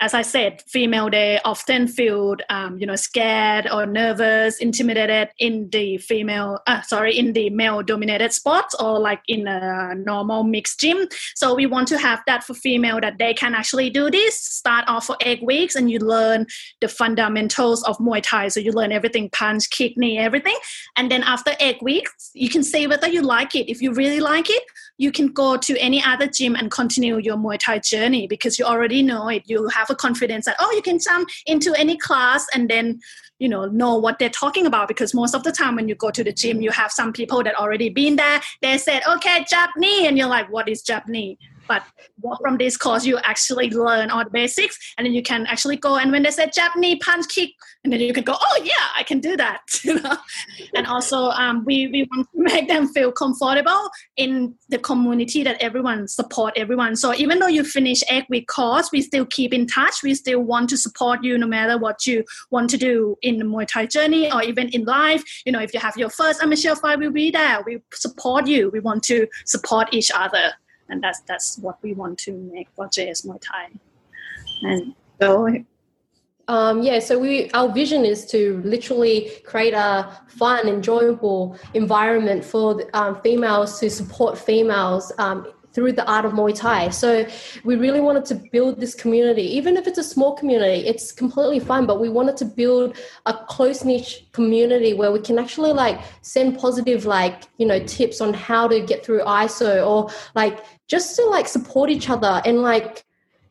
as 0.00 0.14
I 0.14 0.22
said, 0.22 0.62
female 0.68 1.10
they 1.10 1.40
often 1.44 1.88
feel 1.88 2.36
um, 2.50 2.78
you 2.78 2.86
know 2.86 2.94
scared 2.94 3.68
or 3.70 3.84
nervous, 3.84 4.58
intimidated 4.58 5.30
in 5.38 5.68
the 5.70 5.98
female 5.98 6.60
uh, 6.66 6.82
sorry 6.82 7.18
in 7.18 7.32
the 7.32 7.50
male 7.50 7.82
dominated 7.82 8.32
sports 8.32 8.74
or 8.78 9.00
like 9.00 9.20
in 9.26 9.48
a 9.48 9.94
normal 9.96 10.44
mixed 10.44 10.78
gym. 10.78 11.08
So 11.34 11.54
we 11.54 11.66
want 11.66 11.88
to 11.88 11.98
have 11.98 12.20
that 12.26 12.44
for 12.44 12.54
female 12.54 13.00
that 13.00 13.18
they 13.18 13.34
can 13.34 13.54
actually 13.54 13.90
do 13.90 14.10
this. 14.10 14.38
Start 14.38 14.84
off 14.86 15.06
for 15.06 15.16
eight 15.22 15.42
weeks 15.44 15.74
and 15.74 15.90
you 15.90 15.98
learn 15.98 16.46
the 16.80 16.88
fundamentals 16.88 17.82
of 17.84 17.98
Muay 17.98 18.22
Thai. 18.22 18.48
So 18.48 18.60
you 18.60 18.72
learn 18.72 18.92
everything 18.92 19.30
punch, 19.30 19.68
kick, 19.70 19.96
knee, 19.96 20.18
everything, 20.18 20.56
and 20.96 21.10
then 21.10 21.22
after 21.24 21.52
eight 21.58 21.82
weeks 21.82 22.30
you 22.34 22.48
can 22.48 22.62
see 22.62 22.86
whether 22.86 23.08
you 23.08 23.22
like 23.22 23.56
it. 23.56 23.68
If 23.68 23.82
you 23.82 23.92
really 23.92 24.20
like 24.20 24.48
it, 24.48 24.62
you 24.98 25.12
can 25.12 25.28
go 25.28 25.56
to 25.56 25.78
any 25.78 26.02
other 26.04 26.26
gym 26.26 26.56
and 26.56 26.70
continue 26.70 27.18
your 27.18 27.36
Muay 27.36 27.58
Thai 27.58 27.78
journey 27.78 28.26
because 28.26 28.58
you 28.58 28.64
already 28.64 29.02
know 29.02 29.28
it. 29.28 29.44
You 29.46 29.68
have 29.68 29.88
a 29.88 29.94
confidence 29.94 30.44
that, 30.44 30.56
oh, 30.58 30.72
you 30.72 30.82
can 30.82 30.98
jump 30.98 31.28
into 31.46 31.72
any 31.74 31.96
class 31.96 32.44
and 32.52 32.68
then, 32.68 33.00
you 33.38 33.48
know, 33.48 33.66
know 33.66 33.96
what 33.96 34.18
they're 34.18 34.28
talking 34.28 34.66
about. 34.66 34.88
Because 34.88 35.14
most 35.14 35.34
of 35.34 35.44
the 35.44 35.52
time 35.52 35.76
when 35.76 35.88
you 35.88 35.94
go 35.94 36.10
to 36.10 36.24
the 36.24 36.32
gym, 36.32 36.60
you 36.60 36.72
have 36.72 36.90
some 36.90 37.12
people 37.12 37.44
that 37.44 37.54
already 37.54 37.88
been 37.88 38.16
there. 38.16 38.40
They 38.60 38.76
said, 38.76 39.02
okay, 39.08 39.46
jab 39.48 39.70
knee. 39.76 40.08
And 40.08 40.18
you're 40.18 40.28
like, 40.28 40.50
what 40.50 40.68
is 40.68 40.82
jab 40.82 41.06
knee? 41.06 41.38
But 41.68 41.82
from 42.40 42.56
this 42.56 42.76
course 42.76 43.04
you 43.04 43.18
actually 43.24 43.70
learn 43.70 44.10
all 44.10 44.24
the 44.24 44.30
basics 44.30 44.78
and 44.96 45.06
then 45.06 45.14
you 45.14 45.22
can 45.22 45.46
actually 45.46 45.76
go 45.76 45.96
and 45.96 46.10
when 46.10 46.22
they 46.22 46.30
say 46.30 46.50
Japanese 46.52 46.98
punch 47.02 47.26
kick 47.28 47.50
and 47.84 47.92
then 47.92 48.00
you 48.00 48.12
can 48.12 48.24
go 48.24 48.34
oh 48.38 48.60
yeah 48.62 48.88
I 48.96 49.02
can 49.02 49.20
do 49.20 49.36
that 49.36 49.60
you 49.84 50.00
know? 50.00 50.16
And 50.74 50.86
also 50.86 51.30
um, 51.30 51.64
we, 51.64 51.88
we 51.88 52.08
want 52.10 52.28
to 52.34 52.42
make 52.42 52.68
them 52.68 52.88
feel 52.88 53.12
comfortable 53.12 53.90
in 54.16 54.54
the 54.68 54.78
community 54.78 55.42
that 55.42 55.60
everyone 55.60 56.08
support 56.08 56.54
everyone. 56.56 56.96
So 56.96 57.14
even 57.14 57.38
though 57.38 57.46
you 57.46 57.64
finish 57.64 58.02
eight 58.10 58.24
week 58.28 58.48
course 58.48 58.90
we 58.92 59.02
still 59.02 59.26
keep 59.26 59.52
in 59.52 59.66
touch. 59.66 60.02
We 60.02 60.14
still 60.14 60.40
want 60.40 60.70
to 60.70 60.76
support 60.76 61.22
you 61.22 61.38
no 61.38 61.46
matter 61.46 61.78
what 61.78 62.06
you 62.06 62.24
want 62.50 62.70
to 62.70 62.76
do 62.76 63.16
in 63.22 63.38
the 63.38 63.44
Muay 63.44 63.66
Thai 63.66 63.86
journey 63.86 64.32
or 64.32 64.42
even 64.42 64.68
in 64.70 64.84
life. 64.84 65.22
You 65.44 65.52
know 65.52 65.60
if 65.60 65.72
you 65.74 65.80
have 65.80 65.96
your 65.96 66.10
first 66.10 66.42
amateur 66.42 66.74
fight 66.74 66.98
we'll 66.98 67.10
be 67.10 67.30
there. 67.30 67.62
We 67.64 67.82
support 67.92 68.46
you. 68.46 68.70
We 68.70 68.80
want 68.80 69.02
to 69.04 69.26
support 69.44 69.92
each 69.92 70.10
other 70.14 70.52
and 70.88 71.02
that's 71.02 71.20
that's 71.20 71.58
what 71.58 71.78
we 71.82 71.94
want 71.94 72.18
to 72.20 72.32
make 72.32 72.68
for 72.74 72.86
JS 72.86 73.26
Muay 73.26 73.40
Thai. 73.40 73.68
And 74.62 74.94
so 75.20 75.48
um, 76.48 76.82
yeah, 76.82 76.98
so 76.98 77.18
we 77.18 77.50
our 77.50 77.68
vision 77.70 78.06
is 78.06 78.24
to 78.26 78.62
literally 78.64 79.30
create 79.44 79.74
a 79.74 80.10
fun, 80.28 80.66
enjoyable 80.66 81.58
environment 81.74 82.42
for 82.42 82.82
um, 82.94 83.20
females 83.20 83.78
to 83.80 83.90
support 83.90 84.38
females 84.38 85.12
um, 85.18 85.46
through 85.74 85.92
the 85.92 86.10
art 86.10 86.24
of 86.24 86.32
Muay 86.32 86.54
Thai. 86.54 86.88
So 86.88 87.26
we 87.64 87.76
really 87.76 88.00
wanted 88.00 88.24
to 88.26 88.34
build 88.50 88.80
this 88.80 88.94
community, 88.94 89.42
even 89.42 89.76
if 89.76 89.86
it's 89.86 89.98
a 89.98 90.02
small 90.02 90.34
community, 90.34 90.86
it's 90.88 91.12
completely 91.12 91.60
fine. 91.60 91.84
But 91.84 92.00
we 92.00 92.08
wanted 92.08 92.38
to 92.38 92.46
build 92.46 92.96
a 93.26 93.34
close 93.34 93.84
niche 93.84 94.26
community 94.32 94.94
where 94.94 95.12
we 95.12 95.20
can 95.20 95.38
actually 95.38 95.72
like 95.72 96.00
send 96.22 96.58
positive 96.58 97.04
like 97.04 97.42
you 97.58 97.66
know 97.66 97.78
tips 97.84 98.22
on 98.22 98.32
how 98.32 98.66
to 98.68 98.80
get 98.80 99.04
through 99.04 99.20
ISO 99.20 99.86
or 99.86 100.10
like 100.34 100.64
just 100.88 101.14
to 101.16 101.24
like 101.26 101.46
support 101.46 101.90
each 101.90 102.10
other 102.10 102.42
and 102.44 102.62
like 102.62 103.04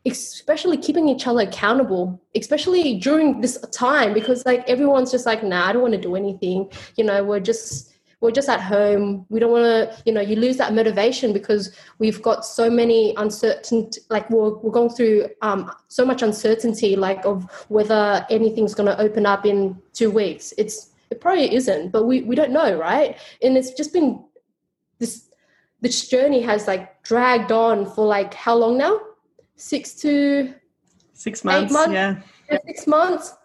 especially 0.06 0.78
keeping 0.78 1.10
each 1.10 1.28
other 1.28 1.42
accountable 1.42 2.22
especially 2.36 2.98
during 2.98 3.42
this 3.42 3.58
time 3.72 4.14
because 4.14 4.46
like 4.46 4.68
everyone's 4.70 5.12
just 5.12 5.26
like 5.26 5.44
nah 5.44 5.68
i 5.68 5.74
don't 5.74 5.82
want 5.82 5.94
to 5.94 6.00
do 6.00 6.16
anything. 6.16 6.72
You 6.96 7.04
know 7.04 7.24
we're 7.24 7.40
just 7.40 7.94
we're 8.20 8.32
just 8.32 8.50
at 8.50 8.62
home. 8.62 9.26
We 9.30 9.40
don't 9.40 9.52
want 9.52 9.66
to 9.66 10.04
you 10.06 10.12
know 10.12 10.22
you 10.22 10.36
lose 10.36 10.58
that 10.58 10.74
motivation 10.74 11.34
because 11.34 11.76
we've 12.00 12.22
got 12.22 12.46
so 12.46 12.70
many 12.70 13.14
uncertain 13.18 13.90
like 14.10 14.30
we're, 14.30 14.58
we're 14.58 14.72
going 14.72 14.90
through 14.90 15.30
um, 15.42 15.72
so 15.88 16.06
much 16.06 16.22
uncertainty 16.22 16.96
like 16.96 17.24
of 17.26 17.50
whether 17.70 18.26
anything's 18.30 18.74
going 18.74 18.88
to 18.88 19.00
open 19.00 19.26
up 19.26 19.46
in 19.46 19.80
two 19.94 20.10
weeks. 20.10 20.54
It's 20.58 20.92
it 21.10 21.22
probably 21.22 21.54
isn't 21.56 21.92
but 21.92 22.04
we, 22.04 22.22
we 22.24 22.36
don't 22.36 22.52
know 22.52 22.78
right? 22.78 23.18
And 23.42 23.58
it's 23.58 23.72
just 23.72 23.94
been 23.94 24.24
this 25.00 25.27
this 25.82 26.08
journey 26.08 26.42
has 26.42 26.68
like 26.68 27.04
dragged 27.04 27.52
on 27.52 27.86
for 27.86 28.06
like 28.06 28.34
how 28.34 28.56
long 28.56 28.78
now? 28.78 29.00
Six 29.56 29.94
to 29.96 30.54
six 31.14 31.44
months, 31.44 31.74
months? 31.74 31.94
yeah 31.94 32.20
six 32.66 32.88
months. 32.88 33.36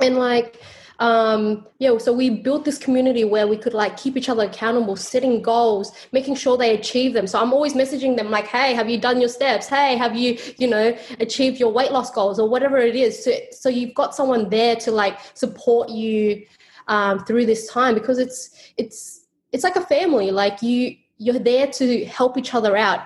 And 0.00 0.16
like 0.16 0.60
um 0.98 1.66
yeah 1.78 1.96
so 1.96 2.12
we 2.12 2.28
built 2.28 2.62
this 2.66 2.76
community 2.76 3.24
where 3.24 3.48
we 3.48 3.56
could 3.56 3.72
like 3.72 3.96
keep 3.96 4.18
each 4.18 4.28
other 4.28 4.42
accountable 4.44 4.96
setting 4.96 5.40
goals 5.40 5.92
making 6.12 6.34
sure 6.34 6.58
they 6.58 6.74
achieve 6.74 7.14
them. 7.14 7.26
So 7.26 7.40
i'm 7.40 7.54
always 7.54 7.72
messaging 7.72 8.16
them 8.16 8.30
like 8.30 8.46
hey 8.46 8.74
have 8.74 8.90
you 8.90 8.98
done 8.98 9.18
your 9.18 9.30
steps? 9.30 9.66
Hey 9.66 9.96
have 9.96 10.14
you 10.14 10.38
you 10.58 10.68
know 10.68 10.96
achieved 11.18 11.58
your 11.58 11.72
weight 11.72 11.92
loss 11.92 12.10
goals 12.10 12.38
or 12.38 12.48
whatever 12.48 12.78
it 12.78 12.96
is? 12.96 13.24
So, 13.24 13.32
so 13.50 13.68
you've 13.68 13.94
got 13.94 14.14
someone 14.14 14.50
there 14.50 14.76
to 14.76 14.90
like 14.90 15.18
support 15.34 15.88
you 15.88 16.44
um, 16.88 17.24
through 17.24 17.46
this 17.46 17.70
time 17.70 17.94
because 17.94 18.18
it's 18.18 18.72
it's 18.76 19.26
it's 19.52 19.64
like 19.64 19.76
a 19.76 19.80
family. 19.80 20.30
Like 20.30 20.60
you 20.60 20.96
you're 21.20 21.38
there 21.38 21.66
to 21.66 22.04
help 22.06 22.38
each 22.38 22.54
other 22.54 22.76
out 22.76 23.00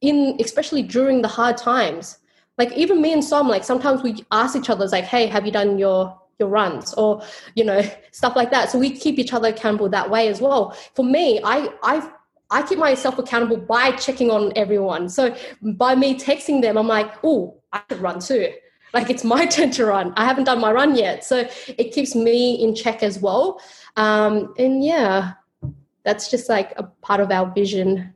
in 0.00 0.36
especially 0.40 0.82
during 0.82 1.20
the 1.20 1.28
hard 1.28 1.58
times. 1.58 2.18
Like 2.56 2.72
even 2.72 3.00
me 3.00 3.12
and 3.12 3.22
Som, 3.22 3.48
like 3.48 3.64
sometimes 3.64 4.02
we 4.02 4.24
ask 4.32 4.56
each 4.56 4.70
other 4.70 4.86
like 4.88 5.04
hey 5.04 5.26
have 5.26 5.46
you 5.46 5.52
done 5.52 5.78
your 5.78 6.18
your 6.38 6.48
runs? 6.48 6.94
Or 6.94 7.22
you 7.54 7.64
know 7.64 7.82
stuff 8.12 8.34
like 8.34 8.50
that. 8.50 8.70
So 8.70 8.78
we 8.78 8.90
keep 8.90 9.18
each 9.18 9.34
other 9.34 9.48
accountable 9.48 9.90
that 9.90 10.10
way 10.10 10.28
as 10.28 10.40
well. 10.40 10.70
For 10.94 11.04
me 11.04 11.40
i 11.44 11.68
i 11.82 12.10
i 12.50 12.62
keep 12.62 12.78
myself 12.78 13.18
accountable 13.18 13.58
by 13.58 13.92
checking 13.92 14.30
on 14.30 14.52
everyone. 14.56 15.10
So 15.10 15.36
by 15.62 15.94
me 15.94 16.18
texting 16.18 16.62
them 16.62 16.78
i'm 16.78 16.88
like 16.88 17.12
oh 17.22 17.60
i 17.74 17.82
should 17.90 18.00
run 18.00 18.20
too. 18.20 18.52
Like 18.94 19.10
it's 19.10 19.22
my 19.22 19.44
turn 19.54 19.70
to 19.72 19.84
run. 19.84 20.14
I 20.16 20.24
haven't 20.24 20.44
done 20.44 20.60
my 20.60 20.72
run 20.72 20.96
yet. 20.96 21.24
So 21.24 21.46
it 21.76 21.92
keeps 21.92 22.14
me 22.14 22.54
in 22.54 22.74
check 22.74 23.02
as 23.02 23.18
well. 23.20 23.60
Um 23.96 24.54
and 24.56 24.82
yeah 24.82 25.34
that's 26.04 26.30
just 26.30 26.48
like 26.48 26.72
a 26.76 26.84
part 27.02 27.20
of 27.20 27.30
our 27.30 27.52
vision. 27.52 28.14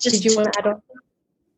Just 0.00 0.22
did 0.22 0.30
you 0.30 0.36
want 0.36 0.52
to 0.52 0.58
add 0.58 0.66
on? 0.66 0.82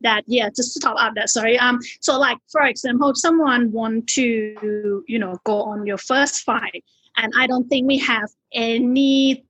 that 0.04 0.22
yeah 0.26 0.48
just 0.54 0.74
to 0.74 0.80
top 0.80 0.96
up 0.98 1.14
that 1.16 1.30
sorry. 1.30 1.58
Um 1.58 1.80
so 2.00 2.18
like 2.18 2.38
for 2.52 2.62
example 2.62 3.08
if 3.10 3.18
someone 3.18 3.72
want 3.72 4.06
to 4.10 5.02
you 5.08 5.18
know 5.18 5.36
go 5.44 5.62
on 5.62 5.86
your 5.86 5.98
first 5.98 6.42
fight 6.42 6.84
and 7.16 7.32
i 7.36 7.46
don't 7.46 7.68
think 7.68 7.86
we 7.86 7.98
have 7.98 8.28
any 8.52 9.44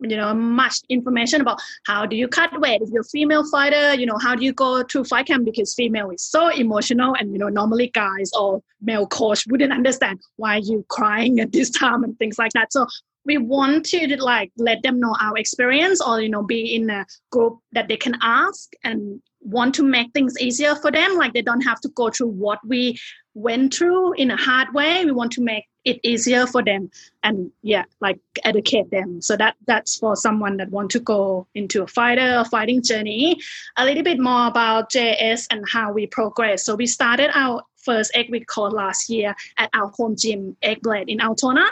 you 0.00 0.16
know 0.16 0.34
much 0.34 0.80
information 0.88 1.40
about 1.40 1.60
how 1.86 2.04
do 2.04 2.16
you 2.16 2.26
cut 2.26 2.60
weight. 2.60 2.82
If 2.82 2.90
you're 2.90 3.02
a 3.02 3.04
female 3.04 3.48
fighter 3.48 3.94
you 3.94 4.06
know 4.06 4.18
how 4.18 4.34
do 4.34 4.44
you 4.44 4.52
go 4.52 4.82
to 4.82 5.04
fight 5.04 5.26
camp? 5.26 5.44
Because 5.44 5.74
female 5.74 6.10
is 6.10 6.22
so 6.22 6.48
emotional 6.48 7.14
and 7.18 7.32
you 7.32 7.38
know 7.38 7.48
normally 7.48 7.88
guys 7.88 8.30
or 8.38 8.60
male 8.80 9.06
coach 9.06 9.46
wouldn't 9.46 9.72
understand 9.72 10.20
why 10.36 10.56
you 10.56 10.84
crying 10.88 11.38
at 11.40 11.52
this 11.52 11.70
time 11.70 12.02
and 12.02 12.18
things 12.18 12.38
like 12.38 12.52
that. 12.54 12.72
So 12.72 12.86
we 13.24 13.38
want 13.38 13.84
to 13.86 14.22
like 14.22 14.52
let 14.56 14.82
them 14.82 15.00
know 15.00 15.16
our 15.20 15.36
experience 15.36 16.00
or 16.00 16.20
you 16.20 16.28
know 16.28 16.42
be 16.42 16.74
in 16.74 16.90
a 16.90 17.06
group 17.30 17.58
that 17.72 17.88
they 17.88 17.96
can 17.96 18.16
ask 18.20 18.72
and 18.84 19.20
want 19.40 19.74
to 19.74 19.82
make 19.82 20.12
things 20.12 20.40
easier 20.40 20.74
for 20.76 20.90
them. 20.90 21.16
Like 21.16 21.32
they 21.32 21.42
don't 21.42 21.62
have 21.62 21.80
to 21.80 21.88
go 21.90 22.10
through 22.10 22.28
what 22.28 22.60
we 22.66 22.98
went 23.34 23.74
through 23.74 24.12
in 24.14 24.30
a 24.30 24.36
hard 24.36 24.72
way. 24.74 25.04
We 25.04 25.12
want 25.12 25.32
to 25.32 25.42
make 25.42 25.64
it 25.84 25.98
easier 26.04 26.46
for 26.46 26.62
them 26.62 26.88
and 27.24 27.50
yeah 27.62 27.84
like 28.00 28.20
educate 28.44 28.90
them. 28.90 29.20
So 29.20 29.36
that 29.36 29.56
that's 29.66 29.96
for 29.96 30.14
someone 30.14 30.56
that 30.58 30.70
want 30.70 30.90
to 30.92 31.00
go 31.00 31.46
into 31.54 31.82
a 31.82 31.86
fighter 31.86 32.44
fighting 32.50 32.82
journey. 32.82 33.40
A 33.76 33.84
little 33.84 34.04
bit 34.04 34.20
more 34.20 34.46
about 34.46 34.92
js 34.92 35.46
and 35.50 35.64
how 35.68 35.92
we 35.92 36.06
progress. 36.06 36.64
So 36.64 36.76
we 36.76 36.86
started 36.86 37.30
our 37.34 37.62
first 37.78 38.12
egg 38.14 38.30
week 38.30 38.46
call 38.46 38.70
last 38.70 39.10
year 39.10 39.34
at 39.58 39.70
our 39.74 39.88
home 39.88 40.14
gym 40.16 40.56
Eight 40.62 40.80
Blades 40.82 41.10
in 41.10 41.20
altona 41.20 41.66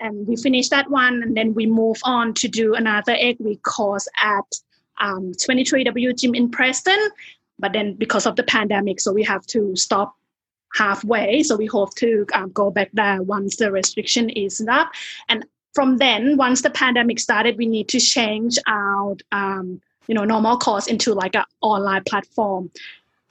and 0.00 0.26
we 0.26 0.36
finish 0.36 0.68
that 0.68 0.90
one 0.90 1.22
and 1.22 1.36
then 1.36 1.54
we 1.54 1.66
move 1.66 1.98
on 2.04 2.34
to 2.34 2.48
do 2.48 2.74
another 2.74 3.16
week 3.38 3.62
course 3.62 4.08
at 4.20 4.44
um, 5.00 5.32
23W 5.32 6.18
gym 6.18 6.34
in 6.34 6.50
Preston. 6.50 6.98
But 7.58 7.72
then 7.72 7.94
because 7.94 8.26
of 8.26 8.36
the 8.36 8.42
pandemic, 8.42 9.00
so 9.00 9.12
we 9.12 9.22
have 9.22 9.46
to 9.46 9.76
stop 9.76 10.16
halfway. 10.74 11.42
So 11.42 11.56
we 11.56 11.66
hope 11.66 11.94
to 11.96 12.26
um, 12.34 12.50
go 12.50 12.70
back 12.70 12.90
there 12.92 13.22
once 13.22 13.56
the 13.56 13.70
restriction 13.70 14.28
is 14.28 14.64
up. 14.68 14.90
And 15.28 15.44
from 15.72 15.98
then, 15.98 16.36
once 16.36 16.62
the 16.62 16.70
pandemic 16.70 17.20
started, 17.20 17.56
we 17.56 17.66
need 17.66 17.88
to 17.88 18.00
change 18.00 18.58
out, 18.66 19.22
um, 19.32 19.80
you 20.08 20.14
know, 20.14 20.24
normal 20.24 20.58
course 20.58 20.86
into 20.86 21.14
like 21.14 21.34
an 21.34 21.44
online 21.60 22.02
platform 22.04 22.70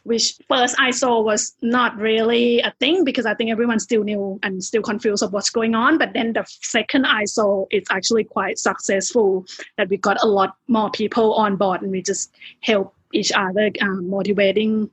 which 0.03 0.35
first 0.49 0.75
ISO 0.77 1.23
was 1.23 1.55
not 1.61 1.97
really 1.97 2.59
a 2.59 2.73
thing 2.79 3.03
because 3.03 3.25
I 3.25 3.33
think 3.33 3.49
everyone 3.49 3.79
still 3.79 4.03
knew 4.03 4.39
and 4.43 4.63
still 4.63 4.81
confused 4.81 5.23
of 5.23 5.31
what's 5.31 5.49
going 5.49 5.75
on. 5.75 5.97
But 5.97 6.13
then 6.13 6.33
the 6.33 6.45
second 6.47 7.05
ISO 7.05 7.67
it's 7.71 7.89
actually 7.89 8.25
quite 8.25 8.57
successful 8.57 9.45
that 9.77 9.89
we 9.89 9.97
got 9.97 10.21
a 10.21 10.27
lot 10.27 10.55
more 10.67 10.91
people 10.91 11.33
on 11.35 11.55
board 11.55 11.81
and 11.81 11.91
we 11.91 12.01
just 12.01 12.31
help 12.61 12.93
each 13.13 13.31
other 13.33 13.71
um, 13.81 14.09
motivating 14.09 14.89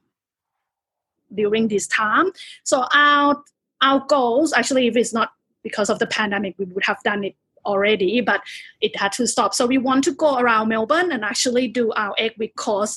during 1.35 1.69
this 1.69 1.87
time. 1.89 2.31
So 2.63 2.87
our 2.93 3.43
our 3.83 4.05
goals 4.07 4.53
actually, 4.53 4.87
if 4.87 4.97
it's 4.97 5.13
not 5.13 5.33
because 5.63 5.91
of 5.91 5.99
the 5.99 6.07
pandemic, 6.07 6.55
we 6.59 6.67
would 6.67 6.85
have 6.85 7.03
done 7.03 7.25
it 7.25 7.35
already, 7.67 8.21
but 8.21 8.43
it 8.81 8.97
had 8.97 9.13
to 9.13 9.27
stop. 9.27 9.55
So 9.55 9.67
we 9.67 9.79
want 9.79 10.05
to 10.05 10.13
go 10.13 10.39
around 10.39 10.69
Melbourne 10.69 11.13
and 11.13 11.25
actually 11.25 11.69
do 11.69 11.93
our 11.93 12.15
egg 12.17 12.33
week 12.39 12.55
course 12.57 12.97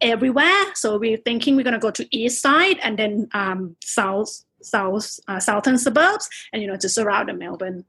everywhere. 0.00 0.74
So 0.74 0.98
we're 0.98 1.16
thinking 1.18 1.56
we're 1.56 1.64
going 1.64 1.74
to 1.74 1.78
go 1.78 1.90
to 1.90 2.16
east 2.16 2.42
side 2.42 2.78
and 2.82 2.98
then 2.98 3.28
um, 3.32 3.76
south, 3.82 4.44
south, 4.62 5.18
uh, 5.28 5.40
southern 5.40 5.78
suburbs, 5.78 6.28
and 6.52 6.62
you 6.62 6.68
know 6.68 6.76
just 6.76 6.98
around 6.98 7.28
the 7.28 7.34
Melbourne 7.34 7.84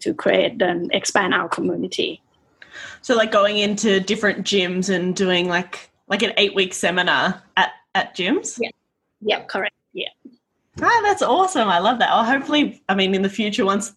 to 0.00 0.14
create 0.14 0.60
and 0.60 0.92
expand 0.94 1.34
our 1.34 1.48
community. 1.48 2.22
So 3.02 3.14
like 3.14 3.32
going 3.32 3.58
into 3.58 4.00
different 4.00 4.44
gyms 4.44 4.94
and 4.94 5.14
doing 5.16 5.48
like 5.48 5.90
like 6.08 6.22
an 6.22 6.32
eight 6.36 6.54
week 6.54 6.74
seminar 6.74 7.42
at 7.56 7.72
at 7.94 8.16
gyms. 8.16 8.58
Yeah. 8.60 8.70
Yeah. 9.20 9.44
Correct. 9.44 9.74
Yeah. 9.92 10.08
Ah, 10.82 11.00
that's 11.02 11.22
awesome. 11.22 11.68
I 11.68 11.78
love 11.78 11.98
that. 12.00 12.10
Well, 12.10 12.24
hopefully, 12.24 12.82
I 12.88 12.94
mean, 12.94 13.14
in 13.14 13.22
the 13.22 13.30
future, 13.30 13.64
once 13.64 13.94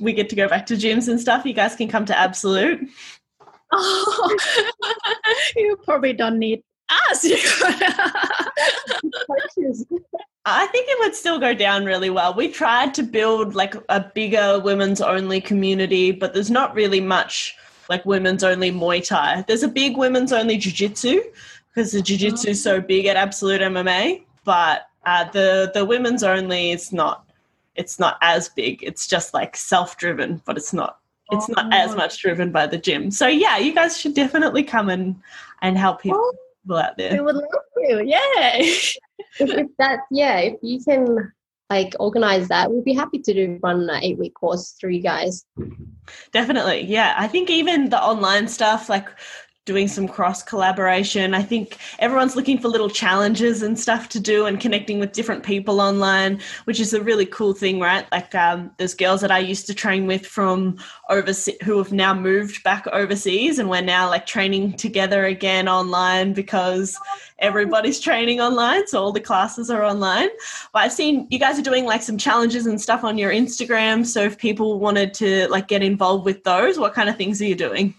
we 0.00 0.12
get 0.12 0.28
to 0.30 0.36
go 0.36 0.48
back 0.48 0.64
to 0.66 0.74
gyms 0.74 1.08
and 1.08 1.20
stuff, 1.20 1.44
you 1.44 1.52
guys 1.52 1.76
can 1.76 1.88
come 1.88 2.06
to 2.06 2.18
Absolute. 2.18 2.88
Oh, 3.72 4.36
you 5.56 5.76
probably 5.84 6.12
don't 6.12 6.38
need 6.38 6.62
us. 7.10 7.24
I 10.50 10.66
think 10.68 10.88
it 10.88 10.98
would 11.00 11.14
still 11.14 11.38
go 11.38 11.52
down 11.52 11.84
really 11.84 12.08
well. 12.08 12.32
We 12.32 12.48
tried 12.48 12.94
to 12.94 13.02
build 13.02 13.54
like 13.54 13.74
a 13.90 14.00
bigger 14.00 14.58
women's 14.60 15.00
only 15.00 15.40
community, 15.40 16.10
but 16.10 16.32
there's 16.32 16.50
not 16.50 16.74
really 16.74 17.00
much 17.00 17.54
like 17.90 18.04
women's 18.06 18.42
only 18.44 18.72
Muay 18.72 19.06
Thai. 19.06 19.44
There's 19.46 19.62
a 19.62 19.68
big 19.68 19.96
women's 19.96 20.32
only 20.32 20.56
Jiu 20.56 20.72
Jitsu 20.72 21.20
because 21.68 21.92
the 21.92 22.00
Jiu 22.00 22.16
Jitsu 22.16 22.50
is 22.50 22.62
so 22.62 22.80
big 22.80 23.06
at 23.06 23.16
Absolute 23.16 23.60
MMA, 23.60 24.24
but 24.44 24.88
uh, 25.04 25.24
the 25.30 25.70
the 25.74 25.84
women's 25.84 26.22
only 26.22 26.70
is 26.70 26.92
not. 26.92 27.24
It's 27.74 27.98
not 27.98 28.18
as 28.22 28.48
big. 28.48 28.82
It's 28.82 29.06
just 29.06 29.34
like 29.34 29.56
self 29.56 29.96
driven, 29.96 30.42
but 30.44 30.56
it's 30.56 30.72
not 30.72 30.98
it's 31.30 31.48
not 31.48 31.72
as 31.72 31.94
much 31.94 32.20
driven 32.20 32.52
by 32.52 32.66
the 32.66 32.78
gym. 32.78 33.10
So 33.10 33.26
yeah, 33.26 33.58
you 33.58 33.74
guys 33.74 34.00
should 34.00 34.14
definitely 34.14 34.62
come 34.62 34.88
and 34.88 35.16
and 35.62 35.76
help 35.76 36.02
people 36.02 36.32
oh, 36.70 36.76
out 36.76 36.96
there. 36.96 37.12
We 37.12 37.20
would 37.20 37.36
love 37.36 37.44
to. 37.88 38.04
Yeah. 38.04 38.20
if, 38.56 38.96
if 39.38 39.66
that 39.78 40.00
yeah, 40.10 40.38
if 40.38 40.54
you 40.62 40.82
can 40.82 41.32
like 41.70 41.94
organize 42.00 42.48
that, 42.48 42.72
we'd 42.72 42.84
be 42.84 42.94
happy 42.94 43.18
to 43.18 43.34
do 43.34 43.58
run 43.62 43.88
an 43.88 44.02
eight 44.02 44.18
week 44.18 44.34
course 44.34 44.74
through 44.80 44.90
you 44.90 45.02
guys. 45.02 45.44
Definitely. 46.32 46.84
Yeah. 46.86 47.14
I 47.18 47.28
think 47.28 47.50
even 47.50 47.90
the 47.90 48.02
online 48.02 48.48
stuff, 48.48 48.88
like 48.88 49.08
doing 49.68 49.86
some 49.86 50.08
cross 50.08 50.42
collaboration. 50.42 51.34
I 51.34 51.42
think 51.42 51.76
everyone's 51.98 52.34
looking 52.34 52.58
for 52.58 52.68
little 52.68 52.88
challenges 52.88 53.60
and 53.60 53.78
stuff 53.78 54.08
to 54.08 54.18
do 54.18 54.46
and 54.46 54.58
connecting 54.58 54.98
with 54.98 55.12
different 55.12 55.42
people 55.44 55.78
online, 55.82 56.40
which 56.64 56.80
is 56.80 56.94
a 56.94 57.02
really 57.02 57.26
cool 57.26 57.52
thing, 57.52 57.78
right? 57.78 58.06
Like 58.10 58.34
um, 58.34 58.70
there's 58.78 58.94
girls 58.94 59.20
that 59.20 59.30
I 59.30 59.40
used 59.40 59.66
to 59.66 59.74
train 59.74 60.06
with 60.06 60.24
from 60.26 60.78
overseas 61.10 61.58
who 61.64 61.76
have 61.76 61.92
now 61.92 62.14
moved 62.14 62.62
back 62.62 62.86
overseas, 62.86 63.58
and 63.58 63.68
we're 63.68 63.82
now 63.82 64.08
like 64.08 64.24
training 64.24 64.72
together 64.72 65.26
again 65.26 65.68
online 65.68 66.32
because 66.32 66.98
everybody's 67.40 68.00
training 68.00 68.40
online, 68.40 68.86
so 68.86 69.02
all 69.02 69.12
the 69.12 69.20
classes 69.20 69.70
are 69.70 69.84
online. 69.84 70.30
But 70.72 70.84
I've 70.84 70.94
seen 70.94 71.26
you 71.28 71.38
guys 71.38 71.58
are 71.58 71.62
doing 71.70 71.84
like 71.84 72.02
some 72.02 72.16
challenges 72.16 72.64
and 72.64 72.80
stuff 72.80 73.04
on 73.04 73.18
your 73.18 73.30
Instagram. 73.30 74.06
So 74.06 74.22
if 74.22 74.38
people 74.38 74.80
wanted 74.80 75.12
to 75.14 75.46
like 75.48 75.68
get 75.68 75.82
involved 75.82 76.24
with 76.24 76.42
those, 76.44 76.78
what 76.78 76.94
kind 76.94 77.10
of 77.10 77.18
things 77.18 77.42
are 77.42 77.44
you 77.44 77.54
doing? 77.54 77.94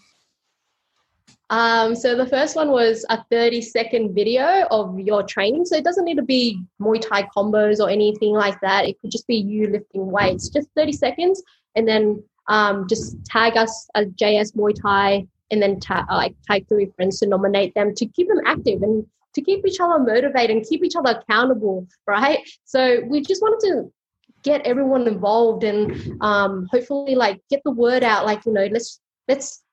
Um, 1.49 1.95
so 1.95 2.15
the 2.15 2.27
first 2.27 2.55
one 2.55 2.69
was 2.69 3.05
a 3.09 3.23
30 3.31 3.61
second 3.61 4.13
video 4.13 4.67
of 4.69 4.99
your 4.99 5.23
training. 5.23 5.65
So 5.65 5.75
it 5.75 5.83
doesn't 5.83 6.05
need 6.05 6.17
to 6.17 6.23
be 6.23 6.61
Muay 6.81 7.01
Thai 7.01 7.23
combos 7.35 7.79
or 7.79 7.89
anything 7.89 8.33
like 8.33 8.59
that. 8.61 8.85
It 8.85 8.99
could 9.01 9.11
just 9.11 9.27
be 9.27 9.35
you 9.35 9.67
lifting 9.67 10.11
weights, 10.11 10.49
just 10.49 10.69
30 10.75 10.91
seconds, 10.93 11.41
and 11.75 11.87
then 11.87 12.23
um, 12.47 12.87
just 12.87 13.23
tag 13.25 13.57
us 13.57 13.87
as 13.95 14.07
JS 14.07 14.55
Muay 14.55 14.79
Thai, 14.79 15.27
and 15.51 15.61
then 15.61 15.79
ta- 15.79 16.05
like 16.09 16.35
tag 16.47 16.67
three 16.67 16.91
friends 16.95 17.19
to 17.19 17.27
nominate 17.27 17.73
them 17.73 17.95
to 17.95 18.05
keep 18.05 18.27
them 18.27 18.41
active 18.45 18.83
and 18.83 19.05
to 19.33 19.41
keep 19.41 19.65
each 19.65 19.79
other 19.79 19.99
motivated 19.99 20.55
and 20.55 20.65
keep 20.65 20.83
each 20.83 20.95
other 20.95 21.19
accountable, 21.19 21.87
right? 22.07 22.39
So 22.65 23.01
we 23.07 23.21
just 23.21 23.41
wanted 23.41 23.67
to 23.67 23.91
get 24.43 24.61
everyone 24.65 25.07
involved 25.07 25.63
and 25.63 26.21
um, 26.21 26.67
hopefully 26.71 27.15
like 27.15 27.41
get 27.49 27.61
the 27.63 27.71
word 27.71 28.03
out. 28.03 28.25
Like 28.25 28.45
you 28.45 28.53
know, 28.53 28.67
let's 28.71 28.99
let's 29.27 29.63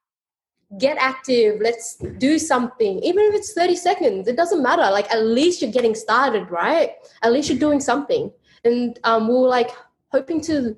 get 0.79 0.97
active 0.99 1.61
let's 1.61 1.97
do 2.19 2.39
something. 2.39 2.99
Even 3.01 3.25
if 3.27 3.35
it's 3.35 3.53
30 3.53 3.77
seconds 3.77 4.29
it 4.29 4.37
doesn't 4.37 4.63
matter. 4.63 4.83
Like 4.83 5.11
at 5.11 5.25
least 5.25 5.63
you're 5.63 5.73
getting 5.73 5.95
started 5.95 6.51
right? 6.51 6.91
At 7.23 7.33
least 7.33 7.49
you're 7.49 7.59
doing 7.59 7.81
something. 7.81 8.33
And 8.65 8.99
um, 9.05 9.29
we 9.29 9.35
are 9.35 9.49
like 9.49 9.71
hoping 10.13 10.41
to 10.43 10.77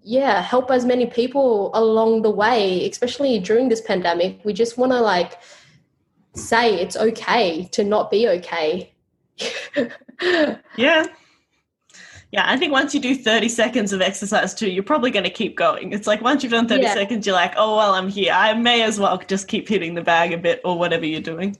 yeah 0.00 0.40
help 0.40 0.70
as 0.70 0.84
many 0.84 1.06
people 1.06 1.72
along 1.74 2.22
the 2.22 2.30
way 2.30 2.88
especially 2.88 3.38
during 3.38 3.68
this 3.68 3.80
pandemic. 3.80 4.40
We 4.44 4.52
just 4.52 4.78
want 4.78 4.92
to 4.92 5.00
like 5.00 5.40
say 6.34 6.74
it's 6.74 6.96
okay 6.96 7.68
to 7.72 7.84
not 7.84 8.10
be 8.10 8.28
okay. 8.28 8.94
Yeah 10.76 11.06
yeah, 12.36 12.44
I 12.46 12.58
think 12.58 12.70
once 12.70 12.94
you 12.94 13.00
do 13.00 13.14
30 13.14 13.48
seconds 13.48 13.94
of 13.94 14.02
exercise 14.02 14.52
too, 14.52 14.70
you're 14.70 14.84
probably 14.84 15.10
going 15.10 15.24
to 15.24 15.30
keep 15.30 15.56
going. 15.56 15.92
It's 15.92 16.06
like 16.06 16.20
once 16.20 16.42
you've 16.42 16.52
done 16.52 16.68
30 16.68 16.82
yeah. 16.82 16.92
seconds, 16.92 17.26
you're 17.26 17.34
like, 17.34 17.54
oh, 17.56 17.78
well, 17.78 17.94
I'm 17.94 18.08
here. 18.08 18.30
I 18.34 18.52
may 18.52 18.82
as 18.82 19.00
well 19.00 19.16
just 19.26 19.48
keep 19.48 19.66
hitting 19.66 19.94
the 19.94 20.02
bag 20.02 20.34
a 20.34 20.36
bit 20.36 20.60
or 20.62 20.78
whatever 20.78 21.06
you're 21.06 21.22
doing. 21.22 21.56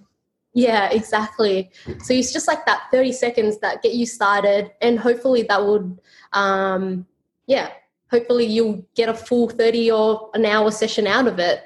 Yeah, 0.52 0.90
exactly. 0.90 1.70
So 2.04 2.12
it's 2.12 2.30
just 2.30 2.46
like 2.46 2.66
that 2.66 2.88
30 2.92 3.12
seconds 3.12 3.58
that 3.60 3.80
get 3.82 3.94
you 3.94 4.04
started, 4.04 4.70
and 4.82 4.98
hopefully 4.98 5.44
that 5.44 5.64
would, 5.64 5.98
um, 6.34 7.06
yeah, 7.46 7.70
hopefully 8.10 8.44
you'll 8.44 8.86
get 8.94 9.08
a 9.08 9.14
full 9.14 9.48
30 9.48 9.90
or 9.90 10.30
an 10.34 10.44
hour 10.44 10.70
session 10.70 11.06
out 11.06 11.26
of 11.26 11.38
it. 11.38 11.62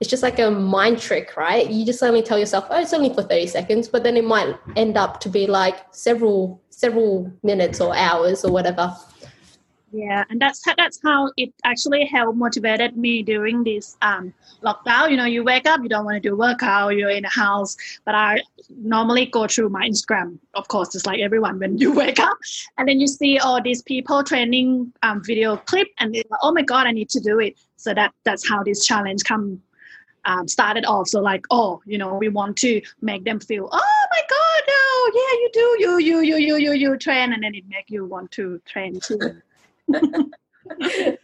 It's 0.00 0.10
just 0.10 0.22
like 0.22 0.38
a 0.38 0.50
mind 0.50 0.98
trick, 0.98 1.36
right? 1.36 1.68
You 1.68 1.86
just 1.86 2.02
only 2.02 2.22
tell 2.22 2.38
yourself, 2.38 2.66
oh, 2.70 2.80
it's 2.80 2.92
only 2.92 3.12
for 3.14 3.22
30 3.22 3.46
seconds, 3.46 3.88
but 3.88 4.02
then 4.02 4.16
it 4.16 4.24
might 4.24 4.56
end 4.76 4.96
up 4.96 5.20
to 5.20 5.28
be 5.28 5.46
like 5.46 5.76
several 5.90 6.60
several 6.68 7.32
minutes 7.42 7.80
or 7.80 7.96
hours 7.96 8.44
or 8.44 8.52
whatever. 8.52 8.94
Yeah, 9.92 10.24
and 10.28 10.38
that's 10.38 10.62
that's 10.76 11.00
how 11.02 11.32
it 11.38 11.54
actually 11.64 12.04
helped 12.04 12.36
motivated 12.36 12.96
me 12.98 13.22
during 13.22 13.64
this 13.64 13.96
um, 14.02 14.34
lockdown. 14.62 15.10
You 15.10 15.16
know, 15.16 15.24
you 15.24 15.42
wake 15.42 15.66
up, 15.66 15.80
you 15.82 15.88
don't 15.88 16.04
want 16.04 16.22
to 16.22 16.28
do 16.28 16.36
workout, 16.36 16.96
you're 16.96 17.08
in 17.08 17.22
the 17.22 17.30
house, 17.30 17.76
but 18.04 18.14
I 18.14 18.40
normally 18.68 19.26
go 19.26 19.46
through 19.46 19.70
my 19.70 19.88
Instagram, 19.88 20.38
of 20.54 20.68
course, 20.68 20.90
just 20.92 21.06
like 21.06 21.20
everyone 21.20 21.58
when 21.58 21.78
you 21.82 21.92
wake 21.92 22.18
up, 22.18 22.36
and 22.76 22.86
then 22.88 23.00
you 23.00 23.06
see 23.06 23.38
all 23.38 23.62
these 23.62 23.80
people 23.80 24.22
training 24.22 24.92
um, 25.02 25.22
video 25.24 25.56
clip, 25.56 25.88
and 25.98 26.14
they're 26.14 26.24
like, 26.30 26.40
oh 26.42 26.52
my 26.52 26.62
god, 26.62 26.86
I 26.86 26.92
need 26.92 27.08
to 27.10 27.20
do 27.20 27.38
it. 27.38 27.56
So 27.76 27.94
that 27.94 28.12
that's 28.24 28.46
how 28.46 28.62
this 28.64 28.84
challenge 28.84 29.24
come 29.24 29.62
um, 30.26 30.46
started 30.48 30.84
off. 30.84 31.08
So 31.08 31.20
like, 31.20 31.46
oh, 31.50 31.80
you 31.86 31.96
know, 31.96 32.14
we 32.14 32.28
want 32.28 32.56
to 32.58 32.82
make 33.00 33.24
them 33.24 33.40
feel, 33.40 33.68
oh 33.72 34.06
my 34.10 34.22
God, 34.28 34.62
no, 34.68 35.12
yeah, 35.14 35.32
you 35.32 35.50
do, 35.52 35.76
you, 35.78 35.98
you, 35.98 36.20
you, 36.20 36.36
you, 36.36 36.56
you, 36.56 36.72
you 36.72 36.96
train, 36.98 37.32
and 37.32 37.42
then 37.42 37.54
it 37.54 37.64
make 37.68 37.88
you 37.88 38.04
want 38.04 38.30
to 38.32 38.60
train 38.66 39.00
too. 39.00 39.40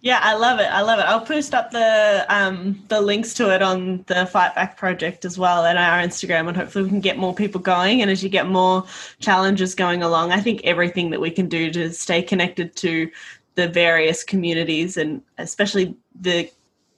yeah, 0.00 0.18
I 0.22 0.34
love 0.34 0.58
it. 0.58 0.64
I 0.64 0.82
love 0.82 0.98
it. 0.98 1.04
I'll 1.04 1.24
post 1.24 1.54
up 1.54 1.70
the 1.70 2.26
um, 2.28 2.82
the 2.88 3.00
links 3.00 3.32
to 3.34 3.54
it 3.54 3.62
on 3.62 4.04
the 4.08 4.26
Fight 4.26 4.54
Back 4.54 4.76
project 4.76 5.24
as 5.24 5.38
well 5.38 5.64
and 5.64 5.78
our 5.78 6.00
Instagram, 6.00 6.48
and 6.48 6.56
hopefully 6.56 6.84
we 6.84 6.90
can 6.90 7.00
get 7.00 7.18
more 7.18 7.34
people 7.34 7.60
going. 7.60 8.02
And 8.02 8.10
as 8.10 8.22
you 8.22 8.28
get 8.28 8.48
more 8.48 8.84
challenges 9.20 9.74
going 9.74 10.02
along, 10.02 10.32
I 10.32 10.40
think 10.40 10.62
everything 10.64 11.10
that 11.10 11.20
we 11.20 11.30
can 11.30 11.48
do 11.48 11.70
to 11.70 11.92
stay 11.92 12.22
connected 12.22 12.74
to 12.76 13.10
the 13.54 13.68
various 13.68 14.24
communities 14.24 14.96
and 14.96 15.22
especially 15.38 15.94
the 16.18 16.50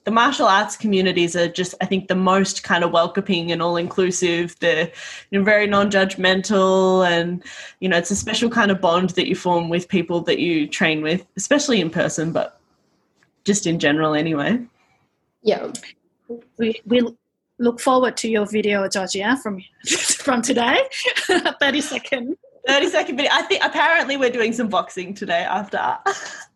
the 0.05 0.11
martial 0.11 0.47
arts 0.47 0.77
communities 0.77 1.35
are 1.35 1.47
just 1.47 1.75
i 1.81 1.85
think 1.85 2.07
the 2.07 2.15
most 2.15 2.63
kind 2.63 2.83
of 2.83 2.91
welcoming 2.91 3.51
and 3.51 3.61
all 3.61 3.75
inclusive 3.75 4.55
they're 4.59 4.91
you 5.31 5.39
know, 5.39 5.43
very 5.43 5.67
non-judgmental 5.67 7.07
and 7.07 7.43
you 7.79 7.89
know 7.89 7.97
it's 7.97 8.11
a 8.11 8.15
special 8.15 8.49
kind 8.49 8.71
of 8.71 8.79
bond 8.79 9.09
that 9.11 9.27
you 9.27 9.35
form 9.35 9.67
with 9.67 9.89
people 9.89 10.21
that 10.21 10.39
you 10.39 10.67
train 10.67 11.01
with 11.01 11.25
especially 11.35 11.81
in 11.81 11.89
person 11.89 12.31
but 12.31 12.59
just 13.45 13.67
in 13.67 13.79
general 13.79 14.15
anyway. 14.15 14.59
Yeah. 15.43 15.71
We 16.57 16.81
we 16.85 17.07
look 17.59 17.79
forward 17.79 18.17
to 18.17 18.29
your 18.29 18.45
video 18.45 18.89
georgia 18.89 19.37
from 19.41 19.63
from 20.17 20.41
today. 20.41 20.79
30 21.61 21.81
second 21.81 22.37
30 22.67 22.89
second 22.89 23.17
video. 23.17 23.31
I 23.31 23.43
think 23.43 23.63
apparently 23.63 24.17
we're 24.17 24.31
doing 24.31 24.51
some 24.51 24.67
boxing 24.67 25.13
today 25.13 25.43
after 25.43 25.79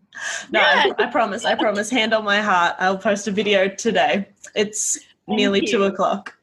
no, 0.52 0.60
yeah. 0.60 0.94
I, 0.98 1.04
I, 1.04 1.06
promise. 1.08 1.46
I 1.46 1.56
promise. 1.56 1.90
Hand 1.90 2.14
on 2.14 2.24
my 2.24 2.42
heart. 2.42 2.76
I'll 2.80 2.98
post 2.98 3.28
a 3.28 3.32
video 3.32 3.68
today. 3.68 4.28
It's 4.56 5.00
Thank 5.28 5.40
nearly 5.40 5.62
you. 5.62 5.68
two 5.68 5.84
o'clock. 5.84 6.36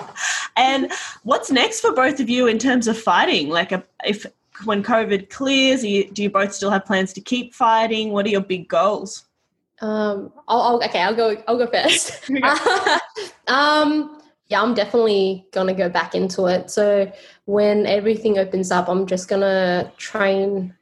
and 0.56 0.92
what's 1.22 1.50
next 1.50 1.80
for 1.80 1.92
both 1.92 2.20
of 2.20 2.28
you 2.28 2.46
in 2.46 2.58
terms 2.58 2.88
of 2.88 2.98
fighting? 2.98 3.48
Like, 3.48 3.72
a, 3.72 3.82
if 4.04 4.26
when 4.64 4.82
COVID 4.82 5.30
clears, 5.30 5.84
you, 5.84 6.10
do 6.10 6.22
you 6.22 6.30
both 6.30 6.52
still 6.52 6.70
have 6.70 6.84
plans 6.84 7.12
to 7.14 7.20
keep 7.20 7.54
fighting? 7.54 8.12
What 8.12 8.26
are 8.26 8.30
your 8.30 8.42
big 8.42 8.68
goals? 8.68 9.24
Um. 9.80 10.32
I'll, 10.48 10.60
I'll 10.60 10.84
okay. 10.84 11.02
I'll 11.02 11.14
go. 11.14 11.42
I'll 11.46 11.58
go 11.58 11.66
first. 11.66 12.30
um. 13.46 14.22
Yeah, 14.48 14.62
I'm 14.62 14.74
definitely 14.74 15.44
gonna 15.50 15.74
go 15.74 15.88
back 15.88 16.14
into 16.14 16.46
it. 16.46 16.70
So 16.70 17.10
when 17.46 17.84
everything 17.84 18.38
opens 18.38 18.70
up, 18.70 18.88
I'm 18.88 19.06
just 19.06 19.28
gonna 19.28 19.92
train 19.96 20.72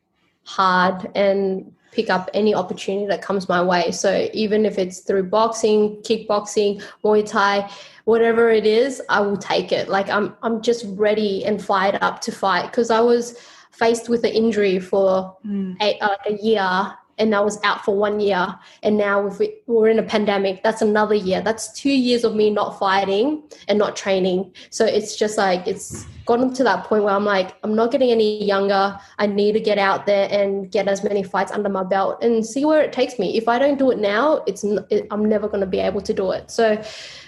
hard 0.45 1.11
and 1.15 1.73
pick 1.95 2.11
up 2.11 2.29
any 2.35 2.55
opportunity 2.55 3.07
that 3.07 3.23
comes 3.23 3.49
my 3.49 3.63
way. 3.63 3.91
So 3.91 4.29
even 4.33 4.67
if 4.67 4.79
it's 4.79 5.01
through 5.01 5.25
boxing, 5.25 5.97
kickboxing, 6.03 6.83
Muay 7.05 7.25
Thai, 7.27 7.71
whatever 8.05 8.51
it 8.51 8.67
is, 8.67 9.01
I 9.09 9.21
will 9.21 9.37
take 9.37 9.73
it. 9.73 9.89
Like 9.89 10.11
I'm 10.11 10.37
I'm 10.43 10.61
just 10.61 10.85
ready 10.89 11.45
and 11.45 11.63
fired 11.63 11.99
up 12.01 12.21
to 12.23 12.33
fight 12.33 12.67
because 12.71 12.91
I 12.91 13.01
was 13.01 13.39
faced 13.71 14.09
with 14.09 14.25
an 14.25 14.33
injury 14.33 14.79
for 14.79 15.37
mm. 15.47 15.77
a, 15.81 15.99
uh, 15.99 16.17
a 16.27 16.33
year 16.35 16.95
and 17.19 17.35
I 17.35 17.41
was 17.41 17.59
out 17.65 17.85
for 17.85 17.97
one 17.97 18.21
year. 18.21 18.47
And 18.83 18.97
now 18.97 19.27
we, 19.27 19.55
we're 19.67 19.89
in 19.89 19.99
a 19.99 20.03
pandemic, 20.03 20.63
that's 20.63 20.83
another 20.83 21.15
year. 21.15 21.41
That's 21.41 21.73
two 21.73 21.91
years 21.91 22.25
of 22.25 22.35
me 22.35 22.51
not 22.51 22.79
fighting 22.79 23.43
and 23.69 23.79
not 23.79 23.97
training. 23.97 24.55
So 24.71 24.85
it's 24.85 25.17
just 25.17 25.39
like 25.39 25.67
it's 25.67 26.07
gotten 26.27 26.53
to 26.55 26.65
that 26.65 26.85
point 26.85 27.05
where 27.05 27.15
I'm 27.15 27.25
like, 27.25 27.57
I'm 27.63 27.75
not 27.75 27.91
getting 27.91 28.11
any 28.11 28.45
younger. 28.45 28.99
I 29.19 29.27
need 29.27 29.53
to 29.53 29.61
get 29.61 29.79
out 29.79 30.07
there 30.07 30.29
and 30.31 30.71
get 30.71 30.89
as 30.89 31.05
many 31.05 31.23
fights 31.23 31.53
under 31.53 31.69
my 31.69 31.85
belt 31.85 32.23
and 32.23 32.45
see 32.45 32.65
where 32.65 32.83
it 32.83 32.93
takes 32.93 33.19
me. 33.19 33.37
If 33.37 33.49
I 33.49 33.59
don't 33.59 33.79
do 33.79 33.91
it 33.91 33.99
now, 33.99 34.43
it's 34.47 34.65
it, 34.65 35.07
I'm 35.11 35.29
never 35.29 35.49
going 35.49 35.61
to 35.61 35.67
be 35.67 35.81
able 35.81 36.01
to 36.03 36.13
do 36.13 36.33
it. 36.33 36.51
So 36.51 36.83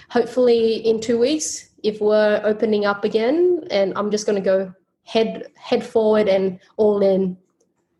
hopefully 0.09 0.77
in 0.77 0.99
two 0.99 1.19
weeks, 1.19 1.69
if 1.83 2.01
we're 2.01 2.41
opening 2.43 2.85
up 2.85 3.03
again, 3.03 3.65
and 3.69 3.93
I'm 3.95 4.11
just 4.11 4.25
going 4.25 4.41
to 4.41 4.45
go 4.45 4.73
head 5.03 5.47
head 5.55 5.85
forward 5.85 6.27
and 6.27 6.59
all 6.75 7.01
in 7.01 7.37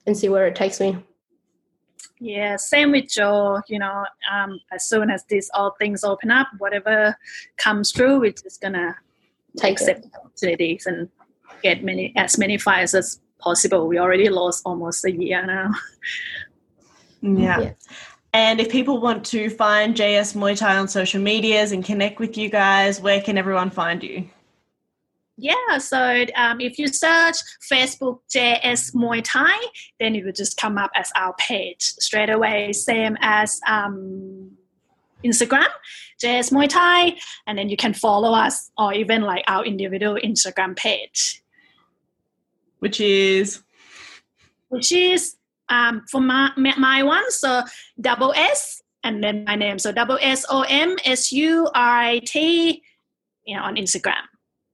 and 0.06 0.18
see 0.18 0.30
where 0.30 0.48
it 0.48 0.56
takes 0.56 0.80
me. 0.80 0.98
Yeah, 2.20 2.56
same 2.56 2.92
with 2.92 3.10
Jo. 3.10 3.62
You 3.68 3.80
know, 3.80 4.06
um, 4.32 4.60
as 4.72 4.86
soon 4.90 5.10
as 5.10 5.24
these 5.26 5.50
all 5.54 5.76
things 5.80 6.04
open 6.04 6.32
up, 6.32 6.48
whatever 6.58 7.16
comes 7.58 7.92
through, 7.92 8.20
we're 8.20 8.32
just 8.32 8.62
gonna 8.62 8.96
take 9.58 9.78
the 9.78 10.02
opportunities 10.20 10.86
and 10.86 11.10
get 11.62 11.84
many 11.84 12.14
as 12.16 12.38
many 12.38 12.58
fires 12.58 12.94
as 12.96 13.20
possible. 13.40 13.88
We 13.88 14.00
already 14.00 14.30
lost 14.30 14.64
almost 14.66 15.06
a 15.06 15.12
year 15.12 15.46
now. 15.46 15.72
Yeah. 17.22 17.60
yeah. 17.60 17.72
And 18.34 18.60
if 18.60 18.70
people 18.70 19.02
want 19.02 19.26
to 19.28 19.50
find 19.50 19.96
JS 19.96 20.36
Muay 20.36 20.58
Thai 20.58 20.78
on 20.78 20.88
social 20.88 21.22
medias 21.22 21.72
and 21.72 21.84
connect 21.84 22.20
with 22.20 22.38
you 22.38 22.50
guys, 22.50 23.02
where 23.02 23.22
can 23.22 23.38
everyone 23.38 23.72
find 23.72 24.04
you? 24.04 24.30
Yeah, 25.40 25.78
so 25.78 26.26
um, 26.36 26.60
if 26.60 26.80
you 26.80 26.88
search 26.88 27.36
Facebook 27.72 28.22
JS 28.34 28.96
Muay 28.96 29.22
Thai, 29.24 29.56
then 30.00 30.16
it 30.16 30.26
will 30.26 30.32
just 30.32 30.58
come 30.58 30.80
up 30.80 30.90
as 30.96 31.12
our 31.16 31.36
page 31.36 31.82
straight 31.82 32.32
away. 32.32 32.74
Same 32.74 33.16
as 33.22 33.60
um, 33.68 34.58
Instagram, 35.24 35.68
JS 36.24 36.52
Muay 36.52 36.68
Thai, 36.68 37.18
and 37.46 37.56
then 37.56 37.70
you 37.70 37.78
can 37.78 37.94
follow 37.94 38.34
us 38.34 38.72
or 38.80 38.94
even 38.94 39.22
like 39.22 39.44
our 39.48 39.64
individual 39.64 40.18
Instagram 40.24 40.76
page, 40.76 41.44
which 42.80 43.00
is 43.00 43.62
which 44.70 44.92
is 44.92 45.36
um, 45.70 46.04
for 46.10 46.20
my 46.20 46.52
my 46.56 47.04
one 47.04 47.30
so 47.32 47.62
double 48.02 48.34
S 48.34 48.82
and 49.04 49.24
then 49.24 49.44
my 49.44 49.56
name 49.56 49.78
so 49.78 49.92
double 49.92 50.18
S 50.20 50.48
O 50.50 50.66
M 50.68 50.98
S 51.06 51.32
U 51.32 51.70
R 51.76 52.00
I 52.00 52.20
T, 52.26 52.82
you 53.46 53.56
know, 53.56 53.62
on 53.62 53.76
Instagram. 53.76 54.24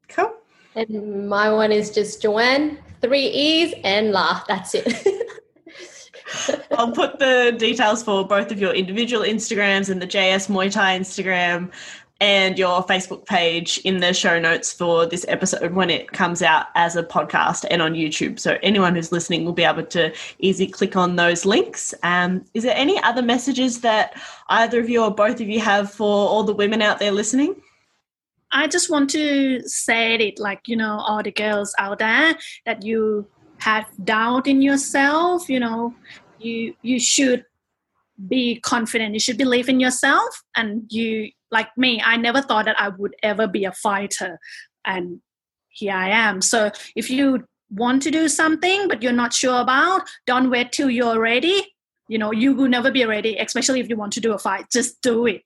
Cool. 0.07 0.33
And 0.75 1.29
my 1.29 1.51
one 1.51 1.71
is 1.71 1.91
just 1.91 2.21
Joanne, 2.21 2.79
three 3.01 3.27
E's 3.27 3.73
and 3.83 4.11
La. 4.11 4.43
That's 4.47 4.75
it. 4.75 5.07
I'll 6.71 6.91
put 6.91 7.19
the 7.19 7.55
details 7.57 8.03
for 8.03 8.25
both 8.27 8.51
of 8.51 8.59
your 8.59 8.73
individual 8.73 9.23
Instagrams 9.23 9.89
and 9.89 10.01
the 10.01 10.07
JS 10.07 10.49
Muay 10.49 10.71
Thai 10.71 10.97
Instagram 10.97 11.71
and 12.19 12.57
your 12.57 12.83
Facebook 12.85 13.25
page 13.25 13.79
in 13.83 13.99
the 13.99 14.13
show 14.13 14.39
notes 14.39 14.71
for 14.71 15.05
this 15.05 15.25
episode 15.27 15.73
when 15.73 15.89
it 15.89 16.11
comes 16.13 16.41
out 16.41 16.67
as 16.75 16.95
a 16.95 17.03
podcast 17.03 17.65
and 17.69 17.81
on 17.81 17.93
YouTube. 17.93 18.39
So 18.39 18.57
anyone 18.63 18.95
who's 18.95 19.11
listening 19.11 19.43
will 19.43 19.53
be 19.53 19.65
able 19.65 19.85
to 19.87 20.13
easily 20.39 20.67
click 20.67 20.95
on 20.95 21.17
those 21.17 21.45
links. 21.45 21.93
Um, 22.01 22.45
is 22.53 22.63
there 22.63 22.77
any 22.77 23.01
other 23.03 23.21
messages 23.21 23.81
that 23.81 24.19
either 24.47 24.79
of 24.79 24.89
you 24.89 25.03
or 25.03 25.13
both 25.13 25.41
of 25.41 25.49
you 25.49 25.59
have 25.59 25.91
for 25.91 26.05
all 26.29 26.43
the 26.43 26.53
women 26.53 26.81
out 26.81 26.99
there 26.99 27.11
listening? 27.11 27.61
I 28.53 28.67
just 28.67 28.89
want 28.89 29.09
to 29.09 29.61
say 29.67 30.15
it 30.15 30.39
like, 30.39 30.67
you 30.67 30.75
know, 30.75 30.99
all 30.99 31.23
the 31.23 31.31
girls 31.31 31.73
out 31.79 31.99
there 31.99 32.35
that 32.65 32.85
you 32.85 33.27
have 33.57 33.85
doubt 34.03 34.47
in 34.47 34.61
yourself, 34.61 35.49
you 35.49 35.59
know, 35.59 35.93
you 36.39 36.75
you 36.83 36.99
should 36.99 37.45
be 38.27 38.59
confident. 38.59 39.13
You 39.13 39.19
should 39.19 39.37
believe 39.37 39.69
in 39.69 39.79
yourself 39.79 40.43
and 40.55 40.83
you 40.89 41.31
like 41.51 41.69
me, 41.77 42.01
I 42.03 42.17
never 42.17 42.41
thought 42.41 42.65
that 42.65 42.79
I 42.79 42.89
would 42.89 43.15
ever 43.23 43.47
be 43.47 43.65
a 43.65 43.71
fighter 43.71 44.39
and 44.85 45.19
here 45.69 45.93
I 45.93 46.09
am. 46.09 46.41
So 46.41 46.71
if 46.95 47.09
you 47.09 47.45
want 47.71 48.03
to 48.03 48.11
do 48.11 48.27
something 48.27 48.87
but 48.87 49.01
you're 49.01 49.11
not 49.11 49.33
sure 49.33 49.61
about, 49.61 50.03
don't 50.27 50.51
wait 50.51 50.71
till 50.71 50.89
you're 50.89 51.19
ready. 51.19 51.73
You 52.07 52.19
know, 52.19 52.31
you 52.31 52.53
will 52.53 52.67
never 52.67 52.91
be 52.91 53.05
ready, 53.05 53.37
especially 53.37 53.79
if 53.79 53.89
you 53.89 53.95
want 53.95 54.13
to 54.13 54.21
do 54.21 54.33
a 54.33 54.37
fight. 54.37 54.65
Just 54.71 55.01
do 55.01 55.25
it 55.25 55.41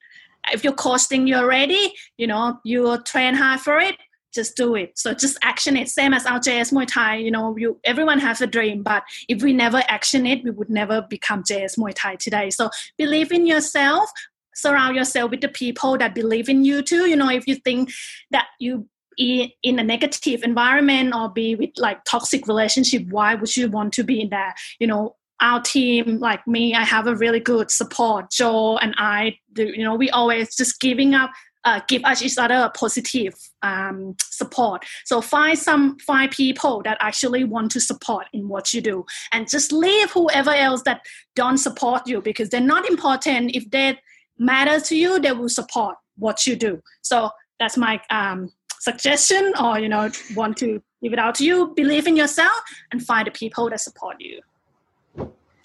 if 0.52 0.64
you're 0.64 0.74
costing 0.74 1.28
you're 1.28 1.48
ready, 1.48 1.94
you 2.18 2.28
know, 2.28 2.60
you're 2.64 2.98
train 3.00 3.34
hard 3.34 3.60
for 3.60 3.80
it, 3.80 3.96
just 4.34 4.56
do 4.56 4.76
it. 4.76 4.98
So 4.98 5.14
just 5.14 5.38
action 5.44 5.76
it. 5.76 5.90
Same 5.90 6.14
as 6.14 6.26
our 6.26 6.40
JS 6.40 6.72
Muay 6.72 6.88
Thai, 6.88 7.18
you 7.18 7.32
know, 7.32 7.58
you 7.58 7.80
everyone 7.84 8.20
has 8.20 8.42
a 8.42 8.48
dream, 8.48 8.84
but 8.84 9.04
if 9.28 9.42
we 9.42 9.54
never 9.54 9.82
action 9.88 10.26
it, 10.26 10.44
we 10.44 10.52
would 10.52 10.70
never 10.70 11.02
become 11.02 11.44
JS 11.44 11.78
Muay 11.78 11.94
Thai 11.96 12.16
today. 12.16 12.50
So 12.50 12.70
believe 12.98 13.32
in 13.32 13.46
yourself, 13.46 14.12
surround 14.56 14.96
yourself 14.96 15.32
with 15.32 15.42
the 15.42 15.48
people 15.48 15.98
that 15.98 16.16
believe 16.16 16.50
in 16.50 16.64
you 16.64 16.82
too. 16.82 17.10
You 17.10 17.16
know, 17.16 17.30
if 17.30 17.48
you 17.48 17.56
think 17.56 17.92
that 18.32 18.48
you 18.60 18.88
in 19.18 19.80
a 19.80 19.84
negative 19.84 20.44
environment 20.44 21.14
or 21.16 21.30
be 21.30 21.56
with 21.56 21.72
like 21.78 22.04
toxic 22.04 22.48
relationship 22.48 23.04
why 23.10 23.34
would 23.34 23.58
you 23.58 23.68
want 23.68 23.92
to 23.92 24.04
be 24.04 24.22
in 24.22 24.30
that 24.30 24.56
you 24.80 24.86
know 24.86 25.16
our 25.42 25.62
team, 25.62 26.20
like 26.20 26.46
me, 26.48 26.74
I 26.74 26.84
have 26.84 27.08
a 27.08 27.16
really 27.16 27.40
good 27.40 27.70
support. 27.70 28.32
Jo 28.32 28.78
and 28.78 28.96
I, 28.98 29.38
do, 29.54 29.66
you 29.66 29.84
know, 29.84 29.96
we 29.96 30.10
always 30.10 30.56
just 30.56 30.80
giving 30.80 31.14
up, 31.14 31.32
uh, 31.64 31.82
give 31.88 32.02
each 32.22 32.38
other 32.38 32.56
a 32.56 32.70
positive 32.70 33.34
um, 33.62 34.16
support. 34.24 34.86
So 35.06 35.22
find 35.22 35.58
some 35.58 35.98
find 36.00 36.32
people 36.32 36.82
that 36.86 36.98
actually 37.02 37.44
want 37.44 37.72
to 37.72 37.82
support 37.82 38.28
in 38.34 38.48
what 38.48 38.74
you 38.74 38.82
do, 38.82 39.06
and 39.34 39.50
just 39.50 39.72
leave 39.72 40.12
whoever 40.12 40.52
else 40.52 40.84
that 40.84 41.02
don't 41.36 41.58
support 41.58 42.08
you 42.08 42.22
because 42.22 42.50
they're 42.50 42.62
not 42.62 42.88
important. 42.90 43.56
If 43.56 43.70
they 43.70 44.00
matter 44.40 44.80
to 44.80 44.96
you, 44.96 45.20
they 45.20 45.34
will 45.34 45.50
support 45.50 45.98
what 46.18 46.48
you 46.48 46.56
do. 46.56 46.82
So 47.02 47.32
that's 47.60 47.78
my 47.78 48.00
um, 48.10 48.50
suggestion, 48.80 49.54
or 49.62 49.78
you 49.78 49.90
know, 49.90 50.10
want 50.36 50.58
to 50.58 50.82
give 51.04 51.14
it 51.14 51.20
out 51.20 51.36
to 51.36 51.46
you. 51.46 51.74
Believe 51.76 52.08
in 52.08 52.16
yourself 52.16 52.62
and 52.92 53.06
find 53.06 53.28
the 53.28 53.32
people 53.32 53.70
that 53.70 53.82
support 53.82 54.18
you. 54.20 54.40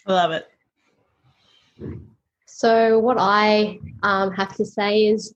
I 0.07 0.13
love 0.13 0.33
it. 0.33 0.49
So, 2.47 2.99
what 2.99 3.17
I 3.19 3.79
um, 4.03 4.33
have 4.33 4.55
to 4.57 4.65
say 4.65 5.07
is 5.07 5.35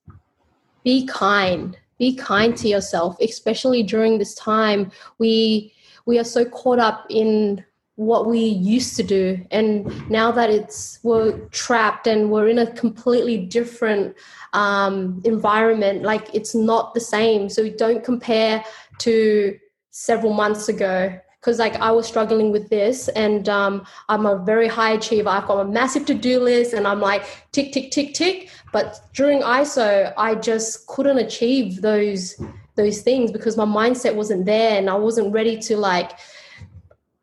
be 0.85 1.07
kind. 1.07 1.77
Be 1.99 2.15
kind 2.15 2.57
to 2.59 2.69
yourself, 2.69 3.17
especially 3.21 3.83
during 3.83 4.19
this 4.19 4.35
time. 4.35 4.93
We 5.19 5.73
we 6.05 6.19
are 6.19 6.25
so 6.25 6.45
caught 6.45 6.79
up 6.79 7.07
in 7.11 7.65
what 7.97 8.27
we 8.27 8.39
used 8.39 8.97
to 8.97 9.03
do, 9.03 9.45
and 9.51 10.09
now 10.11 10.31
that 10.31 10.51
it's 10.51 11.01
we're 11.03 11.39
trapped 11.49 12.07
and 12.07 12.31
we're 12.31 12.49
in 12.49 12.59
a 12.59 12.71
completely 12.73 13.39
different 13.39 14.15
um, 14.53 15.23
environment, 15.25 16.03
like 16.03 16.33
it's 16.35 16.55
not 16.55 16.95
the 16.95 17.01
same. 17.01 17.49
So 17.49 17.69
don't 17.71 18.05
compare 18.05 18.63
to 18.99 19.59
several 19.91 20.35
months 20.35 20.69
ago 20.69 21.19
because 21.47 21.61
like 21.61 21.77
I 21.77 21.93
was 21.93 22.09
struggling 22.09 22.51
with 22.51 22.71
this 22.71 23.07
and 23.11 23.49
um, 23.49 23.87
I'm 24.09 24.27
a 24.27 24.37
very 24.37 24.67
high 24.67 24.95
achiever. 24.95 25.29
I've 25.29 25.47
got 25.47 25.61
a 25.61 25.65
massive 25.65 26.05
to-do 26.07 26.41
list 26.41 26.73
and 26.73 26.89
I'm 26.89 27.01
like 27.01 27.25
tick, 27.53 27.73
tick, 27.73 27.93
tick, 27.93 28.15
tick. 28.15 28.51
But 28.73 28.99
during 29.15 29.43
ISO, 29.43 30.13
I 30.19 30.35
just 30.35 30.89
couldn't 30.89 31.19
achieve 31.19 31.83
those 31.83 32.35
those 32.75 33.01
things 33.01 33.31
because 33.31 33.57
my 33.57 33.65
mindset 33.65 34.17
wasn't 34.17 34.45
there 34.45 34.77
and 34.77 34.91
I 34.91 34.95
wasn't 34.95 35.33
ready 35.33 35.57
to 35.61 35.77
like 35.77 36.19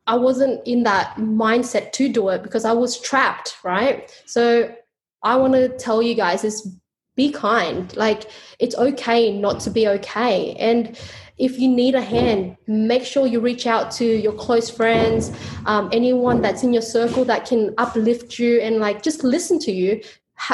I 0.08 0.16
wasn't 0.16 0.66
in 0.66 0.84
that 0.84 1.18
mindset 1.18 1.92
to 1.92 2.08
do 2.08 2.30
it 2.30 2.44
because 2.44 2.64
I 2.64 2.72
was 2.72 3.02
trapped, 3.02 3.58
right? 3.62 4.10
So 4.26 4.74
I 5.22 5.36
want 5.36 5.54
to 5.54 5.68
tell 5.68 6.02
you 6.02 6.16
guys 6.16 6.46
is 6.46 6.74
be 7.16 7.32
kind. 7.32 7.96
Like 7.96 8.30
it's 8.60 8.76
okay 8.76 9.32
not 9.32 9.60
to 9.62 9.70
be 9.70 9.88
okay. 9.88 10.56
And 10.60 10.98
if 11.38 11.60
you 11.60 11.68
need 11.68 11.96
a 11.96 12.02
hand, 12.02 12.58
make 12.68 13.04
sure 13.04 13.26
you 13.26 13.40
reach 13.40 13.66
out 13.66 13.92
to 13.92 14.06
your 14.06 14.34
close 14.34 14.70
friends, 14.70 15.32
um, 15.66 15.90
anyone 15.92 16.42
that's 16.42 16.64
in 16.64 16.74
your 16.74 16.82
circle 16.82 17.26
that 17.26 17.46
can 17.46 17.74
uplift 17.78 18.38
you 18.38 18.60
and 18.60 18.78
like 18.78 19.02
just 19.02 19.24
listen 19.24 19.60
to 19.60 19.72
you. 19.72 20.02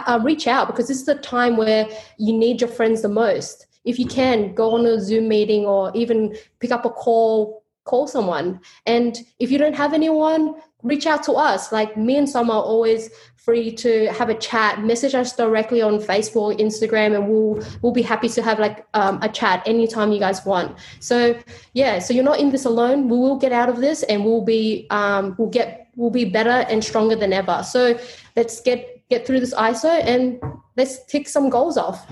Uh, 0.05 0.20
reach 0.22 0.45
out 0.45 0.68
because 0.68 0.88
this 0.88 0.99
is 0.99 1.05
the 1.05 1.16
time 1.16 1.57
where 1.57 1.88
you 2.18 2.38
need 2.38 2.62
your 2.62 2.70
friends 2.70 3.01
the 3.01 3.10
most. 3.10 3.66
If 3.86 3.97
you 3.97 4.05
can, 4.05 4.53
go 4.53 4.76
on 4.76 4.86
a 4.86 4.99
Zoom 4.99 5.28
meeting 5.28 5.66
or 5.66 5.91
even 5.95 6.36
pick 6.60 6.72
up 6.72 6.86
a 6.86 6.89
call, 6.89 7.64
call 7.86 8.05
someone. 8.07 8.60
And 8.86 9.18
if 9.39 9.49
you 9.51 9.57
don't 9.57 9.76
have 9.76 9.93
anyone, 9.93 10.55
reach 10.84 11.07
out 11.07 11.24
to 11.24 11.34
us. 11.34 11.72
Like 11.72 11.97
me 11.97 12.18
and 12.18 12.30
Summer 12.30 12.53
are 12.53 12.62
always 12.62 13.10
free 13.49 13.71
to 13.71 14.05
have 14.13 14.29
a 14.29 14.35
chat. 14.35 14.83
Message 14.83 15.15
us 15.15 15.35
directly 15.35 15.81
on 15.81 15.97
Facebook, 15.97 16.59
Instagram, 16.59 17.15
and 17.15 17.27
we'll 17.27 17.65
we'll 17.81 17.97
be 18.01 18.03
happy 18.03 18.29
to 18.29 18.43
have 18.43 18.59
like 18.59 18.85
um, 18.93 19.17
a 19.23 19.29
chat 19.29 19.63
anytime 19.65 20.11
you 20.11 20.19
guys 20.19 20.45
want. 20.45 20.77
So 20.99 21.35
yeah, 21.73 21.97
so 21.97 22.13
you're 22.13 22.29
not 22.31 22.39
in 22.39 22.51
this 22.51 22.65
alone. 22.65 23.09
We 23.09 23.17
will 23.17 23.37
get 23.37 23.51
out 23.51 23.67
of 23.67 23.77
this, 23.77 24.03
and 24.03 24.23
we'll 24.23 24.45
be 24.45 24.85
um, 24.91 25.33
we'll 25.39 25.49
get 25.49 25.87
we'll 25.95 26.11
be 26.11 26.25
better 26.25 26.57
and 26.71 26.83
stronger 26.83 27.15
than 27.15 27.33
ever. 27.33 27.63
So 27.63 27.99
let's 28.35 28.61
get 28.61 29.01
get 29.09 29.25
through 29.25 29.39
this 29.39 29.55
ISO 29.55 29.93
and 30.05 30.39
let's 30.77 31.03
tick 31.05 31.27
some 31.27 31.49
goals 31.49 31.75
off. 31.75 32.05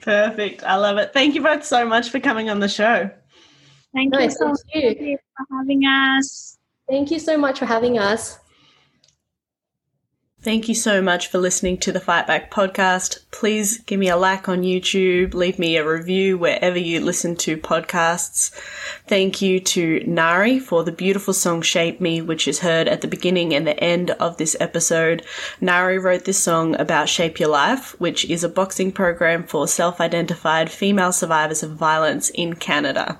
Perfect. 0.00 0.64
I 0.64 0.76
love 0.76 0.96
it. 0.96 1.12
Thank 1.12 1.34
you 1.34 1.42
both 1.42 1.64
so 1.64 1.86
much 1.86 2.08
for 2.08 2.20
coming 2.20 2.48
on 2.48 2.60
the 2.60 2.68
show. 2.68 3.10
Thank 3.92 4.12
nice, 4.12 4.32
you 4.32 4.36
so 4.38 4.46
much 4.48 4.60
for 5.36 5.56
having 5.58 5.82
us. 5.84 6.58
Thank 6.88 7.10
you 7.10 7.18
so 7.18 7.36
much 7.36 7.58
for 7.58 7.66
having 7.66 7.98
us. 7.98 8.38
Thank 10.46 10.68
you 10.68 10.76
so 10.76 11.02
much 11.02 11.26
for 11.26 11.38
listening 11.38 11.78
to 11.78 11.90
the 11.90 11.98
Fight 11.98 12.28
Back 12.28 12.52
podcast. 12.52 13.18
Please 13.32 13.78
give 13.78 13.98
me 13.98 14.08
a 14.08 14.16
like 14.16 14.48
on 14.48 14.62
YouTube, 14.62 15.34
leave 15.34 15.58
me 15.58 15.76
a 15.76 15.84
review 15.84 16.38
wherever 16.38 16.78
you 16.78 17.00
listen 17.00 17.34
to 17.38 17.56
podcasts. 17.56 18.52
Thank 19.08 19.42
you 19.42 19.58
to 19.58 20.04
Nari 20.06 20.60
for 20.60 20.84
the 20.84 20.92
beautiful 20.92 21.34
song 21.34 21.62
Shape 21.62 22.00
Me, 22.00 22.22
which 22.22 22.46
is 22.46 22.60
heard 22.60 22.86
at 22.86 23.00
the 23.00 23.08
beginning 23.08 23.54
and 23.54 23.66
the 23.66 23.78
end 23.82 24.12
of 24.12 24.36
this 24.36 24.56
episode. 24.60 25.24
Nari 25.60 25.98
wrote 25.98 26.26
this 26.26 26.38
song 26.38 26.76
about 26.78 27.08
Shape 27.08 27.40
Your 27.40 27.48
Life, 27.48 27.98
which 28.00 28.24
is 28.26 28.44
a 28.44 28.48
boxing 28.48 28.92
program 28.92 29.42
for 29.42 29.66
self 29.66 30.00
identified 30.00 30.70
female 30.70 31.10
survivors 31.10 31.64
of 31.64 31.72
violence 31.72 32.30
in 32.30 32.54
Canada. 32.54 33.18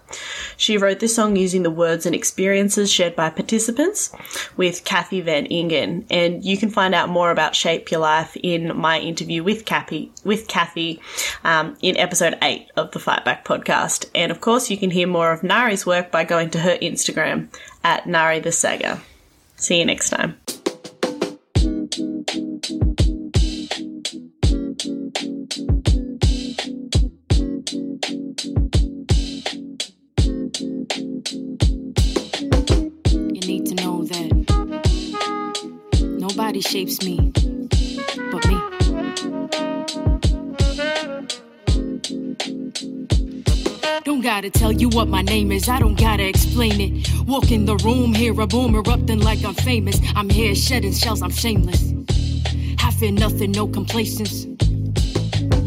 She 0.57 0.79
wrote 0.79 1.01
this 1.01 1.17
song 1.17 1.35
using 1.35 1.65
the 1.65 1.71
words 1.73 2.07
and 2.07 2.15
experiences 2.15 2.93
shared 2.93 3.17
by 3.17 3.31
participants 3.31 4.13
with 4.57 4.85
Cathy 4.85 5.21
Van 5.21 5.47
Ingen, 5.47 6.07
and 6.09 6.45
you 6.45 6.57
can 6.57 6.71
find 6.71 6.95
out 6.95 7.16
more 7.16 7.16
about 7.25 7.55
Shape 7.55 7.91
Your 7.91 8.01
Life 8.01 8.37
in 8.43 8.77
my 8.77 8.99
interview 8.99 9.43
with 9.43 9.65
Cathy, 9.65 10.13
with 10.25 10.49
Cathy 10.49 11.01
um, 11.45 11.77
in 11.81 11.97
episode 11.97 12.37
8 12.43 12.71
of 12.77 12.93
the 12.93 12.99
Fight 12.99 13.25
Back 13.25 13.45
podcast. 13.45 14.09
And 14.15 14.31
of 14.31 14.41
course, 14.41 14.71
you 14.71 14.77
can 14.77 14.91
hear 14.91 15.07
more 15.07 15.33
of 15.33 15.43
Nari's 15.43 15.87
work 15.87 16.11
by 16.11 16.25
going 16.25 16.51
to 16.51 16.61
her 16.61 16.77
Instagram 16.83 17.49
at 17.83 18.07
Nari 18.07 18.41
the 18.41 18.53
Saga. 18.53 19.01
See 19.57 19.79
you 19.79 19.85
next 19.85 20.11
time. 20.11 20.37
Nobody 36.57 36.87
shapes 36.87 37.05
me 37.05 37.19
but 38.33 38.49
me. 38.49 38.57
Don't 44.05 44.23
gotta 44.23 44.49
tell 44.49 44.73
you 44.73 44.89
what 44.89 45.07
my 45.09 45.21
name 45.21 45.53
is, 45.53 45.69
I 45.69 45.79
don't 45.79 45.99
gotta 45.99 46.27
explain 46.27 46.81
it. 46.81 47.11
Walk 47.27 47.53
in 47.53 47.67
the 47.67 47.77
room, 47.85 48.15
hear 48.15 48.41
a 48.41 48.47
boom 48.47 48.75
erupting 48.75 49.21
like 49.21 49.45
I'm 49.45 49.53
famous. 49.53 50.01
I'm 50.15 50.31
here 50.31 50.55
shedding 50.55 50.95
shells, 50.95 51.21
I'm 51.21 51.31
shameless. 51.31 51.93
I 52.83 52.91
fear 52.91 53.13
nothing, 53.13 53.53
no 53.53 53.69
complacence. 53.69 54.56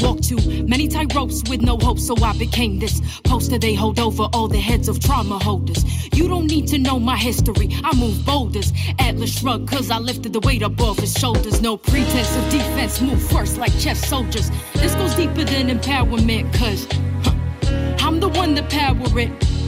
Walk 0.09 0.21
too 0.21 0.63
many 0.63 0.87
tight 0.87 1.13
ropes 1.13 1.43
with 1.47 1.61
no 1.61 1.77
hope, 1.77 1.99
so 1.99 2.15
I 2.23 2.35
became 2.35 2.79
this 2.79 2.99
poster 3.25 3.59
they 3.59 3.75
hold 3.75 3.99
over 3.99 4.23
all 4.33 4.47
the 4.47 4.57
heads 4.57 4.87
of 4.87 4.99
trauma 4.99 5.37
holders. 5.37 5.85
You 6.17 6.27
don't 6.27 6.47
need 6.47 6.67
to 6.69 6.79
know 6.79 6.99
my 6.99 7.15
history, 7.15 7.69
I 7.83 7.95
move 7.95 8.25
boulders. 8.25 8.73
Atlas 8.97 9.37
shrug, 9.37 9.69
cause 9.69 9.91
I 9.91 9.99
lifted 9.99 10.33
the 10.33 10.39
weight 10.39 10.63
above 10.63 10.97
his 10.97 11.13
shoulders. 11.13 11.61
No 11.61 11.77
pretense 11.77 12.35
of 12.35 12.49
defense, 12.49 12.99
move 13.01 13.21
first 13.21 13.57
like 13.57 13.71
chess 13.77 14.03
soldiers. 14.03 14.49
This 14.73 14.95
goes 14.95 15.13
deeper 15.13 15.43
than 15.43 15.69
empowerment, 15.69 16.51
cause 16.55 16.87
huh, 17.23 18.07
I'm 18.07 18.19
the 18.19 18.29
one 18.29 18.55
that 18.55 18.67
power 18.71 19.19
it. 19.19 19.58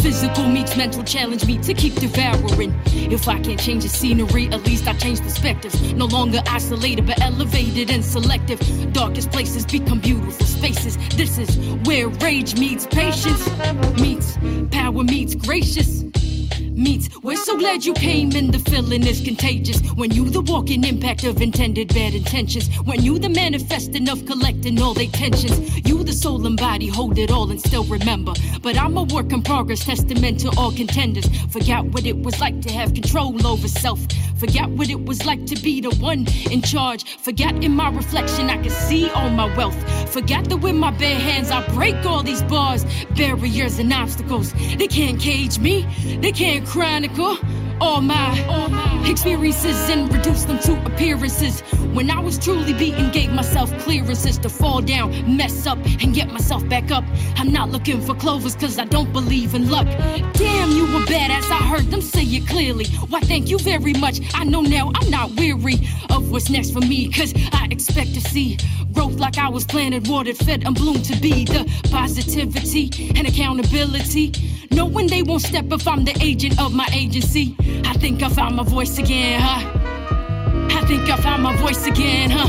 Physical 0.00 0.46
meets 0.46 0.76
mental 0.76 1.02
challenge 1.02 1.44
me 1.46 1.58
to 1.58 1.74
keep 1.74 1.94
devouring. 1.96 2.74
If 2.86 3.28
I 3.28 3.40
can't 3.40 3.60
change 3.60 3.82
the 3.82 3.88
scenery, 3.88 4.46
at 4.46 4.64
least 4.64 4.86
I 4.86 4.94
change 4.94 5.20
perspectives. 5.20 5.92
No 5.92 6.06
longer 6.06 6.40
isolated, 6.46 7.06
but 7.06 7.20
elevated 7.20 7.90
and 7.90 8.04
selective. 8.04 8.60
Darkest 8.92 9.30
places 9.30 9.66
become 9.66 10.00
beautiful 10.00 10.46
spaces. 10.46 10.96
This 11.16 11.38
is 11.38 11.56
where 11.86 12.08
rage 12.08 12.58
meets 12.58 12.86
patience, 12.86 13.48
meets 14.00 14.38
power 14.70 15.02
meets 15.02 15.34
gracious 15.34 16.04
meets. 16.60 17.08
We're 17.22 17.36
so 17.36 17.56
glad 17.58 17.84
you 17.84 17.94
came 17.94 18.32
and 18.32 18.52
the 18.52 18.58
feeling 18.70 19.06
is 19.06 19.20
contagious. 19.20 19.80
When 19.92 20.10
you 20.10 20.28
the 20.30 20.40
walking 20.40 20.84
impact 20.84 21.24
of 21.24 21.40
intended 21.40 21.88
bad 21.94 22.14
intentions. 22.14 22.68
When 22.84 23.02
you 23.02 23.18
the 23.18 23.28
manifesting 23.28 24.08
of 24.08 24.26
collecting 24.26 24.80
all 24.80 24.94
they 24.94 25.08
tensions. 25.08 25.86
You 25.86 26.04
the 26.04 26.12
soul 26.12 26.46
and 26.46 26.56
body 26.56 26.88
hold 26.88 27.18
it 27.18 27.30
all 27.30 27.50
and 27.50 27.60
still 27.60 27.84
remember. 27.84 28.32
But 28.62 28.78
I'm 28.78 28.96
a 28.96 29.02
work 29.02 29.32
in 29.32 29.42
progress, 29.42 29.84
testament 29.84 30.40
to 30.40 30.50
all 30.56 30.72
contenders. 30.72 31.26
Forgot 31.50 31.86
what 31.86 32.06
it 32.06 32.18
was 32.22 32.40
like 32.40 32.60
to 32.62 32.72
have 32.72 32.94
control 32.94 33.46
over 33.46 33.68
self. 33.68 34.00
Forgot 34.38 34.70
what 34.70 34.88
it 34.88 35.04
was 35.04 35.26
like 35.26 35.46
to 35.46 35.56
be 35.56 35.80
the 35.80 35.90
one 35.96 36.26
in 36.50 36.62
charge. 36.62 37.04
Forgot 37.18 37.64
in 37.64 37.72
my 37.72 37.90
reflection 37.90 38.48
I 38.50 38.62
could 38.62 38.72
see 38.72 39.10
all 39.10 39.30
my 39.30 39.52
wealth. 39.56 39.76
Forgot 40.12 40.48
that 40.48 40.58
with 40.58 40.76
my 40.76 40.92
bare 40.92 41.18
hands 41.18 41.50
I 41.50 41.66
break 41.74 41.96
all 42.06 42.22
these 42.22 42.42
bars, 42.42 42.84
barriers 43.16 43.78
and 43.80 43.92
obstacles. 43.92 44.52
They 44.52 44.86
can't 44.86 45.20
cage 45.20 45.58
me. 45.58 45.86
They 46.20 46.30
can't 46.38 46.64
chronicle 46.64 47.36
all 47.80 48.00
my, 48.00 49.08
experiences 49.08 49.88
and 49.88 50.12
reduce 50.12 50.44
them 50.44 50.58
to 50.60 50.84
appearances. 50.86 51.60
When 51.92 52.10
I 52.10 52.20
was 52.20 52.38
truly 52.38 52.72
beaten, 52.74 53.10
gave 53.10 53.32
myself 53.32 53.76
clearances 53.78 54.38
to 54.38 54.48
fall 54.48 54.80
down, 54.80 55.36
mess 55.36 55.66
up, 55.66 55.78
and 56.00 56.14
get 56.14 56.30
myself 56.30 56.66
back 56.68 56.90
up. 56.90 57.04
I'm 57.36 57.52
not 57.52 57.70
looking 57.70 58.00
for 58.00 58.14
clovers 58.14 58.54
cause 58.54 58.78
I 58.78 58.84
don't 58.84 59.12
believe 59.12 59.54
in 59.54 59.70
luck. 59.70 59.86
Damn, 60.34 60.70
you 60.70 60.82
were 60.82 61.04
badass, 61.06 61.50
I 61.50 61.62
heard 61.68 61.90
them 61.90 62.02
say 62.02 62.22
it 62.22 62.46
clearly. 62.46 62.86
Why, 63.08 63.20
thank 63.20 63.48
you 63.48 63.58
very 63.58 63.94
much. 63.94 64.20
I 64.34 64.44
know 64.44 64.60
now 64.60 64.92
I'm 64.94 65.10
not 65.10 65.30
weary 65.36 65.76
of 66.10 66.30
what's 66.30 66.50
next 66.50 66.72
for 66.72 66.80
me 66.80 67.10
cause 67.10 67.32
I 67.52 67.68
expect 67.70 68.14
to 68.14 68.20
see 68.20 68.58
growth 68.92 69.14
like 69.18 69.38
I 69.38 69.48
was 69.48 69.64
planted, 69.64 70.08
watered, 70.08 70.36
fed, 70.36 70.64
and 70.66 70.74
bloomed 70.74 71.04
to 71.06 71.16
be 71.20 71.44
the 71.44 71.64
positivity 71.90 73.12
and 73.16 73.26
accountability. 73.26 74.32
Knowing 74.70 75.06
they 75.06 75.22
won't 75.22 75.42
step 75.42 75.66
if 75.72 75.88
I'm 75.88 76.04
the 76.04 76.16
agent 76.20 76.60
of 76.60 76.74
my 76.74 76.88
agency. 76.92 77.56
I 77.84 77.94
think 77.94 78.22
I 78.22 78.28
found 78.28 78.56
my 78.56 78.62
voice 78.62 78.98
again, 78.98 79.40
huh? 79.40 79.66
I 80.70 80.84
think 80.86 81.08
I 81.10 81.16
found 81.16 81.42
my 81.42 81.56
voice 81.56 81.86
again, 81.86 82.30
huh? 82.30 82.48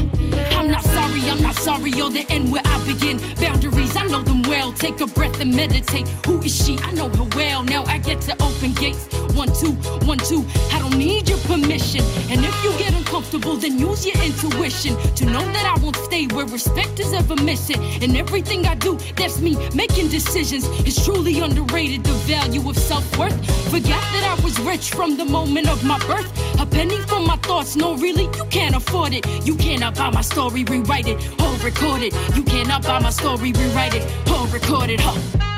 I'm 0.58 0.70
not 0.70 0.84
sorry, 0.84 1.22
I'm 1.30 1.42
not 1.42 1.56
sorry, 1.56 1.92
you're 1.92 2.10
the 2.10 2.26
end 2.30 2.52
where 2.52 2.62
I 2.66 2.86
begin. 2.86 3.18
Boundaries, 3.36 3.96
I 3.96 4.08
know 4.08 4.22
them 4.22 4.42
well. 4.44 4.74
Take 4.74 5.00
a 5.02 5.08
breath 5.08 5.40
and 5.40 5.56
meditate. 5.56 6.08
Who 6.26 6.42
is 6.42 6.56
she? 6.56 6.78
I 6.80 6.92
know 6.92 7.10
her 7.10 7.28
well. 7.36 7.64
Now 7.64 7.84
I 7.86 7.98
get 7.98 8.22
to 8.22 8.34
open 8.44 8.74
gates. 8.74 9.08
One, 9.36 9.52
two, 9.54 9.72
one, 10.06 10.18
two. 10.18 10.46
I 10.72 10.80
don't 10.80 10.98
need 10.98 11.30
your 11.30 11.40
permission. 11.40 12.04
And 12.30 12.44
if 12.44 12.64
you 12.64 12.72
get 12.78 12.99
uncomfortable, 13.10 13.58
then 13.58 13.80
use 13.80 14.06
your 14.06 14.16
intuition 14.24 14.96
to 15.16 15.26
know 15.26 15.42
that 15.42 15.66
I 15.66 15.82
won't 15.82 15.96
stay 15.96 16.28
where 16.28 16.46
respect 16.46 17.00
is 17.00 17.12
ever 17.12 17.36
missing. 17.36 17.82
And 18.04 18.16
everything 18.16 18.68
I 18.68 18.76
do, 18.76 18.98
that's 19.16 19.40
me 19.42 19.58
making 19.74 20.10
decisions. 20.10 20.66
It's 20.86 21.04
truly 21.04 21.40
underrated 21.40 22.04
the 22.04 22.14
value 22.34 22.70
of 22.70 22.78
self 22.78 23.18
worth. 23.18 23.34
Forgot 23.72 24.06
that 24.14 24.38
I 24.38 24.44
was 24.44 24.60
rich 24.60 24.92
from 24.92 25.18
the 25.18 25.26
moment 25.26 25.70
of 25.70 25.84
my 25.84 25.98
birth. 26.06 26.30
A 26.60 26.66
penny 26.66 26.98
for 27.08 27.20
my 27.20 27.38
thoughts, 27.38 27.76
no, 27.76 27.96
really, 27.96 28.26
you 28.26 28.46
can't 28.52 28.76
afford 28.76 29.14
it. 29.14 29.26
You 29.46 29.56
cannot 29.56 29.96
buy 29.96 30.12
my 30.12 30.22
story, 30.22 30.64
rewrite 30.64 31.08
it, 31.08 31.18
or 31.42 31.52
record 31.66 32.04
it. 32.04 32.14
You 32.36 32.44
cannot 32.44 32.84
buy 32.84 33.00
my 33.00 33.10
story, 33.10 33.52
rewrite 33.54 33.96
it, 33.96 34.04
or 34.30 34.46
record 34.48 34.92
it. 34.92 35.00
Huh. 35.02 35.49